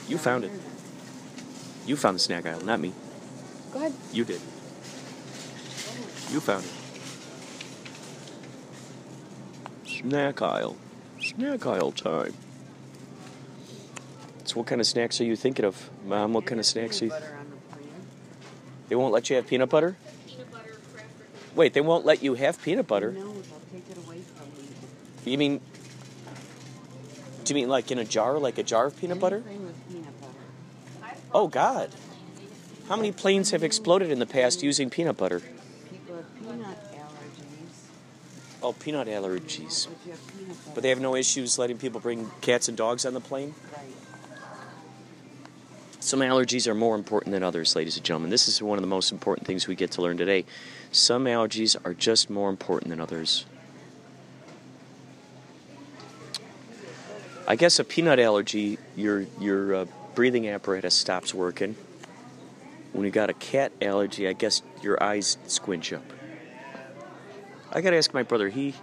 You 0.08 0.20
found 0.20 0.44
it. 0.44 0.52
You 1.88 1.96
found 1.96 2.18
the 2.18 2.20
snack 2.20 2.46
aisle, 2.46 2.62
not 2.62 2.80
me. 2.80 2.94
Go 3.72 3.80
ahead. 3.80 3.94
You 4.12 4.26
did. 4.26 4.42
You 6.30 6.40
found 6.40 6.66
it. 6.66 6.83
Snack 10.04 10.42
aisle. 10.42 10.76
Snack 11.22 11.66
aisle 11.66 11.92
time. 11.92 12.34
So, 14.44 14.58
what 14.58 14.68
kind 14.68 14.82
of 14.82 14.88
snacks 14.88 15.22
are 15.22 15.24
you 15.24 15.36
thinking 15.36 15.66
of, 15.66 15.90
Mom? 16.06 16.34
What 16.34 16.46
kind 16.46 16.60
of 16.60 16.66
snacks 16.66 17.02
are 17.02 17.06
you? 17.06 17.12
Butter 17.12 17.38
on. 17.40 17.44
They 18.90 18.96
won't 18.96 19.14
let 19.14 19.30
you 19.30 19.38
have 19.38 19.48
peanut 19.48 19.70
butter. 19.70 19.96
Wait, 21.56 21.74
they 21.74 21.82
won't 21.82 22.06
let 22.06 22.22
you 22.22 22.34
have 22.34 22.62
peanut 22.62 22.88
butter. 22.88 23.12
No, 23.12 23.32
they'll 23.32 23.44
take 23.72 23.90
it 23.90 23.98
away 23.98 24.20
from 24.20 24.48
you. 25.26 25.32
You 25.32 25.38
mean? 25.38 25.62
Do 27.44 27.54
you 27.54 27.56
mean 27.56 27.70
like 27.70 27.90
in 27.92 27.98
a 27.98 28.06
jar, 28.06 28.38
like 28.38 28.58
a 28.58 28.64
jar 28.64 28.88
of 28.88 28.98
peanut 29.00 29.20
butter? 29.20 29.42
Peanut 29.42 30.22
butter. 31.02 31.18
Oh 31.34 31.48
God! 31.48 31.90
How 32.90 32.96
many 32.96 33.12
planes 33.12 33.52
have 33.52 33.64
exploded 33.64 34.12
in 34.12 34.20
the 34.20 34.26
past 34.26 34.62
using 34.64 34.90
peanut 34.90 35.18
butter? 35.18 35.40
People 35.40 36.18
have 36.18 36.40
peanut 36.40 36.78
allergies. 36.94 37.88
Oh, 38.64 38.72
peanut 38.72 39.08
allergies. 39.08 39.88
But 39.88 40.06
you 40.06 40.12
have 40.12 40.28
peanut 40.28 40.48
butter. 40.48 40.72
But 40.74 40.84
they 40.84 40.90
have 40.90 41.02
no 41.02 41.16
issues 41.16 41.60
letting 41.60 41.78
people 41.78 42.00
bring 42.00 42.32
cats 42.40 42.70
and 42.70 42.78
dogs 42.78 43.06
on 43.06 43.14
the 43.14 43.20
plane. 43.20 43.54
Some 46.00 46.22
allergies 46.22 46.68
are 46.68 46.74
more 46.74 46.96
important 46.96 47.34
than 47.34 47.44
others, 47.44 47.76
ladies 47.76 47.98
and 47.98 48.06
gentlemen. 48.06 48.30
This 48.30 48.48
is 48.48 48.62
one 48.62 48.78
of 48.78 48.82
the 48.82 48.88
most 48.88 49.12
important 49.12 49.48
things 49.48 49.68
we 49.68 49.76
get 49.76 49.92
to 49.92 50.02
learn 50.02 50.18
today. 50.18 50.46
Some 50.92 51.26
allergies 51.26 51.76
are 51.86 51.94
just 51.94 52.30
more 52.30 52.50
important 52.50 52.90
than 52.90 53.02
others. 53.02 53.46
I 57.46 57.58
guess 57.58 57.80
a 57.80 57.84
peanut 57.84 58.20
allergy, 58.20 58.80
your 58.96 59.26
your 59.40 59.76
uh, 59.76 59.86
breathing 60.16 60.48
apparatus 60.48 60.94
stops 60.94 61.34
working. 61.34 61.76
When 62.94 63.06
you 63.06 63.12
got 63.12 63.30
a 63.30 63.34
cat 63.34 63.74
allergy, 63.82 64.28
I 64.28 64.34
guess 64.34 64.62
your 64.82 65.02
eyes 65.04 65.38
squinch 65.48 65.92
up. 65.92 66.04
I 67.76 67.82
got 67.82 67.90
to 67.90 67.98
ask 67.98 68.14
my 68.14 68.22
brother. 68.22 68.50
He 68.50 68.76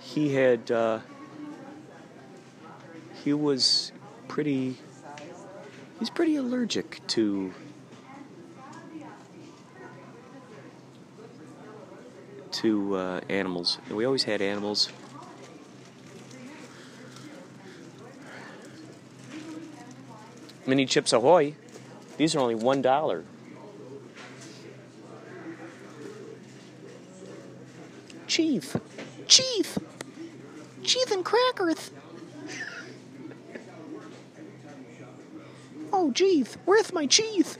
he 0.00 0.32
had 0.32 0.70
uh, 0.70 1.00
he 3.22 3.34
was 3.34 3.92
pretty 4.26 4.78
he's 5.98 6.08
pretty 6.08 6.36
allergic 6.36 7.06
to 7.08 7.52
to 12.52 12.96
uh, 12.96 13.20
animals. 13.28 13.76
And 13.88 13.98
we 13.98 14.06
always 14.06 14.24
had 14.24 14.40
animals. 14.40 14.88
Mini 20.66 20.86
chips 20.86 21.12
ahoy. 21.12 21.54
These 22.16 22.34
are 22.34 22.40
only 22.40 22.54
one 22.54 22.80
dollar. 22.80 23.24
Chief, 28.58 28.76
Chief, 29.28 29.78
Chief 30.82 31.10
and 31.12 31.24
crackers. 31.24 31.92
Oh, 35.92 36.10
Chief, 36.10 36.56
where's 36.64 36.92
my 36.92 37.06
Chief? 37.06 37.56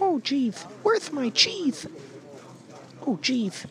Oh, 0.00 0.20
Chief, 0.20 0.62
where's 0.84 1.10
my 1.12 1.28
Chief? 1.30 1.86
Oh, 3.04 3.18
Chief. 3.20 3.66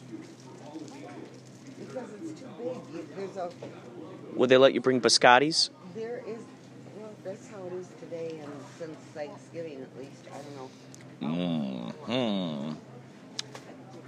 Would 4.33 4.49
they 4.49 4.57
let 4.57 4.73
you 4.73 4.81
bring 4.81 4.99
biscottis? 4.99 5.69
there 5.95 6.21
is, 6.27 6.39
well, 6.97 7.11
that's 7.23 7.47
how 7.49 7.63
it 7.67 7.73
is 7.73 7.87
today 7.99 8.39
and 8.43 8.51
since 8.77 8.97
Thanksgiving 9.13 9.81
at 9.81 9.97
least. 9.97 10.25
I 10.33 10.37
don't 10.37 10.55
know. 10.57 10.69
Mm-hmm. 11.21 12.73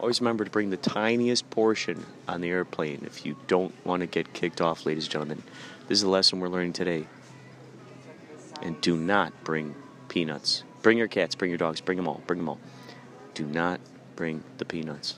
Always 0.05 0.21
remember 0.21 0.45
to 0.45 0.51
bring 0.51 0.69
the 0.69 0.77
tiniest 0.77 1.49
portion 1.49 2.05
on 2.27 2.39
the 2.39 2.49
airplane 2.49 3.01
if 3.07 3.25
you 3.25 3.35
don't 3.47 3.73
want 3.83 4.01
to 4.01 4.05
get 4.05 4.33
kicked 4.33 4.61
off, 4.61 4.85
ladies 4.85 5.05
and 5.05 5.11
gentlemen. 5.11 5.41
This 5.87 5.97
is 5.97 6.03
a 6.03 6.09
lesson 6.09 6.39
we're 6.39 6.47
learning 6.47 6.73
today. 6.73 7.07
And 8.61 8.79
do 8.81 8.97
not 8.97 9.33
bring 9.43 9.73
peanuts. 10.07 10.63
Bring 10.83 10.99
your 10.99 11.07
cats, 11.07 11.33
bring 11.33 11.49
your 11.49 11.57
dogs, 11.57 11.81
bring 11.81 11.95
them 11.95 12.07
all, 12.07 12.21
bring 12.27 12.37
them 12.37 12.49
all. 12.49 12.59
Do 13.33 13.47
not 13.47 13.79
bring 14.15 14.43
the 14.59 14.65
peanuts. 14.65 15.17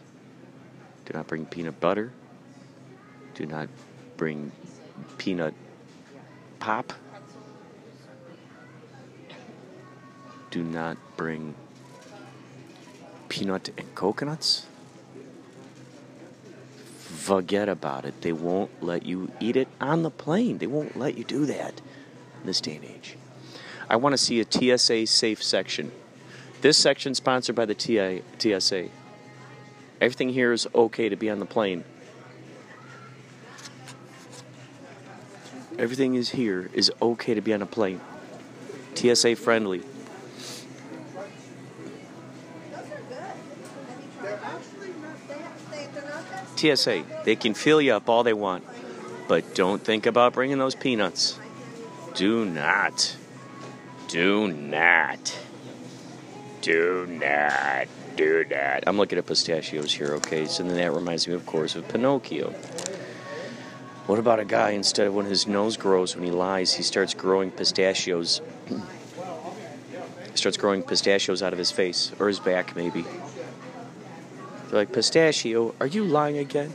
Do 1.04 1.12
not 1.16 1.28
bring 1.28 1.46
peanut 1.46 1.82
butter. 1.82 2.14
Do 3.36 3.46
not 3.46 3.68
bring 4.16 4.54
peanut 5.18 5.54
pop. 6.60 6.94
Do 10.50 10.64
not 10.64 10.96
bring 11.18 11.56
peanut 13.28 13.70
and 13.78 13.94
coconuts. 13.94 14.66
Forget 17.28 17.68
about 17.68 18.06
it. 18.06 18.22
They 18.22 18.32
won't 18.32 18.82
let 18.82 19.06
you 19.06 19.30
eat 19.42 19.58
it 19.58 19.68
on 19.82 20.04
the 20.04 20.10
plane. 20.10 20.60
They 20.60 20.66
won't 20.66 20.98
let 20.98 21.18
you 21.18 21.26
do 21.26 21.46
that 21.48 21.82
in 22.40 22.46
this 22.46 22.62
day 22.62 22.78
and 22.78 22.86
age. 22.86 23.18
I 23.90 23.98
want 23.98 24.14
to 24.14 24.18
see 24.18 24.40
a 24.40 24.46
TSA 24.50 25.08
safe 25.08 25.44
section. 25.44 25.92
This 26.62 26.78
section 26.78 27.14
sponsored 27.16 27.54
by 27.54 27.66
the 27.66 27.76
TSA. 28.40 28.88
Everything 30.00 30.30
here 30.30 30.54
is 30.54 30.70
okay 30.74 31.10
to 31.10 31.18
be 31.18 31.30
on 31.30 31.40
the 31.40 31.46
plane. 31.46 31.84
Everything 35.78 36.16
is 36.16 36.30
here 36.30 36.70
is 36.72 36.90
okay 37.02 37.34
to 37.34 37.42
be 37.42 37.54
on 37.54 37.62
a 37.62 37.66
plane. 37.66 38.00
TSA 38.96 39.36
friendly. 39.36 39.84
TSA, 46.58 47.04
they 47.24 47.36
can 47.36 47.54
fill 47.54 47.82
you 47.82 47.94
up 47.94 48.10
all 48.10 48.24
they 48.24 48.34
want, 48.34 48.64
but 49.28 49.56
don't 49.56 49.84
think 49.84 50.06
about 50.06 50.34
bringing 50.34 50.58
those 50.58 50.76
peanuts. 50.76 51.40
Do 52.16 52.46
not. 52.46 53.16
Do 54.08 54.48
not. 54.48 55.38
Do 56.62 57.06
not. 57.08 57.88
Do 58.16 58.46
not. 58.50 58.84
I'm 58.88 58.98
looking 58.98 59.20
at 59.20 59.26
pistachios 59.26 59.94
here, 59.94 60.16
okay? 60.16 60.46
So 60.46 60.64
then 60.64 60.76
that 60.76 60.92
reminds 60.94 61.28
me, 61.28 61.34
of 61.34 61.46
course, 61.46 61.76
of 61.76 61.88
Pinocchio. 61.88 62.52
What 64.08 64.20
about 64.20 64.40
a 64.40 64.46
guy, 64.46 64.72
instead 64.72 65.08
of 65.08 65.14
when 65.14 65.26
his 65.26 65.48
nose 65.48 65.78
grows 65.78 66.16
when 66.16 66.24
he 66.24 66.32
lies, 66.32 66.74
he 66.74 66.84
starts 66.84 67.14
growing 67.14 67.52
pistachios? 67.52 68.42
starts 70.34 70.58
growing 70.58 70.82
pistachios 70.84 71.44
out 71.44 71.52
of 71.52 71.60
his 71.60 71.72
face, 71.72 72.12
or 72.20 72.28
his 72.28 72.40
back, 72.40 72.76
maybe. 72.76 73.06
They're 74.68 74.80
like, 74.80 74.92
Pistachio, 74.92 75.74
are 75.80 75.88
you 75.88 76.04
lying 76.04 76.38
again? 76.38 76.74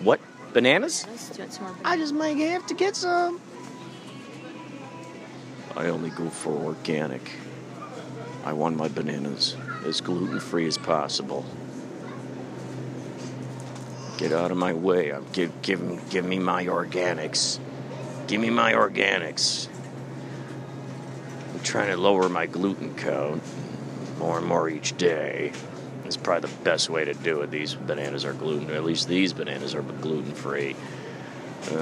What? 0.00 0.20
Bananas? 0.52 1.06
Let's 1.08 1.28
do 1.30 1.42
it 1.42 1.52
some 1.52 1.64
more. 1.64 1.76
I 1.84 1.96
just 1.96 2.14
might 2.14 2.36
have 2.38 2.66
to 2.66 2.74
get 2.74 2.96
some. 2.96 3.40
I 5.76 5.88
only 5.88 6.10
go 6.10 6.28
for 6.30 6.52
organic. 6.52 7.30
I 8.44 8.52
want 8.52 8.76
my 8.76 8.88
bananas 8.88 9.56
as 9.84 10.00
gluten 10.00 10.40
free 10.40 10.66
as 10.66 10.78
possible. 10.78 11.44
Get 14.18 14.32
out 14.32 14.50
of 14.50 14.56
my 14.56 14.72
way. 14.72 15.10
I'm 15.10 15.26
give 15.32 15.60
give 15.62 15.80
me 15.80 16.00
give 16.08 16.24
me 16.24 16.38
my 16.38 16.64
organics. 16.64 17.58
Give 18.26 18.40
me 18.40 18.50
my 18.50 18.72
organics. 18.72 19.68
I'm 21.52 21.60
trying 21.60 21.90
to 21.90 21.96
lower 21.96 22.28
my 22.28 22.46
gluten 22.46 22.94
count 22.94 23.42
more 24.18 24.38
and 24.38 24.46
more 24.46 24.68
each 24.70 24.96
day. 24.96 25.52
It's 26.06 26.16
probably 26.16 26.48
the 26.48 26.56
best 26.62 26.88
way 26.88 27.04
to 27.04 27.14
do 27.14 27.42
it. 27.42 27.50
These 27.50 27.74
bananas 27.74 28.24
are 28.24 28.32
gluten. 28.32 28.70
At 28.70 28.84
least 28.84 29.08
these 29.08 29.32
bananas 29.32 29.74
are 29.74 29.82
gluten 29.82 30.32
free. 30.32 30.76
Uh, 31.70 31.76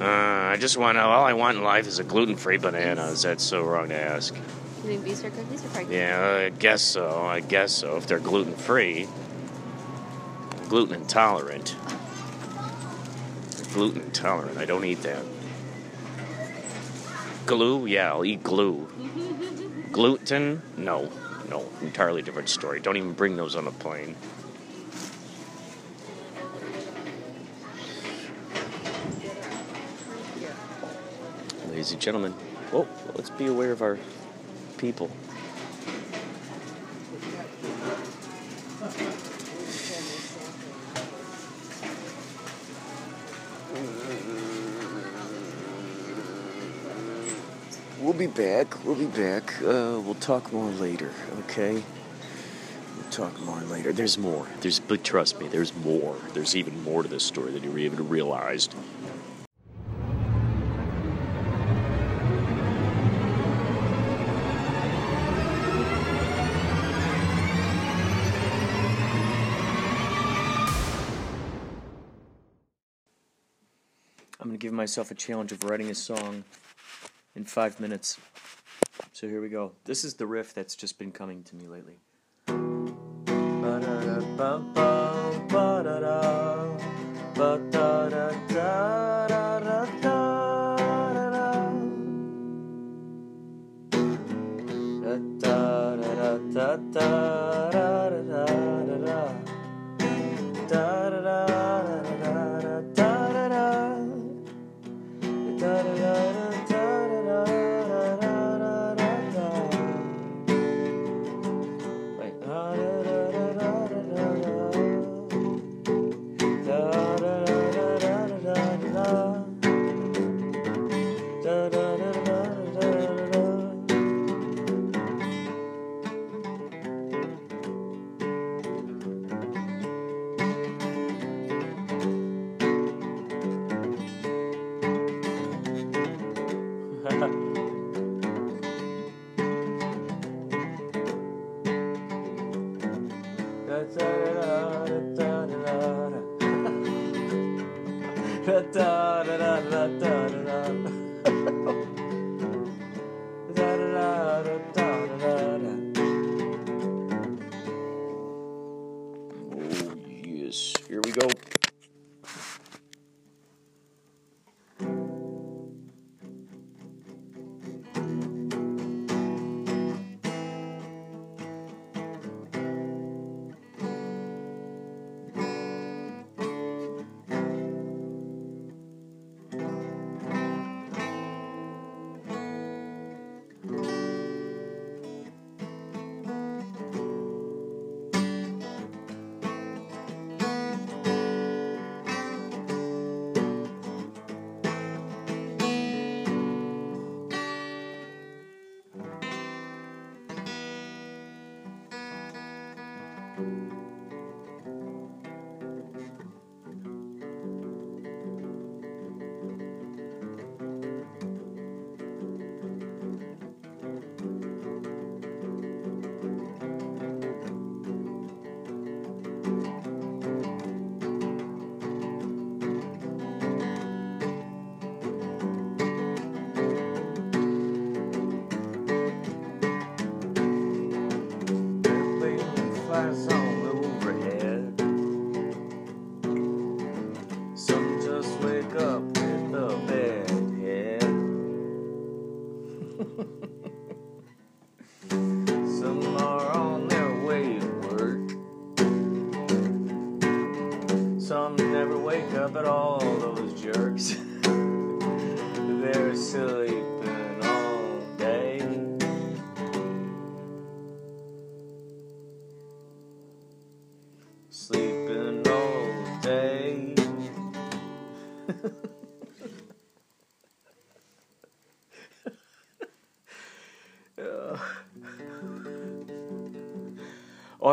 uh, 0.00 0.04
I 0.04 0.56
just 0.58 0.76
want 0.76 0.96
to. 0.96 1.02
All 1.02 1.24
I 1.24 1.32
want 1.32 1.56
in 1.58 1.64
life 1.64 1.86
is 1.86 1.98
a 1.98 2.04
gluten-free 2.04 2.58
banana. 2.58 3.06
Is 3.06 3.22
that 3.22 3.40
so 3.40 3.62
wrong 3.64 3.88
to 3.88 3.94
ask? 3.94 4.34
You 4.34 4.40
think 4.82 5.04
these 5.04 5.24
are 5.24 5.30
cookies 5.30 5.64
or 5.64 5.68
probably 5.68 5.96
Yeah, 5.96 6.42
I 6.46 6.50
guess 6.50 6.82
so. 6.82 7.22
I 7.22 7.40
guess 7.40 7.72
so. 7.72 7.96
If 7.96 8.06
they're 8.06 8.18
gluten-free, 8.18 9.08
gluten 10.68 10.96
intolerant. 10.96 11.76
Gluten 13.72 14.02
intolerant. 14.02 14.58
I 14.58 14.66
don't 14.66 14.84
eat 14.84 15.02
that. 15.02 15.24
Glue? 17.46 17.86
Yeah, 17.86 18.10
I'll 18.10 18.24
eat 18.24 18.42
glue. 18.42 18.88
Gluten? 19.92 20.60
No, 20.76 21.10
no. 21.48 21.64
Entirely 21.82 22.22
different 22.22 22.48
story. 22.48 22.80
Don't 22.80 22.96
even 22.96 23.12
bring 23.12 23.36
those 23.36 23.56
on 23.56 23.66
a 23.66 23.70
plane. 23.70 24.16
Ladies 31.68 31.92
and 31.92 32.00
gentlemen, 32.00 32.32
whoa, 32.70 32.86
let's 33.14 33.30
be 33.30 33.46
aware 33.46 33.72
of 33.72 33.82
our 33.82 33.98
people. 34.78 35.10
We'll 48.04 48.12
be 48.12 48.26
back. 48.26 48.84
We'll 48.84 48.96
be 48.96 49.06
back. 49.06 49.62
Uh, 49.62 49.98
we'll 50.04 50.16
talk 50.16 50.52
more 50.52 50.68
later, 50.72 51.10
okay? 51.38 51.82
We'll 52.96 53.10
talk 53.10 53.40
more 53.40 53.62
later. 53.62 53.94
There's 53.94 54.18
more. 54.18 54.46
There's, 54.60 54.78
but 54.78 55.02
trust 55.02 55.40
me, 55.40 55.48
there's 55.48 55.74
more. 55.76 56.14
There's 56.34 56.54
even 56.54 56.82
more 56.84 57.02
to 57.02 57.08
this 57.08 57.24
story 57.24 57.52
than 57.52 57.62
you 57.62 57.78
even 57.78 58.06
realized. 58.06 58.74
I'm 74.38 74.50
going 74.50 74.58
to 74.58 74.58
give 74.58 74.74
myself 74.74 75.10
a 75.10 75.14
challenge 75.14 75.52
of 75.52 75.64
writing 75.64 75.88
a 75.88 75.94
song 75.94 76.44
in 77.34 77.44
five 77.44 77.80
minutes. 77.80 78.18
So 79.12 79.28
here 79.28 79.40
we 79.40 79.48
go. 79.48 79.72
This 79.84 80.04
is 80.04 80.14
the 80.14 80.26
riff 80.26 80.54
that's 80.54 80.76
just 80.76 80.98
been 80.98 81.12
coming 81.12 81.42
to 81.44 81.56
me 81.56 81.66
lately. 81.66 81.98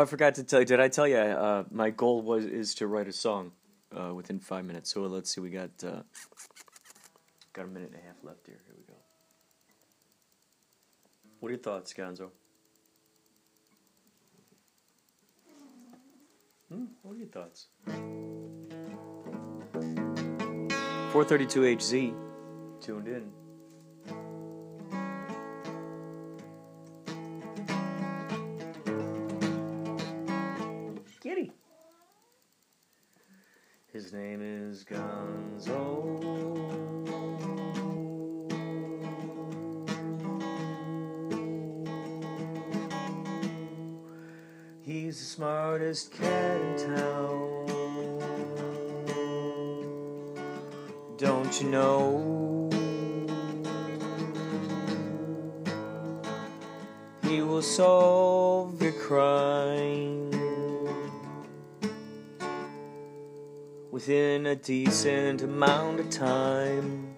I 0.02 0.04
forgot 0.04 0.34
to 0.36 0.44
tell 0.44 0.60
you. 0.60 0.66
Did 0.66 0.80
I 0.80 0.88
tell 0.88 1.06
you? 1.06 1.16
Uh, 1.16 1.64
my 1.70 1.90
goal 1.90 2.22
was 2.22 2.44
is 2.44 2.74
to 2.76 2.86
write 2.86 3.08
a 3.08 3.12
song 3.12 3.52
uh, 3.96 4.12
within 4.12 4.40
five 4.40 4.64
minutes. 4.64 4.92
So 4.92 5.02
let's 5.02 5.30
see. 5.34 5.40
We 5.40 5.50
got 5.50 5.70
uh, 5.84 6.02
got 7.52 7.64
a 7.66 7.68
minute 7.68 7.90
and 7.92 8.00
a 8.00 8.06
half 8.06 8.16
left 8.22 8.46
here. 8.46 8.60
Here 8.66 8.74
we 8.76 8.82
go. 8.84 8.94
What 11.40 11.48
are 11.48 11.52
your 11.52 11.60
thoughts, 11.60 11.92
Gonzo? 11.92 12.30
Hmm? 16.68 16.84
What 17.02 17.14
are 17.14 17.18
your 17.18 17.28
thoughts? 17.28 17.66
432HZ 21.12 22.14
tuned 22.80 23.08
in. 23.08 23.41
His 34.02 34.12
name 34.12 34.42
is 34.42 34.84
Gonzo. 34.84 35.70
He's 44.80 45.20
the 45.20 45.24
smartest 45.24 46.10
cat 46.10 46.60
in 46.60 46.96
town. 46.96 47.68
Don't 51.16 51.62
you 51.62 51.68
know? 51.68 52.68
He 57.22 57.40
will 57.40 57.62
solve 57.62 58.82
your 58.82 58.90
crime 58.90 60.11
within 63.92 64.46
a 64.46 64.56
decent 64.56 65.42
amount 65.42 66.00
of 66.00 66.08
time. 66.08 67.14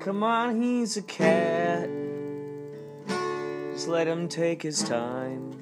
Come 0.00 0.22
on, 0.22 0.60
he's 0.60 0.98
a 0.98 1.02
cat. 1.02 1.88
Just 3.72 3.88
let 3.88 4.06
him 4.06 4.28
take 4.28 4.62
his 4.62 4.82
time. 4.82 5.59